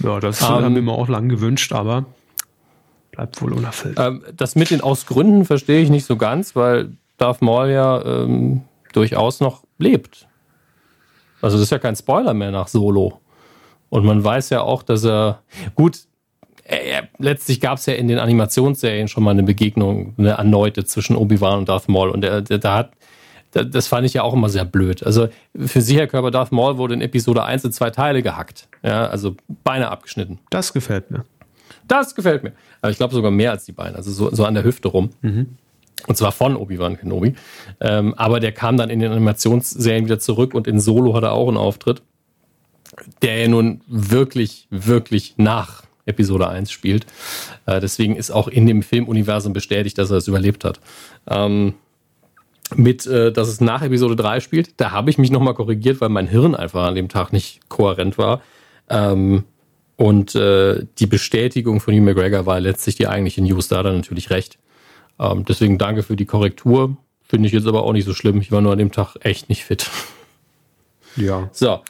[0.00, 2.04] Ja, das um, haben wir mir auch lang gewünscht, aber
[3.18, 3.98] bleibt wohl unerfüllt.
[3.98, 8.62] Ähm, das mit den Ausgründen verstehe ich nicht so ganz, weil Darth Maul ja ähm,
[8.92, 10.28] durchaus noch lebt.
[11.42, 13.20] Also das ist ja kein Spoiler mehr nach Solo.
[13.90, 15.42] Und man weiß ja auch, dass er
[15.74, 15.98] gut.
[16.62, 21.16] Er, letztlich gab es ja in den Animationsserien schon mal eine Begegnung, eine erneute zwischen
[21.16, 22.10] Obi-Wan und Darth Maul.
[22.10, 22.92] Und der, der hat
[23.50, 25.02] das fand ich ja auch immer sehr blöd.
[25.02, 25.28] Also
[25.58, 28.68] für Sicherkörper Darth Maul wurde in Episode 1 in zwei Teile gehackt.
[28.82, 30.38] Ja, also Beine abgeschnitten.
[30.50, 31.24] Das gefällt mir.
[31.88, 32.52] Das gefällt mir.
[32.80, 35.10] Aber ich glaube sogar mehr als die Beine, also so, so an der Hüfte rum.
[35.22, 35.56] Mhm.
[36.06, 37.34] Und zwar von Obi-Wan Kenobi.
[37.80, 41.32] Ähm, aber der kam dann in den Animationsserien wieder zurück und in Solo hat er
[41.32, 42.02] auch einen Auftritt,
[43.22, 47.06] der ja nun wirklich, wirklich nach Episode 1 spielt.
[47.66, 50.80] Äh, deswegen ist auch in dem Filmuniversum bestätigt, dass er es überlebt hat.
[51.28, 51.74] Ähm,
[52.74, 56.10] mit, äh, dass es nach Episode 3 spielt, da habe ich mich nochmal korrigiert, weil
[56.10, 58.42] mein Hirn einfach an dem Tag nicht kohärent war.
[58.88, 59.44] Ähm,
[59.98, 63.66] und äh, die Bestätigung von Hugh McGregor war letztlich die eigentliche News.
[63.66, 64.56] Da hat er natürlich recht.
[65.18, 66.96] Ähm, deswegen danke für die Korrektur.
[67.24, 68.40] Finde ich jetzt aber auch nicht so schlimm.
[68.40, 69.90] Ich war nur an dem Tag echt nicht fit.
[71.16, 71.50] Ja.
[71.52, 71.80] So.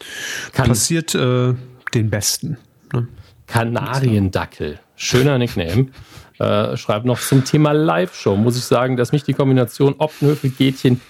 [0.52, 1.52] Kann, Passiert äh,
[1.92, 2.56] den Besten.
[2.94, 3.08] Ne?
[3.46, 4.80] Kanariendackel.
[4.96, 5.88] Schöner Nickname.
[6.38, 8.36] Äh, schreibt noch zum Thema Live-Show.
[8.36, 11.00] Muss ich sagen, dass mich die Kombination Optenhöfel-Gätchen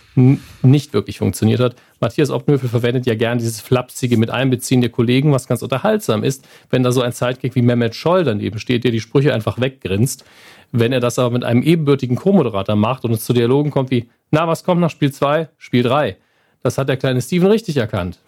[0.63, 1.77] nicht wirklich funktioniert hat.
[2.01, 6.49] Matthias Optenhöfel verwendet ja gern dieses flapsige mit Einbeziehen der Kollegen, was ganz unterhaltsam ist,
[6.71, 10.25] wenn da so ein Sidekick wie Mehmet Scholl daneben steht, der die Sprüche einfach weggrinst.
[10.73, 14.09] Wenn er das aber mit einem ebenbürtigen Co-Moderator macht und es zu Dialogen kommt wie,
[14.31, 15.49] na, was kommt nach Spiel 2?
[15.59, 16.17] Spiel 3.
[16.63, 18.19] Das hat der kleine Steven richtig erkannt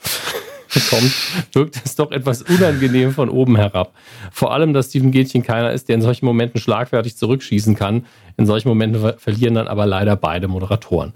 [0.72, 1.12] bekommt,
[1.52, 3.92] wirkt es doch etwas unangenehm von oben herab.
[4.32, 8.06] Vor allem, dass Steven Gätchen keiner ist, der in solchen Momenten schlagfertig zurückschießen kann.
[8.36, 11.12] In solchen Momenten verlieren dann aber leider beide Moderatoren.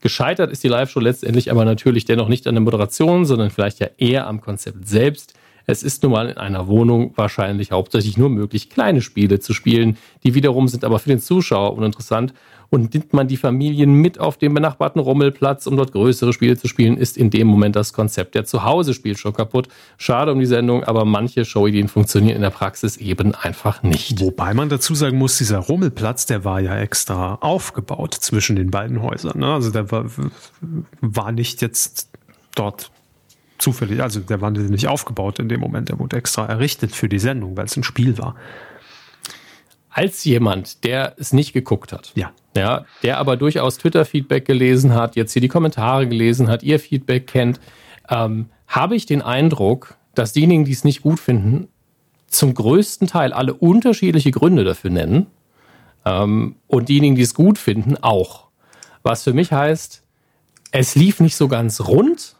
[0.00, 3.88] Gescheitert ist die Live-Show letztendlich aber natürlich dennoch nicht an der Moderation, sondern vielleicht ja
[3.98, 5.34] eher am Konzept selbst.
[5.66, 9.98] Es ist nun mal in einer Wohnung wahrscheinlich hauptsächlich nur möglich, kleine Spiele zu spielen.
[10.22, 12.32] Die wiederum sind aber für den Zuschauer uninteressant
[12.70, 16.68] und nimmt man die Familien mit auf den benachbarten Rummelplatz, um dort größere Spiele zu
[16.68, 19.68] spielen, ist in dem Moment das Konzept der Zuhause-Spiel schon kaputt.
[19.96, 24.20] Schade um die Sendung, aber manche Showideen funktionieren in der Praxis eben einfach nicht.
[24.20, 29.02] Wobei man dazu sagen muss, dieser Rummelplatz, der war ja extra aufgebaut zwischen den beiden
[29.02, 29.38] Häusern.
[29.40, 29.52] Ne?
[29.52, 30.04] Also der war,
[31.00, 32.10] war nicht jetzt
[32.54, 32.90] dort
[33.56, 37.18] zufällig, also der war nicht aufgebaut in dem Moment, der wurde extra errichtet für die
[37.18, 38.36] Sendung, weil es ein Spiel war
[39.90, 42.32] als jemand, der es nicht geguckt hat, ja.
[42.56, 47.26] Ja, der aber durchaus Twitter-Feedback gelesen hat, jetzt hier die Kommentare gelesen hat, ihr Feedback
[47.28, 47.60] kennt,
[48.08, 51.68] ähm, habe ich den Eindruck, dass diejenigen, die es nicht gut finden,
[52.26, 55.26] zum größten Teil alle unterschiedliche Gründe dafür nennen.
[56.04, 58.48] Ähm, und diejenigen, die es gut finden, auch.
[59.02, 60.02] Was für mich heißt,
[60.72, 62.36] es lief nicht so ganz rund,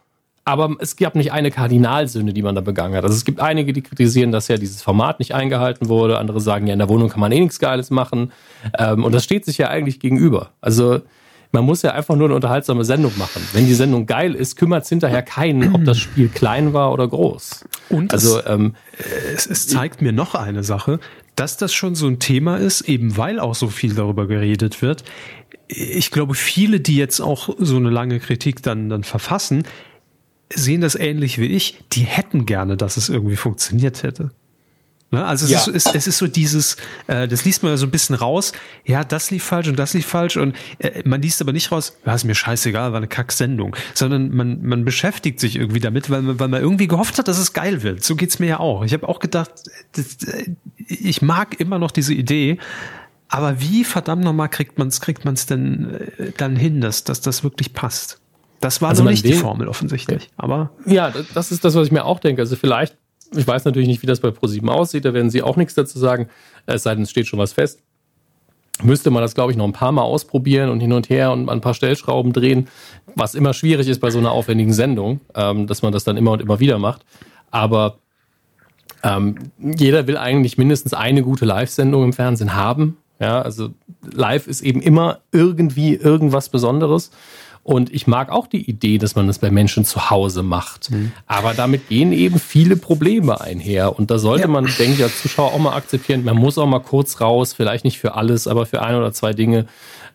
[0.49, 3.03] aber es gab nicht eine Kardinalsünde, die man da begangen hat.
[3.03, 6.17] Also es gibt einige, die kritisieren, dass ja dieses Format nicht eingehalten wurde.
[6.17, 8.31] Andere sagen, ja, in der Wohnung kann man eh nichts Geiles machen.
[8.77, 10.49] Ähm, und das steht sich ja eigentlich gegenüber.
[10.59, 11.01] Also
[11.51, 13.43] man muss ja einfach nur eine unterhaltsame Sendung machen.
[13.53, 17.07] Wenn die Sendung geil ist, kümmert es hinterher keinen, ob das Spiel klein war oder
[17.07, 17.65] groß.
[17.89, 18.73] Und also, ähm,
[19.35, 20.99] es, es zeigt mir noch eine Sache,
[21.35, 25.03] dass das schon so ein Thema ist, eben weil auch so viel darüber geredet wird.
[25.67, 29.63] Ich glaube, viele, die jetzt auch so eine lange Kritik dann, dann verfassen,
[30.53, 31.79] sehen das ähnlich wie ich.
[31.91, 34.31] Die hätten gerne, dass es irgendwie funktioniert hätte.
[35.11, 35.25] Ne?
[35.25, 35.59] Also es, ja.
[35.59, 36.77] ist, es, es, ist so dieses,
[37.07, 38.51] äh, das liest man ja so ein bisschen raus,
[38.85, 41.97] ja, das lief falsch und das lief falsch und äh, man liest aber nicht raus,
[42.05, 46.21] ja, ist mir scheißegal, war eine Kacksendung, sondern man, man beschäftigt sich irgendwie damit, weil
[46.21, 48.03] man, weil man irgendwie gehofft hat, dass es geil wird.
[48.03, 48.83] So geht's mir ja auch.
[48.83, 49.51] Ich habe auch gedacht,
[49.93, 50.51] das, äh,
[50.85, 52.59] ich mag immer noch diese Idee,
[53.29, 57.21] aber wie verdammt nochmal kriegt man es kriegt man's denn äh, dann hin, dass, dass
[57.21, 58.19] das wirklich passt?
[58.59, 60.29] Das war also noch nicht die Formel offensichtlich.
[60.37, 62.41] Aber ja, das ist das, was ich mir auch denke.
[62.41, 62.97] Also vielleicht,
[63.35, 65.97] ich weiß natürlich nicht, wie das bei ProSieben aussieht, da werden Sie auch nichts dazu
[65.97, 66.29] sagen,
[66.65, 67.81] es sei denn, es steht schon was fest.
[68.81, 71.49] Müsste man das, glaube ich, noch ein paar Mal ausprobieren und hin und her und
[71.49, 72.69] ein paar Stellschrauben drehen,
[73.15, 76.31] was immer schwierig ist bei so einer aufwendigen Sendung, ähm, dass man das dann immer
[76.31, 77.05] und immer wieder macht.
[77.51, 77.97] Aber
[79.03, 82.97] ähm, jeder will eigentlich mindestens eine gute Live-Sendung im Fernsehen haben.
[83.19, 83.71] Ja, also
[84.01, 87.11] live ist eben immer irgendwie irgendwas Besonderes.
[87.69, 90.89] Und ich mag auch die Idee, dass man das bei Menschen zu Hause macht.
[90.89, 91.11] Mhm.
[91.27, 93.95] Aber damit gehen eben viele Probleme einher.
[93.95, 94.47] Und da sollte ja.
[94.47, 97.85] man, denke ich, als Zuschauer auch mal akzeptieren, man muss auch mal kurz raus, vielleicht
[97.85, 99.67] nicht für alles, aber für ein oder zwei Dinge.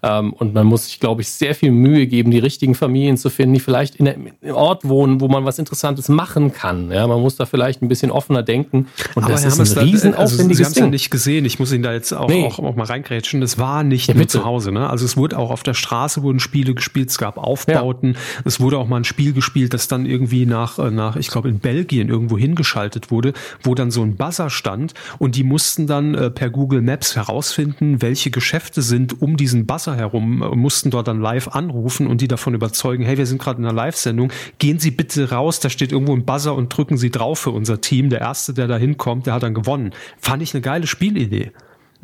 [0.05, 3.31] Ähm, und man muss sich, glaube ich, sehr viel Mühe geben, die richtigen Familien zu
[3.31, 6.91] finden, die vielleicht in einem Ort wohnen, wo man was Interessantes machen kann.
[6.93, 8.89] Ja, man muss da vielleicht ein bisschen offener denken.
[9.15, 11.47] Und Aber das ist ein riesen also aufwendiges Sie haben es ja nicht gesehen.
[11.47, 12.45] Ich muss Ihnen da jetzt auch, nee.
[12.45, 13.41] auch, auch mal reingrätschen.
[13.43, 14.73] Es war nicht ja, nur zu Hause.
[14.73, 14.89] Ne?
[14.91, 17.09] Also es wurde auch auf der Straße wurden Spiele gespielt.
[17.09, 18.13] Es gab Aufbauten.
[18.13, 18.43] Ja.
[18.45, 21.49] Es wurde auch mal ein Spiel gespielt, das dann irgendwie nach, äh, nach ich glaube
[21.49, 23.33] in Belgien irgendwo hingeschaltet wurde,
[23.63, 28.03] wo dann so ein Buzzer stand und die mussten dann äh, per Google Maps herausfinden,
[28.03, 32.29] welche Geschäfte sind um diesen Buzzer herum, äh, mussten dort dann live anrufen und die
[32.29, 35.93] davon überzeugen, hey, wir sind gerade in einer Live-Sendung, gehen Sie bitte raus, da steht
[35.93, 38.11] irgendwo ein Buzzer und drücken Sie drauf für unser Team.
[38.11, 39.93] Der Erste, der da hinkommt, der hat dann gewonnen.
[40.19, 41.53] Fand ich eine geile Spielidee.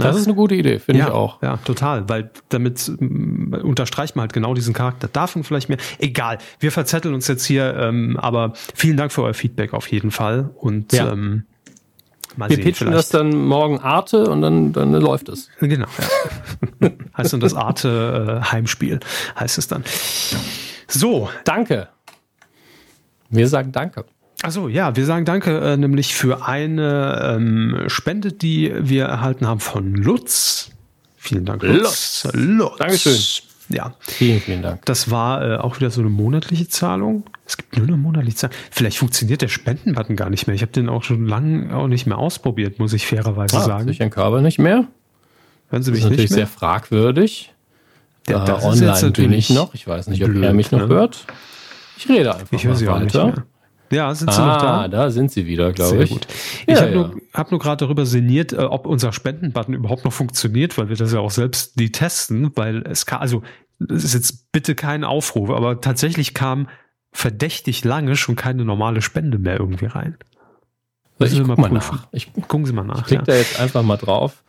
[0.01, 1.43] Das ist eine gute Idee, finde ja, ich auch.
[1.43, 5.09] Ja, total, weil damit ähm, unterstreicht man halt genau diesen Charakter.
[5.09, 5.79] Davon vielleicht mehr.
[5.99, 10.11] Egal, wir verzetteln uns jetzt hier, ähm, aber vielen Dank für euer Feedback auf jeden
[10.11, 10.51] Fall.
[10.57, 11.13] Und ja.
[11.13, 11.45] ähm,
[12.37, 12.99] mal wir sehen, pitchen vielleicht.
[12.99, 15.51] das dann morgen Arte und dann, dann läuft es.
[15.61, 15.87] Genau,
[16.81, 16.91] ja.
[17.21, 19.01] heißt dann das Arte äh, Heimspiel,
[19.39, 19.85] heißt es dann.
[20.89, 21.31] So.
[21.45, 21.89] Danke.
[23.29, 24.05] Wir sagen Danke.
[24.43, 29.61] Also ja, wir sagen danke äh, nämlich für eine ähm, Spende, die wir erhalten haben
[29.61, 30.71] von Lutz.
[31.17, 32.25] Vielen Dank, Lutz.
[32.25, 32.35] Lutz.
[32.35, 32.79] Lutz.
[32.79, 33.19] Dankeschön.
[33.69, 33.95] Ja.
[34.01, 34.85] Vielen, vielen Dank.
[34.87, 37.25] Das war äh, auch wieder so eine monatliche Zahlung.
[37.47, 38.57] Es gibt nur eine monatliche Zahlung.
[38.71, 40.57] Vielleicht funktioniert der Spendenbutton gar nicht mehr.
[40.57, 43.89] Ich habe den auch schon lange auch nicht mehr ausprobiert, muss ich fairerweise ah, sagen.
[43.89, 44.87] Sich ein Kabel nicht mehr?
[45.71, 47.53] Hören Sie mich das ist natürlich sehr fragwürdig.
[48.29, 49.75] Der, äh, online bin ich noch.
[49.75, 50.89] Ich weiß nicht, ob blöd, er mich noch ne?
[50.89, 51.27] hört.
[51.97, 53.23] Ich rede einfach ich höre Sie weiter.
[53.23, 53.47] Auch nicht mehr.
[53.93, 54.89] Ja, sind sie ah, noch da?
[54.89, 56.11] da sind sie wieder, glaube ich.
[56.11, 56.29] Gut.
[56.67, 56.97] Ich ja, habe ja.
[56.97, 60.97] nur, hab nur gerade darüber sinniert, äh, ob unser Spendenbutton überhaupt noch funktioniert, weil wir
[60.97, 63.43] das ja auch selbst die testen, weil es kann, also
[63.89, 66.69] es ist jetzt bitte kein Aufruf, aber tatsächlich kam
[67.13, 70.17] verdächtig lange schon keine normale Spende mehr irgendwie rein.
[71.19, 72.07] ich guck mal, mal nach.
[72.13, 73.01] Ich, gucken Sie mal nach.
[73.01, 73.27] Ich klicke ja.
[73.27, 74.45] da jetzt einfach mal drauf.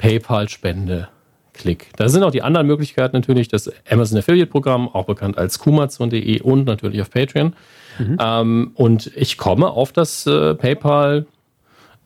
[0.00, 1.08] PayPal-Spende.
[1.52, 1.88] Klick.
[1.96, 6.40] Da sind auch die anderen Möglichkeiten natürlich, das Amazon Affiliate Programm, auch bekannt als kumazon.de
[6.40, 7.54] und natürlich auf Patreon.
[7.98, 8.16] Mhm.
[8.18, 11.26] Ähm, und ich komme auf das äh, PayPal,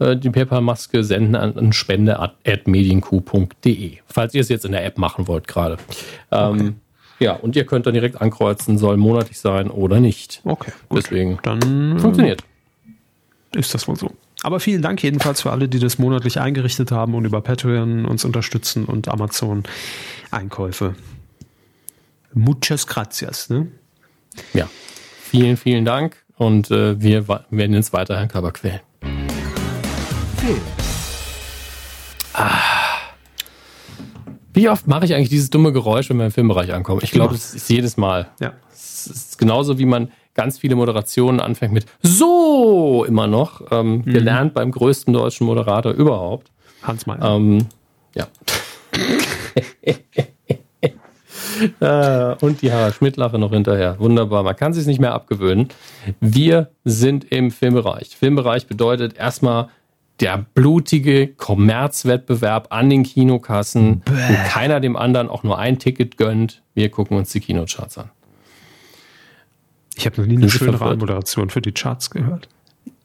[0.00, 5.28] äh, die PayPal-Maske senden an, an spende.medienq.de, falls ihr es jetzt in der App machen
[5.28, 5.76] wollt gerade.
[6.32, 6.72] Ähm, okay.
[7.20, 10.40] Ja, und ihr könnt dann direkt ankreuzen, soll monatlich sein oder nicht.
[10.44, 10.72] Okay.
[10.88, 11.04] Gut.
[11.04, 12.42] Deswegen dann funktioniert.
[13.54, 14.10] Ist das wohl so.
[14.44, 18.26] Aber vielen Dank jedenfalls für alle, die das monatlich eingerichtet haben und über Patreon uns
[18.26, 19.62] unterstützen und Amazon
[20.30, 20.94] Einkäufe.
[22.34, 23.48] Muchas gracias.
[23.48, 23.68] Ne?
[24.52, 24.68] Ja.
[25.22, 28.80] Vielen, vielen Dank und äh, wir werden jetzt weiter Herrn Körber quälen.
[30.36, 30.60] Film.
[32.34, 32.60] Ah.
[34.52, 37.00] Wie oft mache ich eigentlich dieses dumme Geräusch, wenn wir im Filmbereich ankommen?
[37.02, 38.28] Ich glaube, es ist jedes Mal.
[38.40, 38.52] Ja.
[38.70, 43.62] Es ist genauso wie man ganz viele Moderationen anfängt mit so immer noch.
[43.70, 44.04] Ähm, mhm.
[44.04, 46.50] Gelernt beim größten deutschen Moderator überhaupt.
[46.82, 47.36] Hans Meyer.
[47.36, 47.66] Ähm,
[48.14, 48.26] ja.
[51.80, 53.98] Äh, und die Harald Schmidt-Lache noch hinterher.
[54.00, 54.42] Wunderbar.
[54.42, 55.68] Man kann sich nicht mehr abgewöhnen.
[56.20, 58.16] Wir sind im Filmbereich.
[58.16, 59.68] Filmbereich bedeutet erstmal
[60.20, 64.12] der blutige Kommerzwettbewerb an den Kinokassen, Bäh.
[64.12, 66.62] wo keiner dem anderen auch nur ein Ticket gönnt.
[66.74, 68.10] Wir gucken uns die Kinocharts an.
[69.94, 72.48] Ich habe noch nie eine schöne Moderation für die Charts gehört.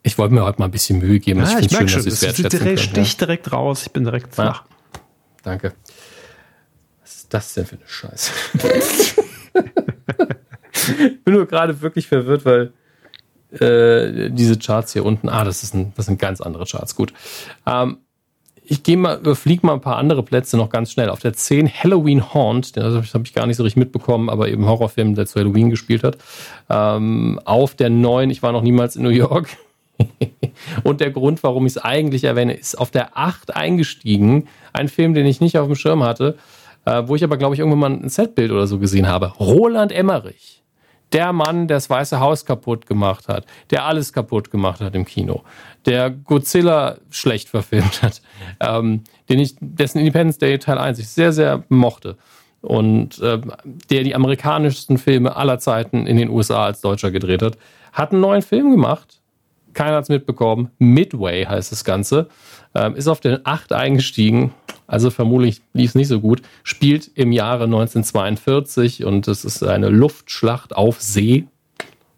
[0.01, 1.41] Ich wollte mir heute mal ein bisschen Mühe geben.
[1.41, 3.83] Ja, ich, ich merke schon, dass es direkt, stich direkt raus.
[3.85, 4.63] Ich bin direkt flach.
[4.63, 5.01] Ja,
[5.43, 5.73] danke
[7.29, 8.31] ist das denn für eine Scheiße?
[10.99, 12.73] ich bin nur gerade wirklich verwirrt, weil
[13.51, 17.13] äh, diese Charts hier unten, ah, das, ist ein, das sind ganz andere Charts, gut.
[17.67, 17.97] Ähm,
[18.69, 21.09] ich gehe mal, überfliege mal ein paar andere Plätze noch ganz schnell.
[21.09, 24.65] Auf der 10 Halloween Haunt, das habe ich gar nicht so richtig mitbekommen, aber eben
[24.65, 26.17] Horrorfilm, der zu Halloween gespielt hat.
[26.69, 29.49] Ähm, auf der 9, ich war noch niemals in New York.
[30.83, 34.47] Und der Grund, warum ich es eigentlich erwähne, ist auf der 8 eingestiegen.
[34.71, 36.37] Ein Film, den ich nicht auf dem Schirm hatte
[36.85, 39.33] äh, wo ich aber, glaube ich, irgendwann mal ein Setbild oder so gesehen habe.
[39.39, 40.58] Roland Emmerich.
[41.11, 45.05] Der Mann, der das Weiße Haus kaputt gemacht hat, der alles kaputt gemacht hat im
[45.05, 45.43] Kino,
[45.85, 48.21] der Godzilla schlecht verfilmt hat,
[48.59, 52.17] ähm, den ich, dessen Independence Day Teil 1 ich sehr, sehr mochte
[52.61, 53.39] und äh,
[53.89, 57.57] der die amerikanischsten Filme aller Zeiten in den USA als Deutscher gedreht hat,
[57.93, 59.21] hat einen neuen Film gemacht.
[59.73, 60.71] Keiner hat es mitbekommen.
[60.77, 62.27] Midway heißt das Ganze.
[62.75, 64.53] Ähm, ist auf den 8 eingestiegen
[64.89, 69.89] also vermutlich lief es nicht so gut, spielt im Jahre 1942 und es ist eine
[69.89, 71.45] Luftschlacht auf See.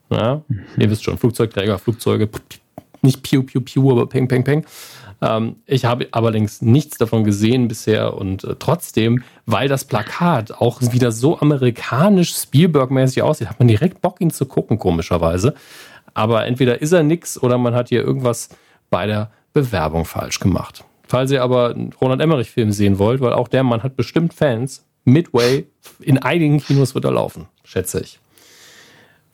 [0.09, 0.41] Ja.
[0.77, 2.29] Ihr wisst schon, Flugzeugträger, Flugzeuge,
[3.01, 4.65] nicht piu, piu, piu, aber peng, peng, peng.
[5.21, 10.81] Ähm, ich habe allerdings nichts davon gesehen bisher und äh, trotzdem, weil das Plakat auch
[10.81, 15.55] wieder so amerikanisch Spielberg-mäßig aussieht, hat man direkt Bock, ihn zu gucken, komischerweise.
[16.13, 18.47] Aber entweder ist er nix oder man hat hier irgendwas
[18.89, 20.85] bei der Bewerbung falsch gemacht.
[21.11, 24.85] Falls ihr aber einen Roland Emmerich-Film sehen wollt, weil auch der Mann hat bestimmt Fans,
[25.03, 25.65] Midway.
[25.99, 28.21] In einigen Kinos wird er laufen, schätze ich.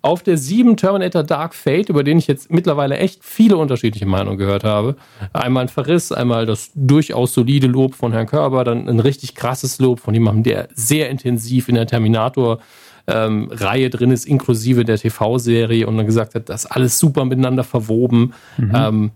[0.02, 4.40] Auf der 7 Terminator Dark Fate, über den ich jetzt mittlerweile echt viele unterschiedliche Meinungen
[4.40, 4.96] gehört habe.
[5.34, 9.78] Einmal ein Verriss, einmal das durchaus solide Lob von Herrn Körber, dann ein richtig krasses
[9.78, 12.58] Lob von jemandem, der sehr intensiv in der Terminator
[13.06, 17.24] ähm, Reihe drin ist, inklusive der TV-Serie und dann gesagt hat, das ist alles super
[17.24, 18.34] miteinander verwoben.
[18.58, 18.72] Mhm.
[18.74, 19.12] Ähm,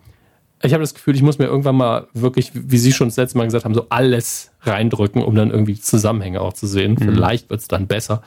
[0.64, 3.38] ich habe das Gefühl, ich muss mir irgendwann mal wirklich, wie Sie schon das letzte
[3.38, 6.94] Mal gesagt haben, so alles reindrücken, um dann irgendwie Zusammenhänge auch zu sehen.
[6.94, 7.14] Mhm.
[7.14, 8.22] Vielleicht wird es dann besser.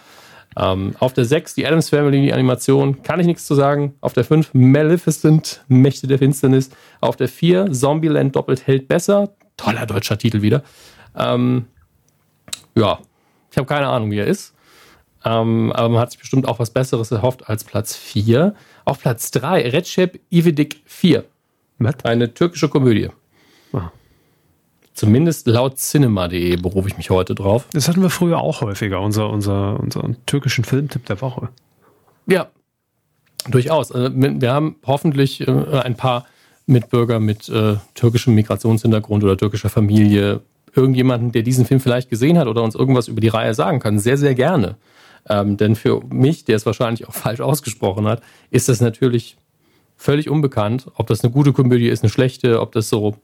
[0.57, 3.95] Ähm, auf der 6 die Adams Family, die Animation, kann ich nichts zu sagen.
[4.01, 6.71] Auf der 5 Maleficent, Mächte der Finsternis.
[7.01, 9.35] Auf der 4 Zombieland doppelt hält besser.
[9.57, 10.63] Toller deutscher Titel wieder.
[11.17, 11.67] Ähm,
[12.75, 12.99] ja,
[13.51, 14.55] ich habe keine Ahnung, wie er ist.
[15.25, 18.55] Ähm, aber man hat sich bestimmt auch was Besseres erhofft als Platz 4.
[18.85, 21.25] Auf Platz 3 Recep Ivedik 4.
[21.79, 22.05] Was?
[22.05, 23.09] Eine türkische Komödie.
[23.73, 23.81] Oh.
[24.95, 27.67] Zumindest laut cinema.de berufe ich mich heute drauf.
[27.73, 31.49] Das hatten wir früher auch häufiger, unser, unser, unseren türkischen Filmtipp der Woche.
[32.27, 32.49] Ja,
[33.51, 33.91] durchaus.
[33.91, 36.27] Also, wir haben hoffentlich äh, ein paar
[36.67, 40.41] Mitbürger mit äh, türkischem Migrationshintergrund oder türkischer Familie.
[40.77, 43.99] Irgendjemanden, der diesen Film vielleicht gesehen hat oder uns irgendwas über die Reihe sagen kann.
[43.99, 44.77] Sehr, sehr gerne.
[45.29, 49.37] Ähm, denn für mich, der es wahrscheinlich auch falsch ausgesprochen hat, ist das natürlich
[50.05, 53.17] völlig unbekannt, ob das eine gute Komödie ist, eine schlechte, ob das so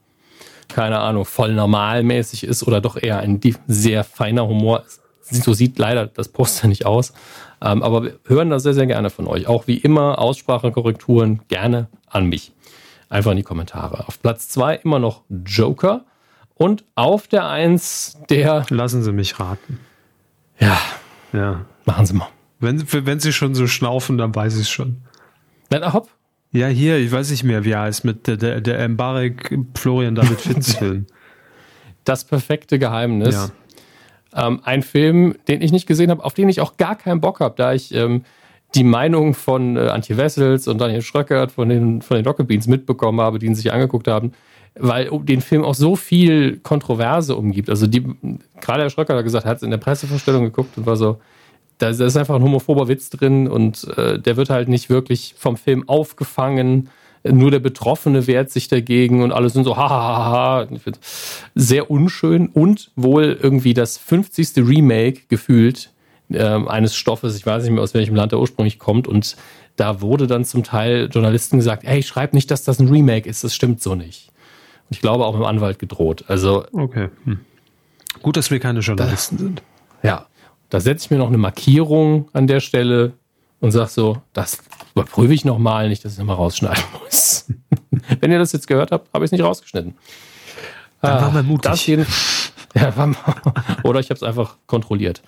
[0.68, 4.84] keine Ahnung, voll normalmäßig ist oder doch eher ein sehr feiner Humor.
[5.22, 7.12] So sieht leider das Poster nicht aus.
[7.60, 9.46] Ähm, aber wir hören das sehr, sehr gerne von euch.
[9.46, 12.52] Auch wie immer Aussprachekorrekturen gerne an mich.
[13.08, 14.06] Einfach in die Kommentare.
[14.06, 16.04] Auf Platz zwei immer noch Joker.
[16.54, 18.64] Und auf der Eins der.
[18.70, 19.80] Lassen Sie mich raten.
[20.58, 20.78] Ja.
[21.32, 21.66] Ja.
[21.84, 22.28] Machen Sie mal.
[22.60, 25.02] Wenn, wenn Sie schon so schnaufen, dann weiß ich es schon.
[25.70, 26.08] Na, hopp.
[26.52, 30.14] Ja, hier, ich weiß nicht mehr, wie er heißt, mit der, der, der Mbarek Florian
[30.14, 31.06] David Fitz Film.
[32.04, 33.34] Das perfekte Geheimnis.
[34.34, 34.46] Ja.
[34.46, 37.40] Ähm, ein Film, den ich nicht gesehen habe, auf den ich auch gar keinen Bock
[37.40, 38.24] habe, da ich ähm,
[38.74, 43.20] die Meinung von äh, Antje Wessels und Daniel Schröckert von den, von den Doppelbeans mitbekommen
[43.20, 44.32] habe, die ihn sich angeguckt haben,
[44.74, 47.68] weil den Film auch so viel Kontroverse umgibt.
[47.68, 48.02] Also die,
[48.60, 51.20] gerade Herr Schröckert hat gesagt, er hat es in der Pressevorstellung geguckt und war so,
[51.80, 55.56] da ist einfach ein homophober Witz drin und äh, der wird halt nicht wirklich vom
[55.56, 56.90] Film aufgefangen.
[57.22, 60.66] Nur der Betroffene wehrt sich dagegen und alle sind so, hahaha.
[61.54, 64.56] Sehr unschön und wohl irgendwie das 50.
[64.56, 65.90] Remake gefühlt
[66.30, 67.36] äh, eines Stoffes.
[67.36, 69.06] Ich weiß nicht mehr, aus welchem Land er ursprünglich kommt.
[69.06, 69.36] Und
[69.76, 73.44] da wurde dann zum Teil Journalisten gesagt, hey, schreib nicht, dass das ein Remake ist.
[73.44, 74.28] Das stimmt so nicht.
[74.88, 76.24] Und ich glaube auch im Anwalt gedroht.
[76.28, 76.64] Also.
[76.72, 77.08] Okay.
[77.24, 77.40] Hm.
[78.22, 79.62] Gut, dass wir keine Journalisten da, sind.
[80.02, 80.26] Ja.
[80.70, 83.12] Da setze ich mir noch eine Markierung an der Stelle
[83.60, 84.58] und sage so, das
[84.94, 87.46] überprüfe ich nochmal, nicht, dass ich nochmal rausschneiden muss.
[88.20, 89.94] Wenn ihr das jetzt gehört habt, habe ich es nicht rausgeschnitten.
[91.02, 91.70] Dann war man mutig.
[91.70, 92.06] Das jeden,
[92.74, 93.14] ja, war,
[93.84, 95.22] oder ich habe es einfach kontrolliert.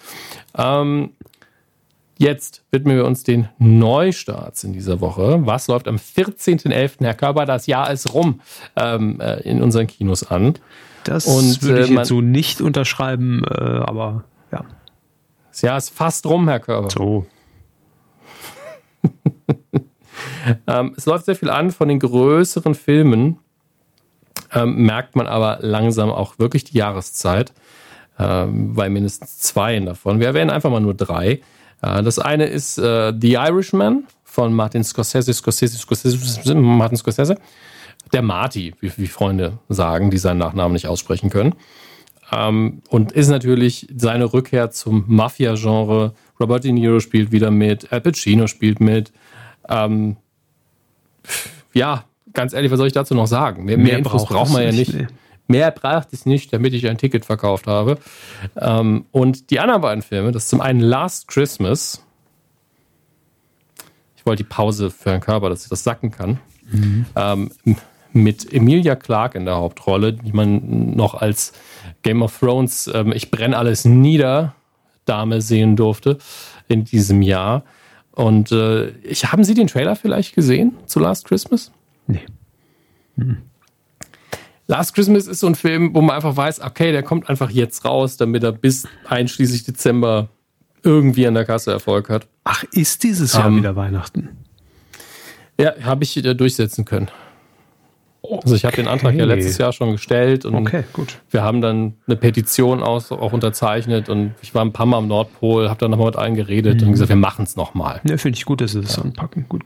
[0.56, 1.10] Ähm,
[2.18, 5.40] jetzt widmen wir uns den Neustarts in dieser Woche.
[5.44, 6.96] Was läuft am 14.11.
[7.00, 8.40] Herr Körber, das Jahr ist rum,
[8.76, 10.54] ähm, äh, in unseren Kinos an.
[11.04, 14.24] Das und, würde ich äh, jetzt so nicht unterschreiben, äh, aber.
[15.52, 16.88] Das Jahr ist fast rum, Herr Körber.
[16.88, 17.26] So.
[20.66, 23.38] ähm, es läuft sehr viel an von den größeren Filmen.
[24.50, 27.52] Ähm, merkt man aber langsam auch wirklich die Jahreszeit.
[28.18, 30.20] Ähm, bei mindestens zwei davon.
[30.20, 31.42] Wir erwähnen einfach mal nur drei.
[31.82, 37.36] Äh, das eine ist äh, The Irishman von Martin Scorsese, Scorsese, Scorsese, Martin Scorsese.
[38.14, 41.54] Der Marty, wie, wie Freunde sagen, die seinen Nachnamen nicht aussprechen können.
[42.32, 46.14] Ähm, und ist natürlich seine Rückkehr zum Mafia-Genre.
[46.40, 49.12] Robert De Niro spielt wieder mit, Al Pacino spielt mit.
[49.68, 50.16] Ähm,
[51.74, 53.64] ja, ganz ehrlich, was soll ich dazu noch sagen?
[53.64, 54.94] Mehr, mehr, mehr Infos braucht man ja nicht.
[54.94, 55.06] Nee.
[55.48, 57.98] Mehr braucht es nicht, damit ich ein Ticket verkauft habe.
[58.56, 62.02] Ähm, und die anderen beiden Filme, das ist zum einen Last Christmas.
[64.16, 66.38] Ich wollte die Pause für Herrn Körper, dass ich das sacken kann.
[66.70, 67.06] Mhm.
[67.14, 67.50] Ähm,
[68.12, 71.52] mit Emilia Clarke in der Hauptrolle, die man noch als
[72.02, 74.54] Game of Thrones ähm, Ich brenne alles nieder
[75.04, 76.18] Dame sehen durfte
[76.68, 77.64] in diesem Jahr.
[78.12, 81.72] Und äh, ich, haben Sie den Trailer vielleicht gesehen zu Last Christmas?
[82.06, 82.24] Nee.
[83.16, 83.38] Hm.
[84.66, 87.84] Last Christmas ist so ein Film, wo man einfach weiß, okay, der kommt einfach jetzt
[87.84, 90.28] raus, damit er bis einschließlich Dezember
[90.82, 92.26] irgendwie an der Kasse Erfolg hat.
[92.44, 94.30] Ach, ist dieses Jahr ähm, wieder Weihnachten?
[95.58, 97.08] Ja, habe ich äh, durchsetzen können.
[98.22, 100.84] Also ich habe den Antrag ja letztes Jahr schon gestellt und okay,
[101.30, 105.08] wir haben dann eine Petition aus, auch unterzeichnet und ich war ein paar Mal am
[105.08, 106.86] Nordpol, habe dann nochmal mit allen geredet mhm.
[106.86, 108.00] und gesagt, wir machen es nochmal.
[108.04, 109.02] Ja, finde ich gut, dass Sie das ja.
[109.02, 109.46] anpacken.
[109.48, 109.64] Gut.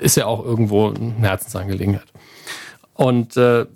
[0.00, 2.06] Ist ja auch irgendwo eine Herzensangelegenheit.
[2.94, 3.66] Und äh,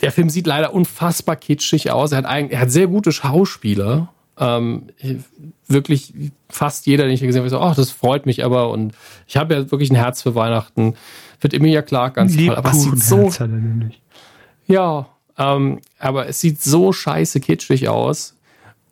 [0.00, 2.12] der Film sieht leider unfassbar kitschig aus.
[2.12, 4.12] Er hat, eigentlich, er hat sehr gute Schauspieler.
[4.38, 4.88] Ähm,
[5.66, 6.14] wirklich
[6.48, 8.70] fast jeder, den ich gesehen habe, so, ach, das freut mich aber.
[8.70, 8.92] Und
[9.26, 10.94] ich habe ja wirklich ein Herz für Weihnachten.
[11.40, 12.54] Wird Emilia Clark ganz toll.
[12.54, 13.30] Aber es sieht so.
[14.66, 15.08] Ja,
[15.38, 18.36] ähm, aber es sieht so scheiße kitschig aus.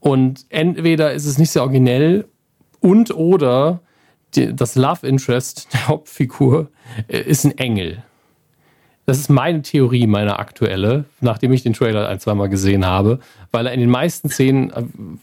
[0.00, 2.26] Und entweder ist es nicht sehr originell
[2.80, 3.80] und oder
[4.34, 6.70] die, das Love Interest der Hauptfigur
[7.08, 8.04] äh, ist ein Engel.
[9.06, 13.20] Das ist meine Theorie, meine aktuelle, nachdem ich den Trailer ein, zweimal gesehen habe,
[13.52, 14.72] weil er in den meisten Szenen,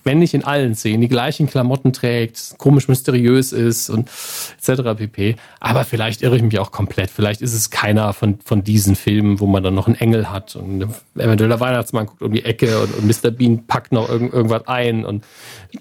[0.06, 4.10] wenn nicht in allen Szenen, die gleichen Klamotten trägt, komisch mysteriös ist und
[4.58, 4.98] etc.
[4.98, 5.36] pp.
[5.60, 7.10] Aber vielleicht irre ich mich auch komplett.
[7.10, 10.56] Vielleicht ist es keiner von, von diesen Filmen, wo man dann noch einen Engel hat
[10.56, 13.32] und eventuell der Weihnachtsmann guckt um die Ecke und, und Mr.
[13.32, 15.26] Bean packt noch irgend, irgendwas ein und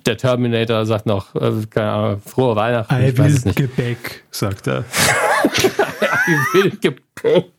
[0.06, 2.94] der Terminator sagt noch, äh, keine Ahnung, frohe Weihnachten.
[3.00, 4.84] I will Gebäck, sagt er.
[6.26, 7.52] I will Gebäck.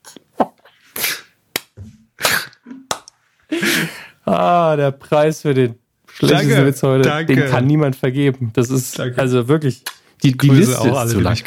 [4.25, 5.75] Ah, der Preis für den
[6.07, 7.35] schlechtesten Witz heute, danke.
[7.35, 8.51] den kann niemand vergeben.
[8.53, 9.19] Das ist danke.
[9.19, 9.83] also wirklich
[10.23, 11.37] die, die Liste auch alle, ist zu lang.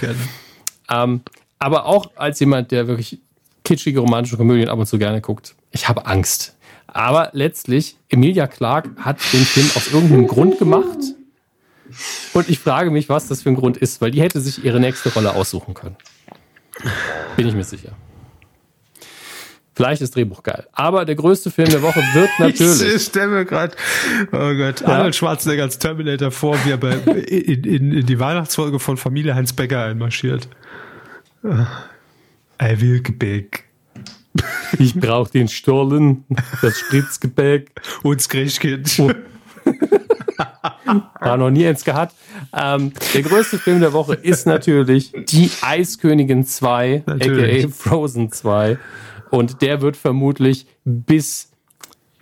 [0.91, 1.21] Ähm,
[1.59, 3.19] aber auch als jemand, der wirklich
[3.65, 6.57] kitschige romantische Komödien ab und zu gerne guckt, ich habe Angst.
[6.87, 10.99] Aber letztlich, Emilia Clark hat den Film aus irgendeinem Grund gemacht.
[12.33, 14.81] Und ich frage mich, was das für ein Grund ist, weil die hätte sich ihre
[14.81, 15.97] nächste Rolle aussuchen können.
[17.37, 17.93] Bin ich mir sicher.
[19.77, 20.67] Vielleicht ist Drehbuch geil.
[20.73, 22.95] Aber der größte Film der Woche wird natürlich.
[22.95, 23.77] Ich stelle mir gerade,
[24.33, 24.87] oh Gott, ja.
[24.87, 29.35] Arnold Schwarzenegger als Terminator vor, wie er bei, in, in, in die Weihnachtsfolge von Familie
[29.35, 30.49] Heinz Becker einmarschiert.
[31.45, 33.65] I will Gebäck.
[34.79, 36.25] Ich brauche den Stollen,
[36.63, 37.71] das Spritzgebäck.
[38.03, 38.99] Und das Griechkind.
[41.21, 42.15] War noch nie eins gehabt.
[42.57, 47.65] Ähm, der größte Film der Woche ist natürlich Die Eiskönigin 2, natürlich.
[47.65, 48.79] aka Frozen 2.
[49.37, 51.51] Und der wird vermutlich bis,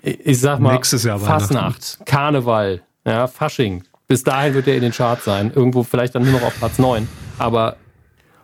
[0.02, 3.84] ich sag mal, Fastnacht, Karneval, ja, Fasching.
[4.08, 5.52] Bis dahin wird er in den Charts sein.
[5.54, 7.08] Irgendwo vielleicht dann nur noch auf Platz 9.
[7.38, 7.76] Aber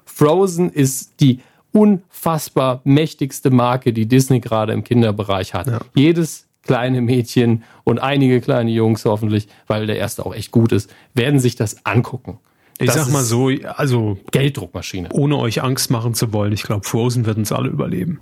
[0.04, 1.40] Frozen ist die
[1.72, 5.66] unfassbar mächtigste Marke, die Disney gerade im Kinderbereich hat.
[5.66, 5.80] Ja.
[5.94, 10.92] Jedes kleine Mädchen und einige kleine Jungs hoffentlich, weil der erste auch echt gut ist,
[11.14, 12.38] werden sich das angucken.
[12.78, 15.08] Ich das sag mal so, also Gelddruckmaschine.
[15.12, 18.20] Ohne euch Angst machen zu wollen, ich glaube, Frozen wird uns alle überleben.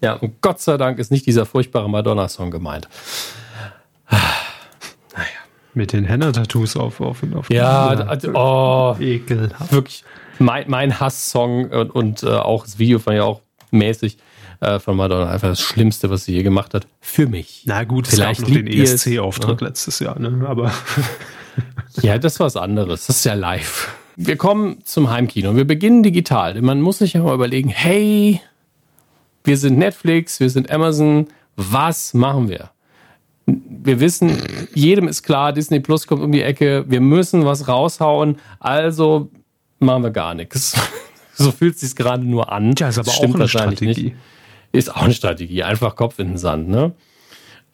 [0.00, 2.88] Ja, und Gott sei Dank ist nicht dieser furchtbare Madonna-Song gemeint.
[4.10, 5.24] naja.
[5.72, 9.72] Mit den Henna-Tattoos auf, auf, auf Ja, also, oh, ekelhaft.
[9.72, 10.04] Wirklich
[10.38, 13.40] mein, mein Hass-Song und, und äh, auch das Video fand ich auch
[13.70, 14.18] mäßig
[14.60, 15.30] äh, von Madonna.
[15.30, 16.86] Einfach das Schlimmste, was sie je gemacht hat.
[17.00, 17.62] Für mich.
[17.66, 19.66] Na gut, vielleicht es gab noch den ESC-Auftritt ja.
[19.66, 20.46] letztes Jahr, ne?
[20.46, 20.72] aber.
[22.02, 23.06] ja, das war was anderes.
[23.06, 23.94] Das ist ja live.
[24.16, 25.56] Wir kommen zum Heimkino.
[25.56, 26.60] Wir beginnen digital.
[26.62, 28.40] Man muss sich ja mal überlegen, hey,
[29.44, 32.70] wir sind Netflix, wir sind Amazon, was machen wir?
[33.46, 34.38] Wir wissen,
[34.74, 39.30] jedem ist klar, Disney Plus kommt um die Ecke, wir müssen was raushauen, also
[39.78, 40.76] machen wir gar nichts.
[41.36, 42.76] So fühlt es sich gerade nur an.
[42.78, 44.02] Ja, ist aber Stimmt auch eine Strategie.
[44.04, 44.16] Nicht.
[44.70, 46.68] Ist auch eine Strategie, einfach Kopf in den Sand.
[46.68, 46.92] Ne?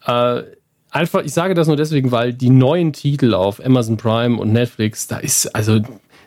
[0.03, 0.41] Äh,
[0.89, 5.05] einfach, ich sage das nur deswegen, weil die neuen Titel auf Amazon Prime und Netflix,
[5.05, 5.79] da ist also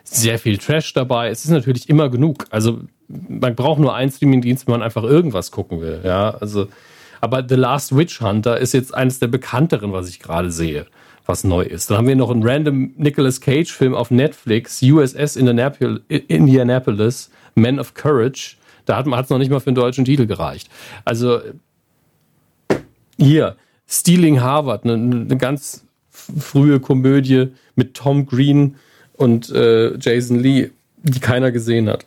[0.05, 1.29] sehr viel Trash dabei.
[1.29, 2.45] Es ist natürlich immer genug.
[2.49, 6.01] Also man braucht nur einen Streamingdienst, wenn man einfach irgendwas gucken will.
[6.03, 6.67] Ja, also,
[7.21, 10.85] aber The Last Witch Hunter ist jetzt eines der bekannteren, was ich gerade sehe,
[11.25, 11.89] was neu ist.
[11.89, 17.93] Dann haben wir noch einen random Nicolas Cage Film auf Netflix, USS Indianapolis, Men of
[17.93, 18.57] Courage.
[18.85, 20.69] Da hat es noch nicht mal für einen deutschen Titel gereicht.
[21.03, 21.39] Also
[23.17, 23.55] hier,
[23.87, 28.75] Stealing Harvard, eine, eine ganz frühe Komödie mit Tom Green
[29.17, 30.71] und äh, Jason Lee,
[31.03, 32.05] die keiner gesehen hat.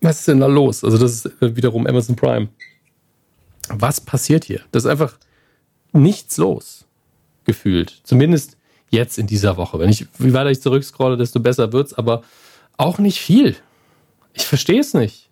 [0.00, 0.84] Was ist denn da los?
[0.84, 2.48] Also, das ist wiederum Amazon Prime.
[3.68, 4.60] Was passiert hier?
[4.72, 5.18] Das ist einfach
[5.92, 6.84] nichts los,
[7.44, 8.00] gefühlt.
[8.04, 8.56] Zumindest
[8.90, 9.78] jetzt in dieser Woche.
[9.78, 12.22] Wenn ich, wie weiter ich zurückscrolle, desto besser wird's, aber
[12.76, 13.56] auch nicht viel.
[14.34, 15.30] Ich verstehe es nicht.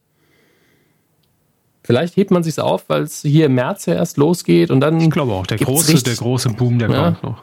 [1.85, 5.01] Vielleicht hebt man sich's auf, weil es hier im März ja erst losgeht und dann.
[5.01, 7.05] Ich glaube auch, der große, der große Boom, der ja.
[7.05, 7.43] kommt noch.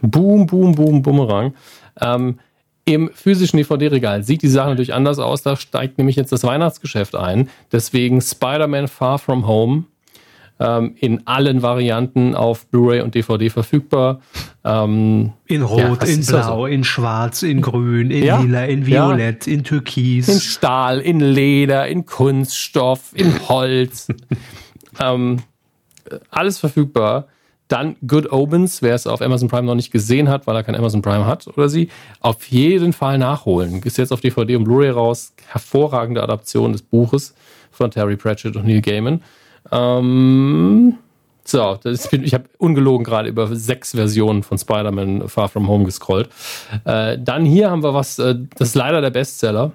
[0.00, 1.54] Boom, Boom, Boom, Bumerang.
[2.00, 2.38] Ähm,
[2.84, 5.42] im physischen DVD-Regal sieht die Sache natürlich anders aus.
[5.42, 7.48] Da steigt nämlich jetzt das Weihnachtsgeschäft ein.
[7.70, 9.84] Deswegen Spider-Man Far From Home
[10.58, 14.20] ähm, in allen Varianten auf Blu-ray und DVD verfügbar.
[14.64, 16.66] Ähm, in Rot, ja, in Blau, also?
[16.66, 19.52] in Schwarz, in Grün, in ja, Lila, in Violett, ja.
[19.52, 20.28] in Türkis.
[20.28, 24.08] In Stahl, in Leder, in Kunststoff, in Holz.
[25.00, 25.38] ähm,
[26.30, 27.28] alles verfügbar.
[27.72, 30.74] Dann Good Omens, wer es auf Amazon Prime noch nicht gesehen hat, weil er kein
[30.74, 31.88] Amazon Prime hat oder sie,
[32.20, 33.80] auf jeden Fall nachholen.
[33.82, 35.32] Ist jetzt auf DVD und Blu-ray raus.
[35.46, 37.34] Hervorragende Adaption des Buches
[37.70, 39.22] von Terry Pratchett und Neil Gaiman.
[39.70, 40.98] Ähm,
[41.44, 46.28] so, das, ich habe ungelogen gerade über sechs Versionen von Spider-Man Far From Home gescrollt.
[46.84, 49.72] Äh, dann hier haben wir was, äh, das ist leider der Bestseller.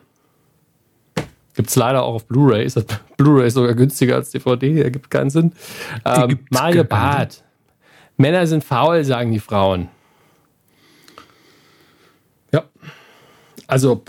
[1.56, 2.64] Gibt es leider auch auf Blu-ray.
[2.64, 2.80] Ist
[3.18, 4.84] Blu-ray sogar günstiger als DVD?
[4.84, 5.54] Ergibt keinen Sinn.
[6.06, 7.44] Ähm, Mario Barth.
[8.18, 9.90] Männer sind faul, sagen die Frauen.
[12.52, 12.64] Ja.
[13.68, 14.04] Also,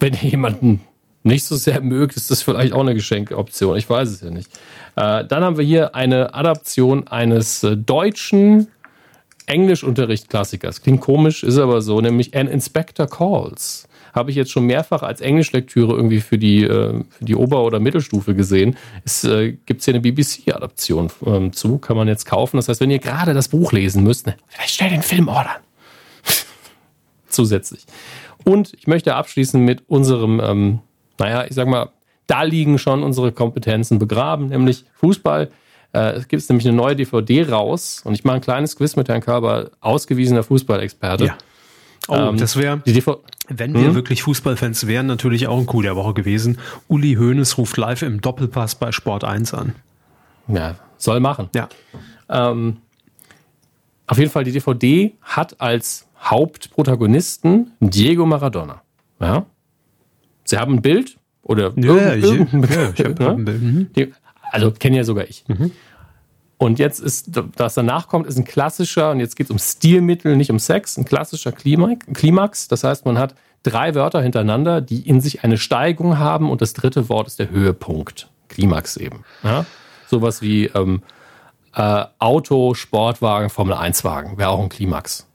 [0.00, 0.80] wenn ihr jemanden
[1.24, 3.76] nicht so sehr mögt, ist das vielleicht auch eine Geschenkoption.
[3.76, 4.48] Ich weiß es ja nicht.
[4.96, 8.68] Äh, dann haben wir hier eine Adaption eines äh, deutschen
[9.46, 10.82] Englischunterricht-Klassikers.
[10.82, 15.20] Klingt komisch, ist aber so, nämlich An Inspector Calls habe ich jetzt schon mehrfach als
[15.20, 18.76] Englischlektüre irgendwie für die, äh, für die Ober- oder Mittelstufe gesehen.
[19.04, 22.56] Es äh, gibt hier eine BBC-Adaption ähm, zu, kann man jetzt kaufen.
[22.56, 25.56] Das heißt, wenn ihr gerade das Buch lesen müsst, ne, vielleicht schnell den Film ordern.
[27.28, 27.84] Zusätzlich.
[28.44, 30.78] Und ich möchte abschließen mit unserem, ähm,
[31.18, 31.90] naja, ich sag mal,
[32.26, 35.50] da liegen schon unsere Kompetenzen begraben, nämlich Fußball.
[35.92, 39.08] Äh, es gibt nämlich eine neue DVD raus und ich mache ein kleines Quiz mit
[39.08, 41.26] Herrn Körber, ausgewiesener Fußballexperte.
[41.26, 41.38] Ja.
[42.08, 42.82] Oh, ähm, das wäre,
[43.48, 43.94] wenn wir hm?
[43.94, 46.58] wirklich Fußballfans wären, natürlich auch ein Coup der Woche gewesen.
[46.88, 49.74] Uli Hoeneß ruft live im Doppelpass bei Sport 1 an.
[50.48, 51.50] Ja, soll machen.
[51.54, 51.68] Ja.
[52.30, 52.78] Ähm,
[54.06, 58.82] auf jeden Fall, die DVD hat als Hauptprotagonisten Diego Maradona.
[59.20, 59.44] Ja.
[60.44, 63.28] Sie haben ein Bild oder ja, irgendein ich, ja, ich ne?
[63.28, 63.62] ein Bild.
[63.62, 63.88] Mhm.
[64.50, 65.44] also kenne ja sogar ich.
[65.46, 65.72] Mhm.
[66.58, 70.36] Und jetzt ist, das danach kommt, ist ein klassischer, und jetzt geht es um Stilmittel,
[70.36, 72.66] nicht um Sex, ein klassischer Klimax.
[72.66, 76.72] Das heißt, man hat drei Wörter hintereinander, die in sich eine Steigung haben und das
[76.72, 78.28] dritte Wort ist der Höhepunkt.
[78.48, 79.24] Klimax eben.
[79.44, 79.66] Ja?
[80.08, 81.02] Sowas wie ähm,
[81.74, 85.28] äh, Auto, Sportwagen, Formel-1-Wagen wäre auch ein Klimax.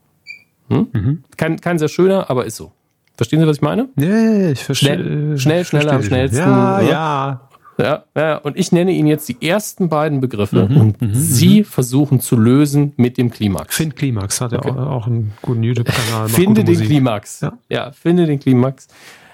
[0.68, 0.88] Hm?
[0.92, 1.24] Mhm.
[1.36, 2.72] Kein, kein sehr schöner, aber ist so.
[3.16, 3.88] Verstehen Sie, was ich meine?
[3.96, 4.96] Ja, ich verstehe.
[4.96, 6.38] Schnell, schnell schneller, am schnellsten.
[6.38, 7.48] Ja, ja.
[7.78, 11.60] Ja, ja, und ich nenne Ihnen jetzt die ersten beiden Begriffe mhm, und mhm, Sie
[11.60, 11.64] mhm.
[11.64, 13.76] versuchen zu lösen mit dem Klimax.
[13.76, 14.68] Find Klimax hat okay.
[14.68, 16.28] ja auch einen guten YouTube-Kanal.
[16.28, 16.88] Finde den Musik.
[16.88, 17.40] Klimax.
[17.40, 17.58] Ja.
[17.68, 18.86] ja, finde den Klimax.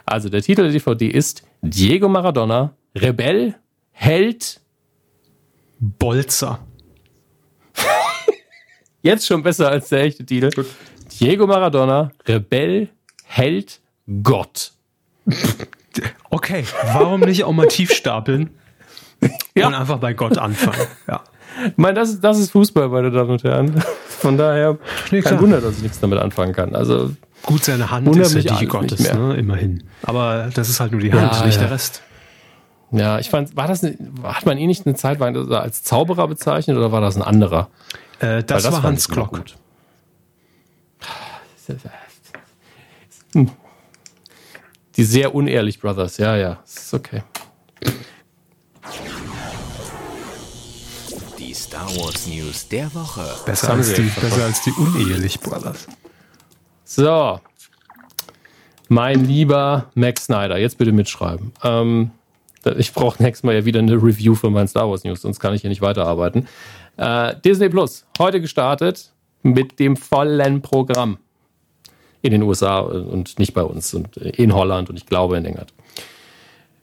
[0.07, 3.55] Also der Titel der DVD ist Diego Maradona, Rebell,
[3.93, 4.61] Held,
[5.79, 6.61] Bolzer.
[9.03, 10.51] jetzt schon besser als der echte Titel.
[10.51, 10.67] Gut.
[11.21, 12.89] Diego Maradona, Rebell,
[13.25, 13.81] Held,
[14.23, 14.73] Gott.
[16.31, 18.51] Okay, warum nicht auch mal tief stapeln
[19.55, 19.67] ja.
[19.67, 20.87] und einfach bei Gott anfangen?
[21.09, 21.23] Ja.
[21.67, 23.83] Ich meine, das ist, das ist Fußball, meine Damen und Herren.
[24.07, 24.79] Von daher
[25.11, 26.75] nee, kein Wunder, dass ich nichts damit anfangen kann.
[26.75, 27.11] Also
[27.43, 29.35] gut, seine Hand ist ja die Gottes, ne?
[29.35, 29.83] immerhin.
[30.03, 31.63] Aber das ist halt nur die Hand, ja, nicht ja.
[31.63, 32.03] der Rest.
[32.93, 36.27] Ja, ich fand, war das, eine, hat man ihn nicht eine Zeit lang als Zauberer
[36.27, 37.69] bezeichnet oder war das ein anderer?
[38.19, 39.43] Äh, das, das, war Hans Klock.
[43.33, 43.51] Hm.
[45.01, 47.23] Die sehr unehrlich Brothers, ja, ja, ist okay.
[51.39, 53.25] Die Star Wars News der Woche.
[53.47, 55.87] Besser, als die, besser als die unehelich Brothers.
[56.85, 57.41] So,
[58.89, 61.55] mein lieber Max Snyder, jetzt bitte mitschreiben.
[61.63, 62.11] Ähm,
[62.77, 65.55] ich brauche nächstes Mal ja wieder eine Review für mein Star Wars News, sonst kann
[65.55, 66.47] ich hier nicht weiterarbeiten.
[66.99, 71.17] Äh, Disney Plus, heute gestartet mit dem vollen Programm
[72.23, 75.73] in den USA und nicht bei uns und in Holland und ich glaube in England.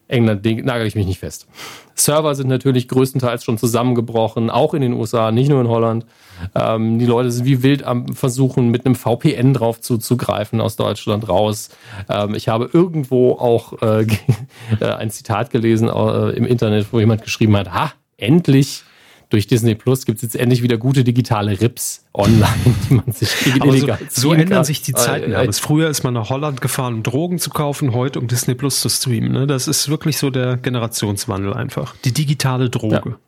[0.08, 1.46] England nagel ich mich nicht fest.
[1.94, 6.06] Server sind natürlich größtenteils schon zusammengebrochen, auch in den USA, nicht nur in Holland.
[6.54, 11.28] Ähm, die Leute sind wie wild am Versuchen, mit einem VPN drauf zuzugreifen aus Deutschland
[11.28, 11.70] raus.
[12.08, 14.02] Ähm, ich habe irgendwo auch äh,
[14.80, 18.84] äh ein Zitat gelesen äh, im Internet, wo jemand geschrieben hat, ha, endlich
[19.30, 22.46] durch Disney Plus gibt es jetzt endlich wieder gute digitale Rips online,
[22.88, 23.30] die man sich
[23.64, 24.64] illegal so, so ändern kann.
[24.64, 25.32] sich die Zeiten.
[25.32, 28.54] Äh, äh, früher ist man nach Holland gefahren, um Drogen zu kaufen, heute um Disney
[28.54, 29.32] Plus zu streamen.
[29.32, 29.46] Ne?
[29.46, 31.94] Das ist wirklich so der Generationswandel einfach.
[32.04, 33.02] Die digitale Droge.
[33.04, 33.18] Ja.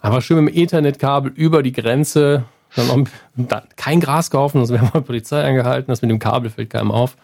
[0.00, 2.44] Aber schön mit dem Ethernetkabel über die Grenze.
[2.76, 5.90] Dann noch kein Gras kaufen, sonst wäre mal Polizei eingehalten.
[5.90, 7.16] Das mit dem Kabel fällt keinem auf.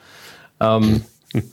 [0.61, 1.03] Ähm,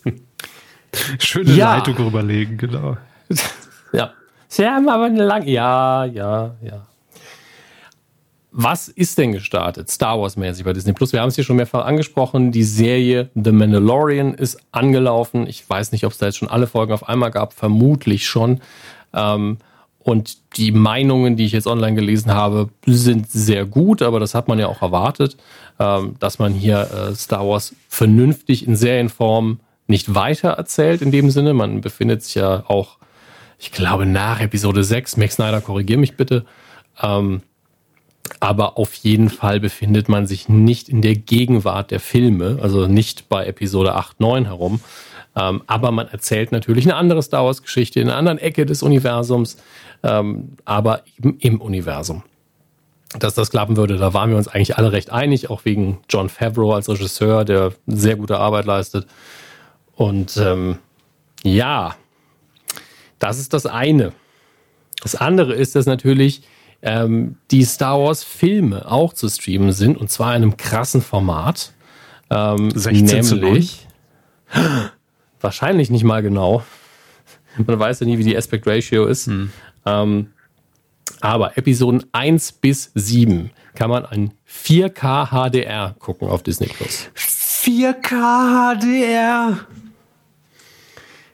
[1.20, 1.78] Schöne ja.
[1.78, 2.98] Leitung rüberlegen, genau.
[3.94, 4.12] ja.
[4.54, 5.50] Sie haben aber eine lange.
[5.50, 6.86] Ja, ja, ja.
[8.52, 11.12] Was ist denn gestartet, Star Wars-mäßig bei Disney Plus?
[11.12, 12.52] Wir haben es hier schon mehrfach angesprochen.
[12.52, 15.48] Die Serie The Mandalorian ist angelaufen.
[15.48, 17.54] Ich weiß nicht, ob es da jetzt schon alle Folgen auf einmal gab.
[17.54, 18.62] Vermutlich schon.
[19.12, 19.58] Ähm,
[19.98, 24.48] und die Meinungen, die ich jetzt online gelesen habe, sind sehr gut, aber das hat
[24.48, 25.36] man ja auch erwartet,
[25.80, 31.32] ähm, dass man hier äh, Star Wars vernünftig in Serienform nicht weiter erzählt in dem
[31.32, 31.56] Sinne.
[31.56, 32.98] Man befindet sich ja auch
[33.60, 36.46] ich glaube, nach Episode 6, Max Snyder, korrigier mich bitte.
[37.02, 37.42] Ähm,
[38.40, 43.30] aber auf jeden Fall befindet man sich nicht in der Gegenwart der Filme, also nicht
[43.30, 44.80] bei Episode 8, 9 herum.
[45.36, 49.58] Ähm, aber man erzählt natürlich eine andere Star Wars-Geschichte in einer anderen Ecke des Universums,
[50.04, 52.24] ähm, aber eben im Universum.
[53.18, 56.30] Dass das klappen würde, da waren wir uns eigentlich alle recht einig, auch wegen John
[56.30, 59.08] Favreau als Regisseur, der sehr gute Arbeit leistet.
[59.96, 60.80] Und ähm,
[61.44, 61.96] ja,
[63.24, 64.12] das ist das eine.
[65.02, 66.44] Das andere ist, dass natürlich
[66.82, 71.74] ähm, die Star Wars Filme auch zu streamen sind und zwar in einem krassen Format.
[72.30, 73.88] Ähm, 16 nämlich
[75.42, 76.64] wahrscheinlich nicht mal genau.
[77.66, 79.28] Man weiß ja nie, wie die Aspect Ratio ist.
[79.28, 79.52] Hm.
[79.86, 80.28] Ähm,
[81.22, 87.10] aber Episoden 1 bis 7 kann man ein 4K HDR gucken auf Disney Plus.
[87.16, 89.60] 4K HDR.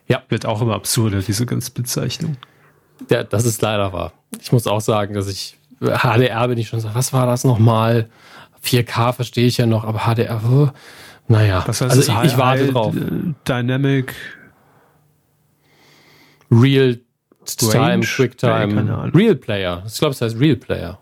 [0.09, 0.23] Ja.
[0.27, 2.37] Wird auch immer absurder, diese ganze Bezeichnung.
[3.09, 4.13] Ja, das ist leider wahr.
[4.41, 8.09] Ich muss auch sagen, dass ich HDR bin ich schon so, was war das nochmal?
[8.63, 10.69] 4K verstehe ich ja noch, aber HDR, oh,
[11.27, 11.63] naja.
[11.65, 12.93] Das heißt, also ich, ich warte drauf.
[13.47, 14.13] Dynamic
[16.51, 16.99] Real
[17.45, 19.83] Time, QuickTime, Real Player.
[19.87, 20.99] Ich glaube, es heißt Real Player.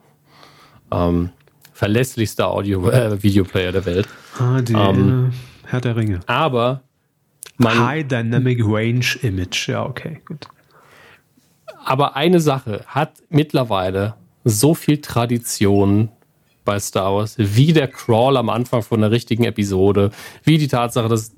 [0.91, 1.31] Ähm,
[1.73, 4.07] verlässlichster Audio, äh, Videoplayer der Welt.
[4.38, 5.34] HD, ähm,
[5.65, 6.19] Herr der Ringe.
[6.27, 6.81] Aber
[7.63, 10.47] High Dynamic Range Image, ja, okay, gut.
[11.84, 16.09] Aber eine Sache hat mittlerweile so viel Tradition
[16.65, 20.11] bei Star Wars, wie der Crawl am Anfang von der richtigen Episode,
[20.43, 21.34] wie die Tatsache, dass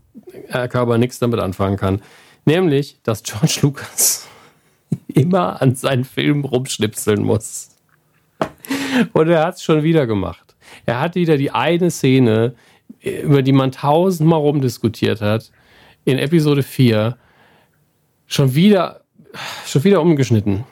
[0.48, 2.02] Herr Körper nichts damit anfangen kann.
[2.46, 4.28] Nämlich, dass George Lucas
[5.08, 7.70] immer an seinen Film rumschnipseln muss.
[9.14, 10.56] Und er hat es schon wieder gemacht.
[10.86, 12.56] Er hat wieder die eine Szene,
[13.02, 15.52] über die man tausendmal rumdiskutiert hat,
[16.06, 17.18] in Episode 4
[18.28, 19.02] schon wieder,
[19.66, 20.64] schon wieder umgeschnitten.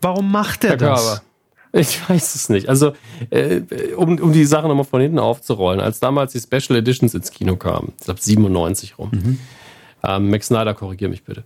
[0.00, 1.22] Warum macht er das?
[1.72, 2.68] Ich weiß es nicht.
[2.68, 2.92] Also,
[3.30, 3.62] äh,
[3.96, 7.56] um, um die Sache nochmal von hinten aufzurollen, als damals die Special Editions ins Kino
[7.56, 9.10] kamen, ich glaube 97 rum.
[9.12, 9.38] Mhm.
[10.04, 11.42] Ähm, Max Snyder, korrigiere mich bitte.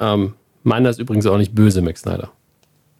[0.00, 0.34] Ähm,
[0.64, 2.32] meiner ist übrigens auch nicht böse, Max Snyder.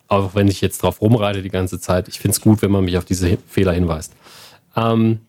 [0.06, 2.06] Auch wenn ich jetzt drauf rumreite die ganze Zeit.
[2.06, 4.12] Ich finde es gut, wenn man mich auf diese Fehler hinweist.
[4.76, 5.20] Ähm,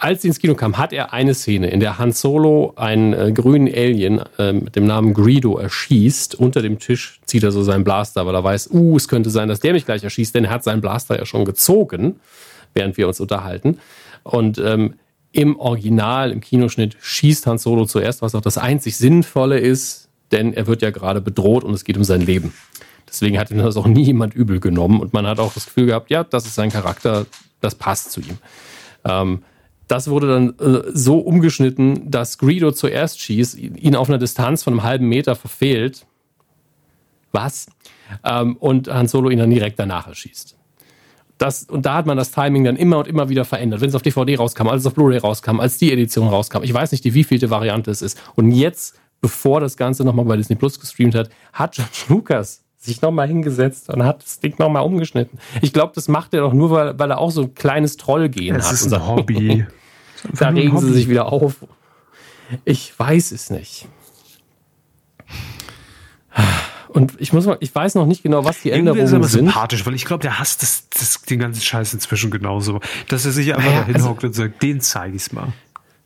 [0.00, 3.32] als sie ins Kino kam, hat er eine Szene, in der Han Solo einen äh,
[3.32, 6.34] grünen Alien äh, mit dem Namen Greedo erschießt.
[6.34, 9.48] Unter dem Tisch zieht er so seinen Blaster, weil er weiß, uh, es könnte sein,
[9.48, 12.18] dass der mich gleich erschießt, denn er hat seinen Blaster ja schon gezogen,
[12.74, 13.78] während wir uns unterhalten.
[14.22, 14.94] Und ähm,
[15.32, 20.54] im Original, im Kinoschnitt, schießt Han Solo zuerst, was auch das einzig Sinnvolle ist, denn
[20.54, 22.54] er wird ja gerade bedroht und es geht um sein Leben.
[23.08, 25.86] Deswegen hat ihn das auch nie jemand übel genommen und man hat auch das Gefühl
[25.86, 27.26] gehabt, ja, das ist sein Charakter,
[27.60, 28.38] das passt zu ihm.
[29.04, 29.42] Ähm,
[29.90, 34.74] das wurde dann äh, so umgeschnitten, dass Greedo zuerst schießt, ihn auf einer Distanz von
[34.74, 36.06] einem halben Meter verfehlt.
[37.32, 37.66] Was?
[38.24, 40.56] Ähm, und Han Solo ihn dann direkt danach erschießt.
[41.38, 43.80] Das, und da hat man das Timing dann immer und immer wieder verändert.
[43.80, 46.62] Wenn es auf DVD rauskam, als es auf Blu-ray rauskam, als die Edition rauskam.
[46.62, 48.20] Ich weiß nicht, die wievielte Variante es ist.
[48.36, 53.02] Und jetzt, bevor das Ganze nochmal bei Disney Plus gestreamt hat, hat George Lucas sich
[53.02, 55.40] nochmal hingesetzt und hat das Ding nochmal umgeschnitten.
[55.62, 58.54] Ich glaube, das macht er doch nur, weil, weil er auch so ein kleines Trollgehen
[58.54, 58.62] hat.
[58.62, 59.66] Das ist ein Hobby.
[60.32, 61.56] da regen sie sich wieder auf.
[62.64, 63.88] Ich weiß es nicht.
[66.88, 69.20] Und ich muss mal, ich weiß noch nicht genau, was die Änderungen sind.
[69.20, 69.46] ist er sind.
[69.46, 72.80] sympathisch, weil ich glaube, der hasst das, das, den ganzen Scheiß inzwischen genauso.
[73.08, 75.52] Dass er sich einfach naja, da hinhockt also, und sagt, den zeige ich's mal.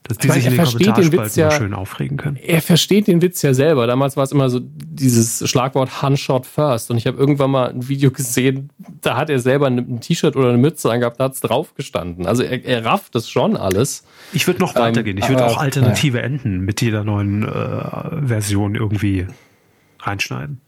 [0.07, 2.35] Dass die sich in den Kommentarspalten ja, schön aufregen können.
[2.37, 3.87] Er versteht den Witz ja selber.
[3.87, 6.91] Damals war es immer so dieses Schlagwort Handshot First.
[6.91, 8.69] Und ich habe irgendwann mal ein Video gesehen,
[9.01, 12.27] da hat er selber ein T-Shirt oder eine Mütze angehabt, da hat es drauf gestanden.
[12.27, 14.03] Also er, er rafft das schon alles.
[14.31, 15.17] Ich würde noch weitergehen.
[15.17, 16.23] ich würde auch alternative ja.
[16.23, 19.25] Enden mit jeder neuen äh, Version irgendwie
[20.01, 20.61] reinschneiden.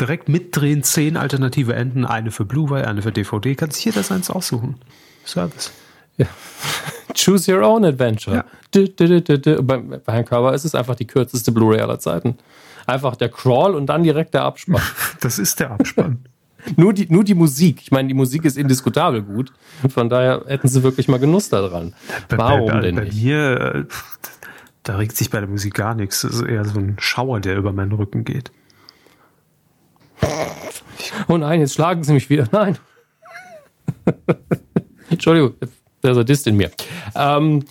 [0.00, 3.54] Direkt mitdrehen, zehn alternative Enden, eine für Blu-ray, eine für DVD.
[3.54, 4.76] Kann sich jeder seins aussuchen.
[5.26, 5.70] Service.
[6.20, 6.26] Ja.
[7.14, 8.36] Choose your own adventure.
[8.36, 8.44] Ja.
[8.70, 12.36] Du, du, du, bei, bei Herrn Körber ist es einfach die kürzeste Blu-ray aller Zeiten.
[12.86, 14.82] Einfach der Crawl und dann direkt der Abspann.
[15.20, 16.24] Das ist der Abspann.
[16.76, 17.82] nur, die, nur die Musik.
[17.82, 19.52] Ich meine, die Musik ist indiskutabel gut.
[19.88, 21.94] Von daher hätten sie wirklich mal Genuss daran.
[22.28, 23.22] Warum bei, bei, denn bei nicht?
[23.22, 23.84] Mir, äh,
[24.82, 26.22] da regt sich bei der Musik gar nichts.
[26.22, 28.52] Das ist eher so ein Schauer, der über meinen Rücken geht.
[31.28, 32.46] Oh nein, jetzt schlagen sie mich wieder.
[32.52, 32.76] Nein.
[35.10, 35.54] Entschuldigung,
[36.02, 36.70] der Sadist in mir.
[37.14, 37.64] Ähm,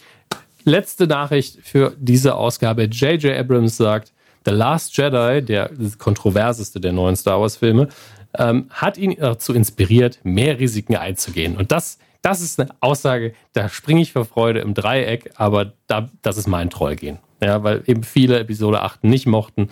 [0.64, 2.84] letzte Nachricht für diese Ausgabe.
[2.84, 3.38] J.J.
[3.38, 4.12] Abrams sagt,
[4.46, 7.90] The Last Jedi, der kontroverseste der neuen Star Wars-Filme,
[8.38, 11.58] ähm, hat ihn dazu inspiriert, mehr Risiken einzugehen.
[11.58, 16.10] Und das, das ist eine Aussage, da springe ich vor Freude im Dreieck, aber da,
[16.22, 17.20] das ist mein Trollgehen.
[17.42, 19.70] Ja, weil eben viele Episode 8 nicht mochten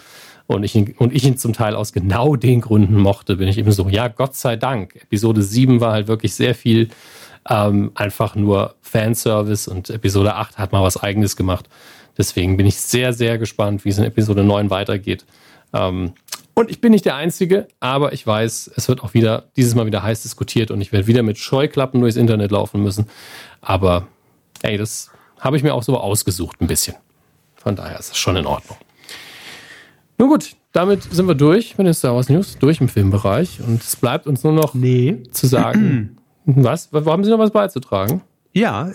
[0.47, 3.71] und ich, und ich ihn zum Teil aus genau den Gründen mochte, bin ich eben
[3.73, 4.95] so, ja, Gott sei Dank.
[4.95, 6.89] Episode 7 war halt wirklich sehr viel
[7.49, 11.69] ähm, einfach nur Fanservice und Episode 8 hat mal was eigenes gemacht.
[12.17, 15.25] Deswegen bin ich sehr, sehr gespannt, wie es in Episode 9 weitergeht.
[15.73, 16.13] Ähm,
[16.53, 19.85] und ich bin nicht der Einzige, aber ich weiß, es wird auch wieder, dieses Mal
[19.85, 23.05] wieder heiß diskutiert und ich werde wieder mit Scheuklappen durchs Internet laufen müssen.
[23.61, 24.07] Aber
[24.63, 26.95] ey, das habe ich mir auch so ausgesucht ein bisschen.
[27.55, 28.77] Von daher ist es schon in Ordnung.
[30.17, 33.59] Nun gut, damit sind wir durch mit den Star Wars News, durch im Filmbereich.
[33.59, 35.21] Und es bleibt uns nur noch nee.
[35.31, 36.16] zu sagen.
[36.47, 36.89] was?
[36.93, 38.21] Haben Sie noch was beizutragen?
[38.53, 38.91] Ja,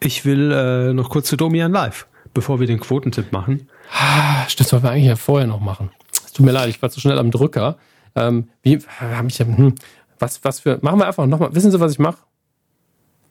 [0.00, 3.68] ich will äh, noch kurz zu Domian Live, bevor wir den Quotentipp machen.
[3.92, 5.90] Ah, das sollten wir eigentlich ja vorher noch machen.
[6.24, 7.76] Es tut mir leid, ich war zu schnell am Drücker.
[8.14, 9.74] Ähm, wie habe ich hm,
[10.18, 10.78] was, was für.
[10.80, 11.54] Machen wir einfach nochmal.
[11.54, 12.18] Wissen Sie, was ich mache?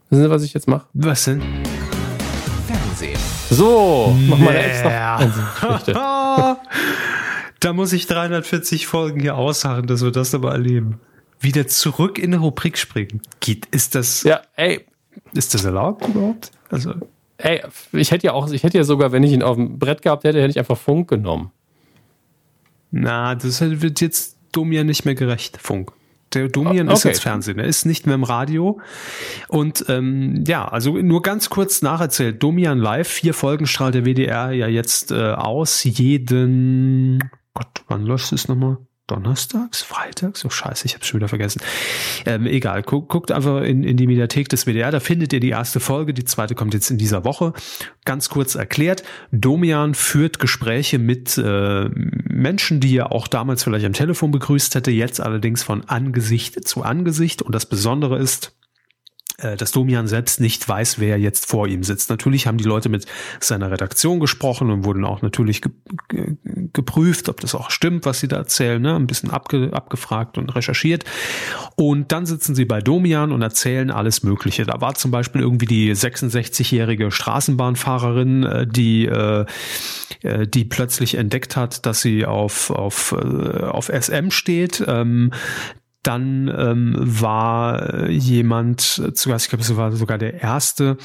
[0.10, 0.86] Wissen Sie, was ich jetzt mache?
[0.94, 1.41] Was denn?
[2.68, 3.20] Fernsehen.
[3.50, 6.60] So, mach mal eine extra.
[7.60, 11.00] Da muss ich 340 Folgen hier ausharren, dass wir das aber erleben.
[11.44, 13.22] Wieder zurück in eine Rubrik springen.
[13.40, 14.24] Geht, ist das.
[14.24, 14.86] Ja, ey.
[15.34, 16.52] Ist das erlaubt überhaupt?
[16.70, 16.94] Also.
[17.38, 17.61] Ey,
[17.91, 20.24] ich hätte ja auch, ich hätte ja sogar, wenn ich ihn auf dem Brett gehabt
[20.24, 21.52] hätte, hätte ich einfach Funk genommen.
[22.91, 25.91] Na, das wird jetzt Domian nicht mehr gerecht, Funk.
[26.34, 26.98] Der Domian okay.
[26.98, 28.80] ist jetzt Fernsehen, er ist nicht mehr im Radio.
[29.49, 32.41] Und ähm, ja, also nur ganz kurz nacherzählt.
[32.41, 35.84] Domian Live, vier Folgen strahlt der WDR ja jetzt äh, aus.
[35.84, 37.20] Jeden
[37.53, 38.78] Gott, wann läuft es nochmal?
[39.14, 40.44] Donnerstags, Freitags?
[40.44, 41.61] Oh scheiße, ich hab's schon wieder vergessen.
[42.26, 45.49] Ähm, egal, guckt, guckt einfach in, in die Mediathek des WDR, da findet ihr die
[45.49, 47.53] erste Folge, die zweite kommt jetzt in dieser Woche.
[48.06, 53.94] Ganz kurz erklärt, Domian führt Gespräche mit äh, Menschen, die er auch damals vielleicht am
[53.94, 57.44] Telefon begrüßt hätte, jetzt allerdings von Angesicht zu Angesicht.
[57.44, 58.53] Und das Besondere ist,
[59.38, 62.10] dass Domian selbst nicht weiß, wer jetzt vor ihm sitzt.
[62.10, 63.05] Natürlich haben die Leute mit
[63.39, 65.72] seiner Redaktion gesprochen und wurden auch natürlich ge
[66.07, 66.35] ge
[66.72, 68.95] geprüft, ob das auch stimmt, was sie da erzählen, ne?
[68.95, 71.03] ein bisschen abge abgefragt und recherchiert.
[71.76, 74.65] Und dann sitzen sie bei Domian und erzählen alles Mögliche.
[74.65, 79.45] Da war zum Beispiel irgendwie die 66-jährige Straßenbahnfahrerin, äh, die, äh,
[80.23, 84.84] die plötzlich entdeckt hat, dass sie auf, auf, auf SM steht.
[84.88, 85.31] Ähm,
[86.04, 90.98] dann ähm, war jemand zu Gast, ich glaube, es war sogar der erste,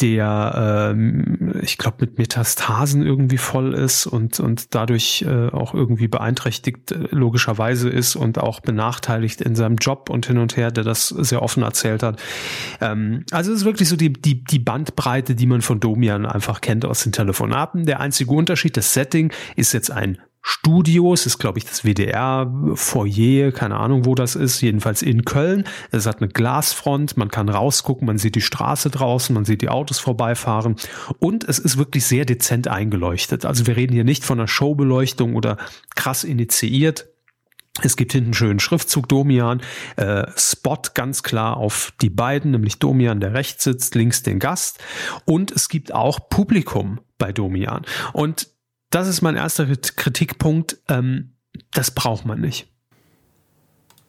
[0.00, 6.08] der, ähm, ich glaube, mit Metastasen irgendwie voll ist und, und dadurch äh, auch irgendwie
[6.08, 10.84] beeinträchtigt äh, logischerweise ist und auch benachteiligt in seinem Job und hin und her, der
[10.84, 12.20] das sehr offen erzählt hat.
[12.80, 16.60] Ähm, also es ist wirklich so die, die, die Bandbreite, die man von Domian einfach
[16.60, 17.86] kennt aus den Telefonaten.
[17.86, 23.52] Der einzige Unterschied, das Setting ist jetzt ein Studios, ist glaube ich das WDR Foyer,
[23.52, 25.64] keine Ahnung wo das ist, jedenfalls in Köln.
[25.90, 29.68] Es hat eine Glasfront, man kann rausgucken, man sieht die Straße draußen, man sieht die
[29.68, 30.76] Autos vorbeifahren
[31.18, 33.44] und es ist wirklich sehr dezent eingeleuchtet.
[33.44, 35.58] Also wir reden hier nicht von einer Showbeleuchtung oder
[35.94, 37.06] krass initiiert.
[37.82, 39.62] Es gibt hinten schönen Schriftzug Domian,
[39.96, 44.78] äh, Spot ganz klar auf die beiden, nämlich Domian, der rechts sitzt, links den Gast.
[45.24, 47.86] Und es gibt auch Publikum bei Domian.
[48.12, 48.48] Und
[48.90, 50.78] das ist mein erster Kritikpunkt.
[50.88, 51.32] Ähm,
[51.72, 52.66] das braucht man nicht.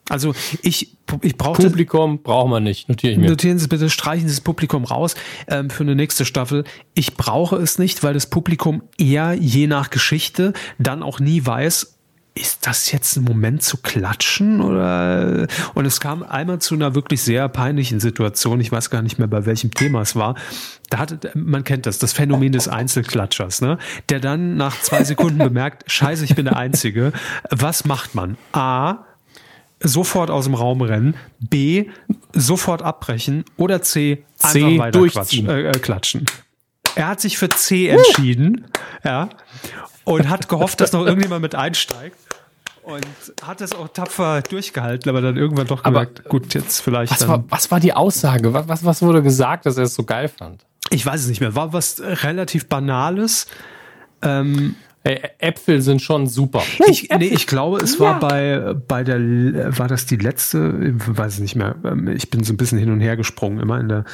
[0.10, 2.90] Also ich, ich brauche Publikum braucht man nicht.
[2.90, 3.30] Notiere ich mir.
[3.30, 5.16] Notieren Sie bitte, streichen Sie das Publikum raus
[5.48, 6.66] ähm, für eine nächste Staffel.
[6.96, 11.98] Ich brauche es nicht, weil das Publikum eher je nach Geschichte dann auch nie weiß,
[12.34, 17.22] ist das jetzt ein Moment zu klatschen oder und es kam einmal zu einer wirklich
[17.22, 20.36] sehr peinlichen Situation ich weiß gar nicht mehr bei welchem Thema es war.
[20.90, 23.78] Da hat man kennt das das Phänomen des Einzelklatschers ne?
[24.10, 27.12] Der dann nach zwei Sekunden bemerkt Scheiße ich bin der Einzige.
[27.50, 28.38] Was macht man?
[28.54, 29.06] A
[29.82, 31.16] sofort aus dem Raum rennen.
[31.40, 31.88] B
[32.34, 33.44] sofort abbrechen.
[33.58, 36.26] Oder c, C einfach weiter quatschen, äh, klatschen.
[36.96, 38.66] Er hat sich für C entschieden
[39.04, 39.30] ja
[40.04, 42.18] und hat gehofft, dass noch irgendjemand mit einsteigt.
[42.84, 43.06] Und
[43.44, 47.12] hat es auch tapfer durchgehalten, aber dann irgendwann doch gemerkt, aber, gut, jetzt vielleicht.
[47.12, 48.54] Was war, was war die Aussage?
[48.54, 50.66] Was, was wurde gesagt, dass er es so geil fand?
[50.90, 51.54] Ich weiß es nicht mehr.
[51.56, 53.46] War was relativ Banales.
[54.24, 56.62] Ähm, Ey, Äpfel sind schon super.
[56.88, 59.18] Ich, nee, ich glaube, es war bei, bei der,
[59.78, 60.94] war das die letzte?
[60.96, 61.76] Ich weiß es nicht mehr.
[61.84, 64.06] Ähm, ich bin so ein bisschen hin und her gesprungen immer in der,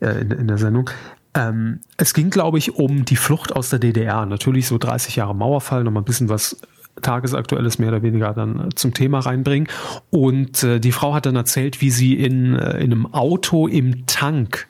[0.00, 0.90] äh, in, in der Sendung.
[1.38, 4.26] Ähm, es ging, glaube ich, um die Flucht aus der DDR.
[4.26, 6.60] Natürlich so 30 Jahre Mauerfall, nochmal ein bisschen was
[7.00, 9.68] Tagesaktuelles mehr oder weniger dann zum Thema reinbringen.
[10.10, 14.06] Und äh, die Frau hat dann erzählt, wie sie in, äh, in einem Auto im
[14.06, 14.66] Tank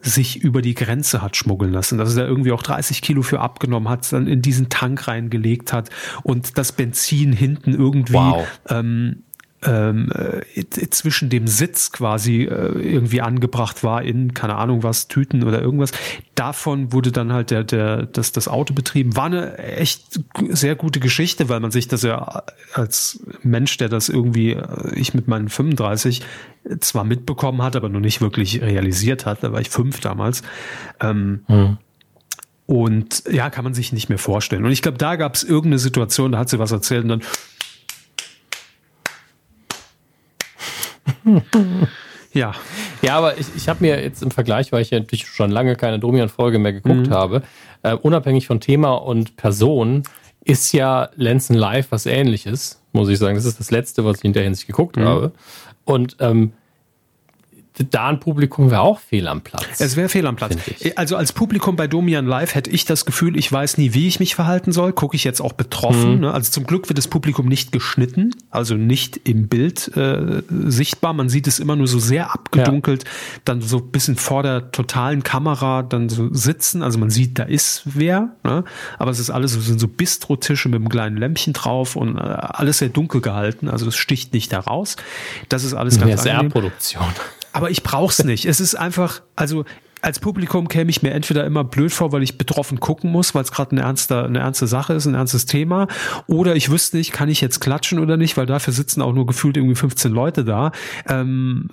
[0.00, 3.88] sich über die Grenze hat schmuggeln lassen, dass er irgendwie auch 30 Kilo für abgenommen
[3.88, 5.90] hat, dann in diesen Tank reingelegt hat
[6.22, 8.46] und das Benzin hinten irgendwie wow.
[8.68, 9.24] ähm,
[9.66, 15.42] ähm, äh, zwischen dem Sitz quasi äh, irgendwie angebracht war in, keine Ahnung was, Tüten
[15.42, 15.92] oder irgendwas.
[16.34, 19.16] Davon wurde dann halt der, der, das, das Auto betrieben.
[19.16, 22.44] War eine echt sehr gute Geschichte, weil man sich das ja
[22.74, 26.22] als Mensch, der das irgendwie, äh, ich mit meinen 35
[26.80, 30.42] zwar mitbekommen hat, aber noch nicht wirklich realisiert hat, da war ich fünf damals.
[31.00, 31.78] Ähm, hm.
[32.66, 34.64] Und ja, kann man sich nicht mehr vorstellen.
[34.64, 37.22] Und ich glaube, da gab es irgendeine Situation, da hat sie was erzählt und dann
[42.32, 42.52] ja.
[43.02, 45.76] Ja, aber ich, ich habe mir jetzt im Vergleich, weil ich ja natürlich schon lange
[45.76, 47.10] keine Domian-Folge mehr geguckt mhm.
[47.10, 47.42] habe,
[47.82, 50.02] äh, unabhängig von Thema und Person,
[50.44, 53.34] ist ja Lenzen Live was ähnliches, muss ich sagen.
[53.34, 55.04] Das ist das Letzte, was ich in der Hinsicht geguckt mhm.
[55.04, 55.32] habe.
[55.84, 56.52] Und ähm,
[57.78, 59.80] da ein Publikum wäre auch fehl am Platz.
[59.80, 60.56] Es wäre fehl am Platz.
[60.96, 64.18] Also als Publikum bei Domian Live hätte ich das Gefühl, ich weiß nie, wie ich
[64.18, 64.92] mich verhalten soll.
[64.92, 66.16] Gucke ich jetzt auch betroffen.
[66.16, 66.20] Mhm.
[66.20, 66.32] Ne?
[66.32, 71.12] Also zum Glück wird das Publikum nicht geschnitten, also nicht im Bild äh, sichtbar.
[71.12, 73.10] Man sieht es immer nur so sehr abgedunkelt, ja.
[73.44, 76.82] dann so ein bisschen vor der totalen Kamera dann so sitzen.
[76.82, 78.30] Also man sieht, da ist wer.
[78.42, 78.64] Ne?
[78.98, 82.20] Aber es ist alles so, sind so Bistrotische mit einem kleinen Lämpchen drauf und äh,
[82.20, 83.68] alles sehr dunkel gehalten.
[83.68, 84.96] Also es sticht nicht heraus.
[85.50, 87.04] Das ist alles ganz ja, Produktion
[87.56, 88.44] aber ich brauch's nicht.
[88.44, 89.64] Es ist einfach, also
[90.02, 93.44] als Publikum käme ich mir entweder immer blöd vor, weil ich betroffen gucken muss, weil
[93.44, 95.88] es gerade eine ernste, eine ernste Sache ist, ein ernstes Thema.
[96.26, 99.24] Oder ich wüsste nicht, kann ich jetzt klatschen oder nicht, weil dafür sitzen auch nur
[99.24, 100.72] gefühlt irgendwie 15 Leute da.
[101.08, 101.70] Ähm,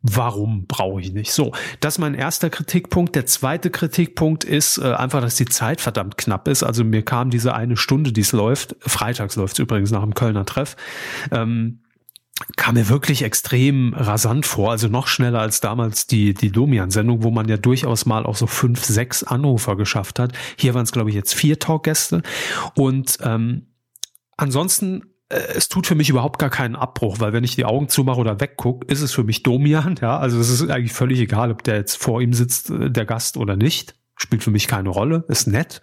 [0.00, 1.32] warum brauche ich nicht?
[1.32, 3.14] So, das ist mein erster Kritikpunkt.
[3.14, 6.62] Der zweite Kritikpunkt ist äh, einfach, dass die Zeit verdammt knapp ist.
[6.62, 10.46] Also mir kam diese eine Stunde, die es läuft, freitags läuft übrigens nach dem Kölner
[10.46, 10.76] Treff.
[11.30, 11.80] Ähm,
[12.56, 17.30] kam mir wirklich extrem rasant vor, also noch schneller als damals die, die Domian-Sendung, wo
[17.30, 20.32] man ja durchaus mal auch so fünf, sechs Anrufer geschafft hat.
[20.56, 22.22] Hier waren es, glaube ich, jetzt vier Talkgäste.
[22.74, 23.68] Und ähm,
[24.36, 27.88] ansonsten äh, es tut für mich überhaupt gar keinen Abbruch, weil wenn ich die Augen
[27.88, 30.18] zumache oder weggucke, ist es für mich Domian, ja.
[30.18, 33.36] Also es ist eigentlich völlig egal, ob der jetzt vor ihm sitzt, äh, der Gast
[33.36, 33.94] oder nicht.
[34.18, 35.82] Spielt für mich keine Rolle, ist nett.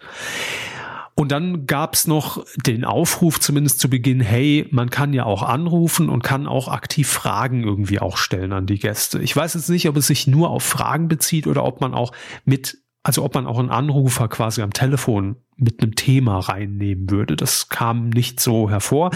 [1.16, 6.08] Und dann gab's noch den Aufruf zumindest zu Beginn, hey, man kann ja auch anrufen
[6.08, 9.20] und kann auch aktiv Fragen irgendwie auch stellen an die Gäste.
[9.20, 12.12] Ich weiß jetzt nicht, ob es sich nur auf Fragen bezieht oder ob man auch
[12.44, 17.36] mit, also ob man auch einen Anrufer quasi am Telefon mit einem Thema reinnehmen würde.
[17.36, 19.10] Das kam nicht so hervor.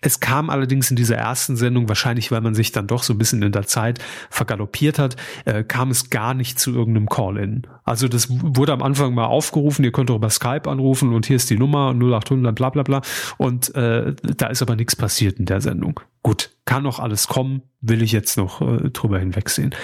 [0.00, 3.18] Es kam allerdings in dieser ersten Sendung, wahrscheinlich weil man sich dann doch so ein
[3.18, 3.98] bisschen in der Zeit
[4.30, 7.66] vergaloppiert hat, äh, kam es gar nicht zu irgendeinem Call-In.
[7.84, 11.36] Also das wurde am Anfang mal aufgerufen, ihr könnt auch über Skype anrufen und hier
[11.36, 13.02] ist die Nummer 0800 bla bla bla
[13.36, 16.00] und äh, da ist aber nichts passiert in der Sendung.
[16.22, 19.74] Gut, kann noch alles kommen, will ich jetzt noch äh, drüber hinwegsehen.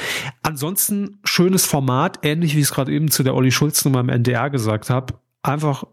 [0.43, 4.09] Ansonsten schönes Format, ähnlich wie ich es gerade eben zu der Olli Schulz Nummer im
[4.09, 5.15] NDR gesagt habe.
[5.43, 5.85] Einfach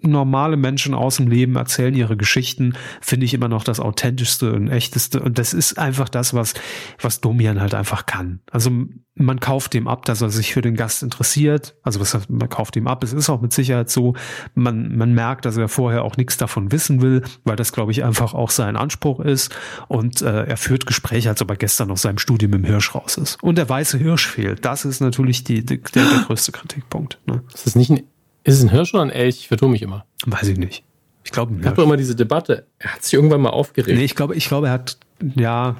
[0.00, 4.68] normale Menschen aus dem Leben erzählen ihre Geschichten, finde ich immer noch das authentischste und
[4.68, 5.20] echteste.
[5.20, 6.54] Und das ist einfach das, was,
[7.00, 8.40] was Domian halt einfach kann.
[8.50, 8.70] Also
[9.14, 11.74] man kauft ihm ab, dass er sich für den Gast interessiert.
[11.82, 13.02] Also was man kauft ihm ab.
[13.02, 14.14] Es ist auch mit Sicherheit so.
[14.54, 18.04] Man, man merkt, dass er vorher auch nichts davon wissen will, weil das, glaube ich,
[18.04, 19.52] einfach auch sein Anspruch ist.
[19.88, 23.16] Und äh, er führt Gespräche, als ob er gestern aus seinem Studium im Hirsch raus
[23.16, 23.42] ist.
[23.42, 24.64] Und der weiße Hirsch fehlt.
[24.64, 27.18] Das ist natürlich die, die der, der größte Kritikpunkt.
[27.26, 27.42] Ne?
[27.50, 28.02] Das ist nicht ein
[28.48, 29.40] ist es ein Hirsch oder ein Elch?
[29.40, 30.04] Ich vertue mich immer.
[30.26, 30.84] Weiß ich nicht.
[31.24, 32.66] Ich glaube, Ich habe doch immer diese Debatte.
[32.78, 33.96] Er hat sich irgendwann mal aufgeregt.
[33.96, 34.96] Nee, ich glaube, ich glaube, er hat,
[35.36, 35.76] ja,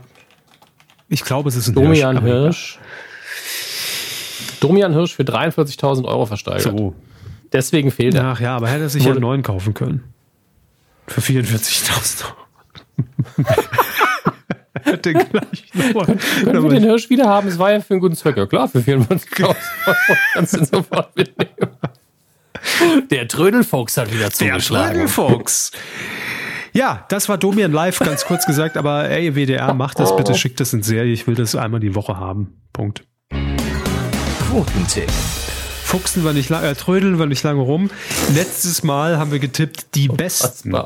[1.08, 2.78] ich glaube, es ist ein Domian Hirsch.
[2.78, 2.78] Hirsch.
[4.60, 6.62] Domian Hirsch für 43.000 Euro versteigert.
[6.62, 6.94] So.
[7.52, 8.24] Deswegen fehlt er.
[8.24, 10.04] Ach ja, aber hätte er sich ja einen neuen kaufen können.
[11.06, 12.34] Für 44.000 Euro.
[15.04, 17.48] den gleichen Können, können wir den Hirsch wieder haben?
[17.48, 18.36] Es war ja für einen guten Zweck.
[18.36, 19.56] Ja klar, für 44.000 Euro
[20.34, 21.70] kannst du ihn sofort mitnehmen.
[23.10, 24.98] Der Trödelfuchs hat wieder zugeschlagen.
[24.98, 25.72] Der Trödelfuchs.
[26.72, 30.60] Ja, das war Domian live, ganz kurz gesagt, aber ey, WDR, macht das bitte, schickt
[30.60, 31.12] das in Serie.
[31.12, 32.60] Ich will das einmal die Woche haben.
[32.72, 33.04] Punkt.
[34.50, 35.10] Quotentipp.
[35.88, 37.90] Fuchsen wir nicht lange, äh, trödeln wir nicht lange rum.
[38.34, 40.76] Letztes Mal haben wir getippt, die besten,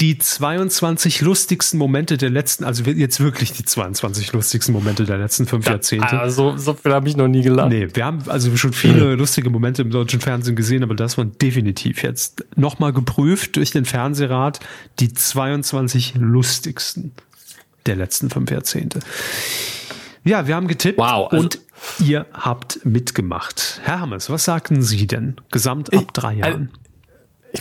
[0.00, 5.46] die 22 lustigsten Momente der letzten, also jetzt wirklich die 22 lustigsten Momente der letzten
[5.46, 6.20] fünf ja, Jahrzehnte.
[6.20, 7.70] Also so viel habe ich noch nie gelacht.
[7.70, 11.24] Nee, wir haben also schon viele lustige Momente im deutschen Fernsehen gesehen, aber das war
[11.24, 14.60] definitiv jetzt nochmal geprüft durch den Fernsehrat
[15.00, 17.12] die 22 lustigsten
[17.86, 19.00] der letzten fünf Jahrzehnte.
[20.22, 21.58] Ja, wir haben getippt wow, also und
[21.98, 23.80] ihr habt mitgemacht.
[23.82, 26.70] Herr Hammes, was sagten Sie denn gesamt ab drei Jahren?
[26.72, 26.87] ich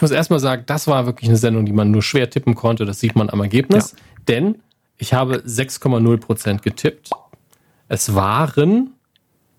[0.01, 2.85] muss erstmal sagen, das war wirklich eine Sendung, die man nur schwer tippen konnte.
[2.85, 3.91] Das sieht man am Ergebnis.
[3.91, 3.97] Ja.
[4.27, 4.55] Denn
[4.97, 7.11] ich habe 6,0% getippt.
[7.87, 8.91] Es waren,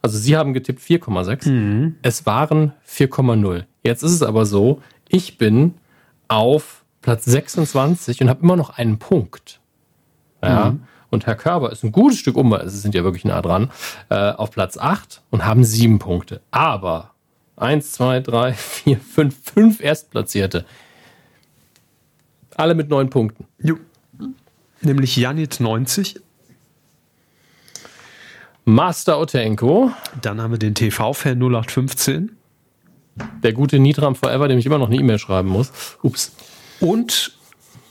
[0.03, 1.49] also Sie haben getippt 4,6.
[1.49, 1.97] Mhm.
[2.03, 3.65] Es waren 4,0.
[3.83, 5.75] Jetzt ist es aber so, ich bin
[6.29, 9.61] auf Platz 26 und habe immer noch einen Punkt.
[10.43, 10.73] Ja.
[10.73, 10.83] Mhm.
[11.11, 13.71] Und Herr Körber ist ein gutes Stück um, sie sind ja wirklich nah dran,
[14.11, 16.43] äh, auf Platz 8 und haben sieben Punkte.
[16.51, 17.13] Aber
[17.59, 20.65] 1, 2, 3, 4, 5, 5 Erstplatzierte.
[22.55, 23.47] Alle mit neun Punkten.
[23.63, 23.77] Jo.
[24.81, 26.21] Nämlich Janit 90.
[28.65, 29.93] Master Otenko.
[30.21, 32.37] Dann haben wir den TV-Fan 0815.
[33.43, 35.73] Der gute Nitram Forever, dem ich immer noch eine E-Mail schreiben muss.
[36.03, 36.33] Ups.
[36.81, 37.33] Und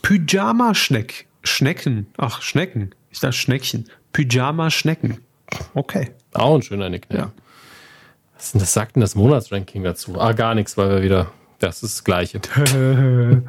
[0.02, 1.26] Pyjama-Schneck.
[1.42, 2.06] Schnecken.
[2.16, 2.94] Ach, Schnecken.
[3.10, 3.88] Ich dachte Schneckchen.
[4.12, 5.18] Pyjama-Schnecken.
[5.74, 6.12] Okay.
[6.32, 7.22] Auch ein schöner Nickname.
[7.22, 7.32] Ja.
[8.38, 10.18] Was, das sagt denn das Monatsranking dazu?
[10.18, 11.32] Ah, gar nichts, weil wir wieder.
[11.58, 12.40] Das ist das Gleiche.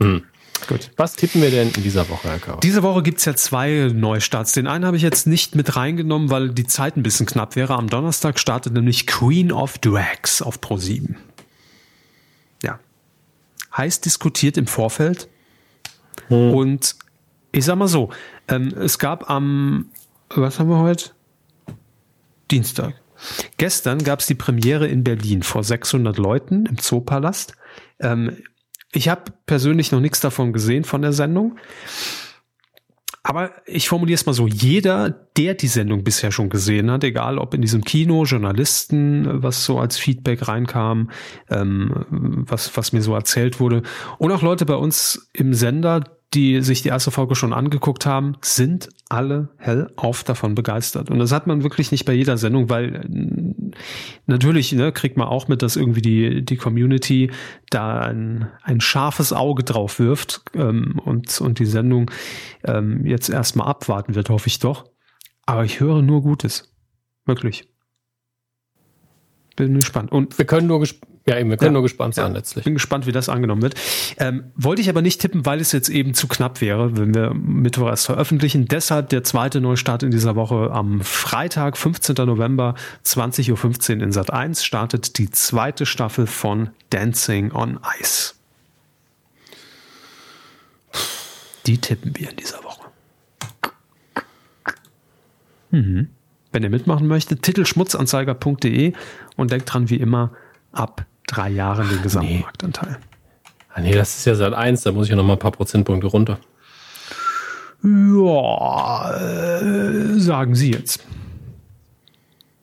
[0.00, 0.24] hm.
[0.68, 0.90] Gut.
[0.96, 2.60] Was tippen wir denn in dieser Woche, Herr Kauer?
[2.60, 4.52] Diese Woche gibt es ja zwei Neustarts.
[4.52, 7.74] Den einen habe ich jetzt nicht mit reingenommen, weil die Zeit ein bisschen knapp wäre.
[7.74, 11.16] Am Donnerstag startet nämlich Queen of Drags auf Pro7.
[12.62, 12.78] Ja.
[13.76, 15.28] Heiß diskutiert im Vorfeld.
[16.28, 16.54] Hm.
[16.54, 16.94] Und
[17.52, 18.10] ich sag mal so,
[18.48, 19.90] ähm, es gab am,
[20.30, 21.10] was haben wir heute?
[22.54, 22.94] Dienstag.
[23.56, 27.56] Gestern gab es die Premiere in Berlin vor 600 Leuten im Zoopalast.
[27.98, 28.36] Ähm,
[28.92, 31.58] ich habe persönlich noch nichts davon gesehen von der Sendung.
[33.24, 37.38] Aber ich formuliere es mal so, jeder, der die Sendung bisher schon gesehen hat, egal
[37.38, 41.10] ob in diesem Kino, Journalisten, was so als Feedback reinkam,
[41.50, 43.82] ähm, was, was mir so erzählt wurde,
[44.18, 46.04] und auch Leute bei uns im Sender,
[46.34, 51.10] die sich die erste Folge schon angeguckt haben, sind alle hellauf davon begeistert.
[51.10, 53.76] Und das hat man wirklich nicht bei jeder Sendung, weil äh,
[54.26, 57.30] natürlich ne, kriegt man auch mit, dass irgendwie die, die Community
[57.70, 62.10] da ein, ein scharfes Auge drauf wirft ähm, und, und die Sendung
[62.64, 64.84] ähm, jetzt erstmal abwarten wird, hoffe ich doch.
[65.46, 66.74] Aber ich höre nur Gutes.
[67.26, 67.68] Wirklich.
[69.56, 70.10] Bin gespannt.
[70.10, 72.64] Und wir können nur gespannt ja, eben, wir können ja, nur gespannt sein ja, letztlich.
[72.64, 73.76] Bin gespannt, wie das angenommen wird.
[74.18, 77.32] Ähm, wollte ich aber nicht tippen, weil es jetzt eben zu knapp wäre, wenn wir
[77.32, 78.66] Mittwoch erst veröffentlichen.
[78.66, 82.14] Deshalb der zweite Neustart in dieser Woche am Freitag, 15.
[82.26, 82.74] November,
[83.06, 88.34] 20.15 Uhr in Sat 1 startet die zweite Staffel von Dancing on Ice.
[91.64, 92.82] Die tippen wir in dieser Woche.
[95.70, 96.08] Mhm.
[96.52, 98.92] Wenn ihr mitmachen möchtet, titelschmutzanzeiger.de
[99.36, 100.32] und denkt dran, wie immer,
[100.70, 102.98] ab drei Jahren den Gesamtmarktanteil.
[103.72, 105.50] Ah, nee, das ist ja seit eins, da muss ich ja noch mal ein paar
[105.50, 106.38] Prozentpunkte runter.
[107.82, 111.04] Ja, äh, sagen Sie jetzt.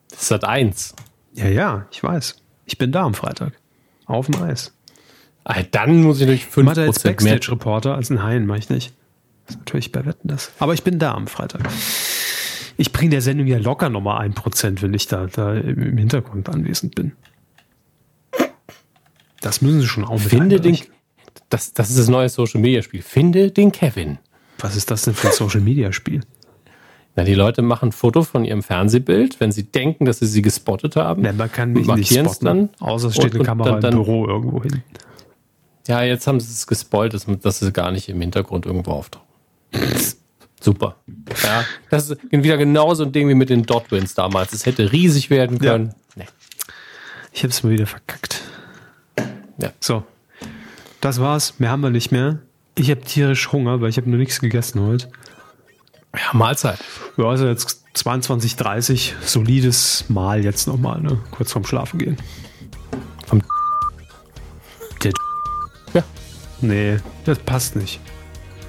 [0.10, 0.96] Das ist seit eins.
[1.34, 2.42] Ja, ja, ich weiß.
[2.66, 3.54] Ich bin da am Freitag.
[4.06, 4.74] Auf dem Eis.
[5.44, 8.70] Ah, dann muss ich natürlich 5% Macht er jetzt Backstage-Reporter als ein Haien, mache ich
[8.70, 8.94] nicht.
[9.46, 10.52] Das ist natürlich bei Wetten das.
[10.60, 11.62] Aber ich bin da am Freitag.
[12.78, 16.50] Ich bringe der Sendung ja locker nochmal ein Prozent, wenn ich da, da im Hintergrund
[16.50, 17.14] anwesend bin.
[19.42, 20.78] Das müssen sie schon auch Finde den,
[21.50, 23.02] das, das ist das neue Social Media Spiel.
[23.02, 24.20] Finde den Kevin.
[24.60, 26.22] Was ist das denn für ein Social Media Spiel?
[27.16, 30.42] Na, die Leute machen ein Foto von ihrem Fernsehbild, wenn sie denken, dass sie sie
[30.42, 31.26] gespottet haben.
[31.26, 34.00] Ja, man kann mich nicht spotten, dann, außer es steht und, eine Kamera dann, im
[34.00, 34.82] Büro irgendwo hin.
[35.88, 39.28] Ja, jetzt haben sie es gespoilt, dass, dass sie gar nicht im Hintergrund irgendwo auftauchen.
[40.62, 40.98] Super.
[41.44, 44.54] Ja, das ist wieder genauso ein Ding wie mit den Dotwins damals.
[44.54, 45.88] Es hätte riesig werden können.
[45.88, 45.94] Ja.
[46.16, 46.28] Nee.
[47.34, 48.41] Ich habe es mal wieder verkackt.
[49.62, 49.72] Ja.
[49.80, 50.04] So.
[51.00, 51.60] Das war's.
[51.60, 52.40] Mehr haben wir nicht mehr.
[52.76, 55.10] Ich habe tierisch Hunger, weil ich habe nur nichts gegessen heute.
[56.16, 56.80] Ja, Mahlzeit.
[57.18, 61.20] Ja, also jetzt 22:30 solides Mahl jetzt nochmal, ne?
[61.32, 62.18] Kurz vorm Schlafen gehen.
[63.28, 63.42] Vom
[65.04, 65.12] Der
[65.94, 66.04] Ja.
[66.62, 68.00] Nee, das passt nicht.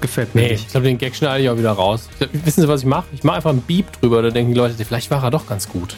[0.01, 0.65] Gefällt mir nee, nicht.
[0.65, 2.09] Ich glaube, den Gag schneide ich auch wieder raus.
[2.31, 3.05] Wissen Sie, was ich mache?
[3.13, 5.69] Ich mache einfach einen Beep drüber, da denken die Leute, vielleicht war er doch ganz
[5.69, 5.95] gut.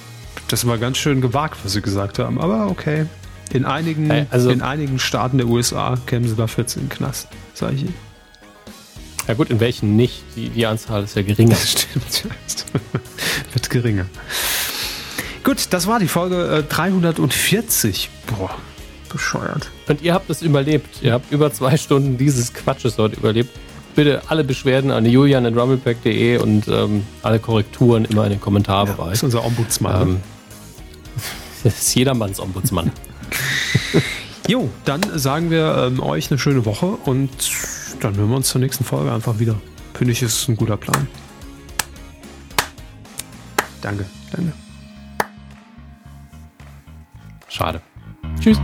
[0.47, 3.07] Das war ganz schön gewagt, was Sie gesagt haben, aber okay.
[3.53, 7.76] In einigen, also, in einigen Staaten der USA kämen sie dafür in den Knast, sage
[7.76, 7.93] ich Ihnen.
[9.27, 10.23] Ja gut, in welchen nicht?
[10.35, 11.55] Die, die Anzahl ist ja geringer.
[11.55, 12.26] Das stimmt.
[13.53, 14.05] Wird geringer.
[15.43, 18.09] Gut, das war die Folge äh, 340.
[18.27, 18.51] Boah,
[19.11, 19.69] bescheuert.
[19.88, 21.01] Und ihr habt es überlebt.
[21.01, 23.49] Ihr habt über zwei Stunden dieses Quatsches dort überlebt.
[23.95, 28.97] Bitte alle Beschwerden an julian.rumblepack.de und ähm, alle Korrekturen immer in den Kommentarbereich.
[28.97, 30.01] Ja, das ist unser Ombudsmann.
[30.01, 30.17] Ähm,
[31.63, 32.91] das ist jedermanns Ombudsmann.
[34.47, 37.31] jo, dann sagen wir ähm, euch eine schöne Woche und
[38.02, 39.56] dann hören wir uns zur nächsten Folge einfach wieder.
[39.93, 41.07] Finde ich, ist ein guter Plan.
[43.81, 44.53] Danke, danke.
[47.47, 47.81] Schade.
[48.39, 48.60] Tschüss.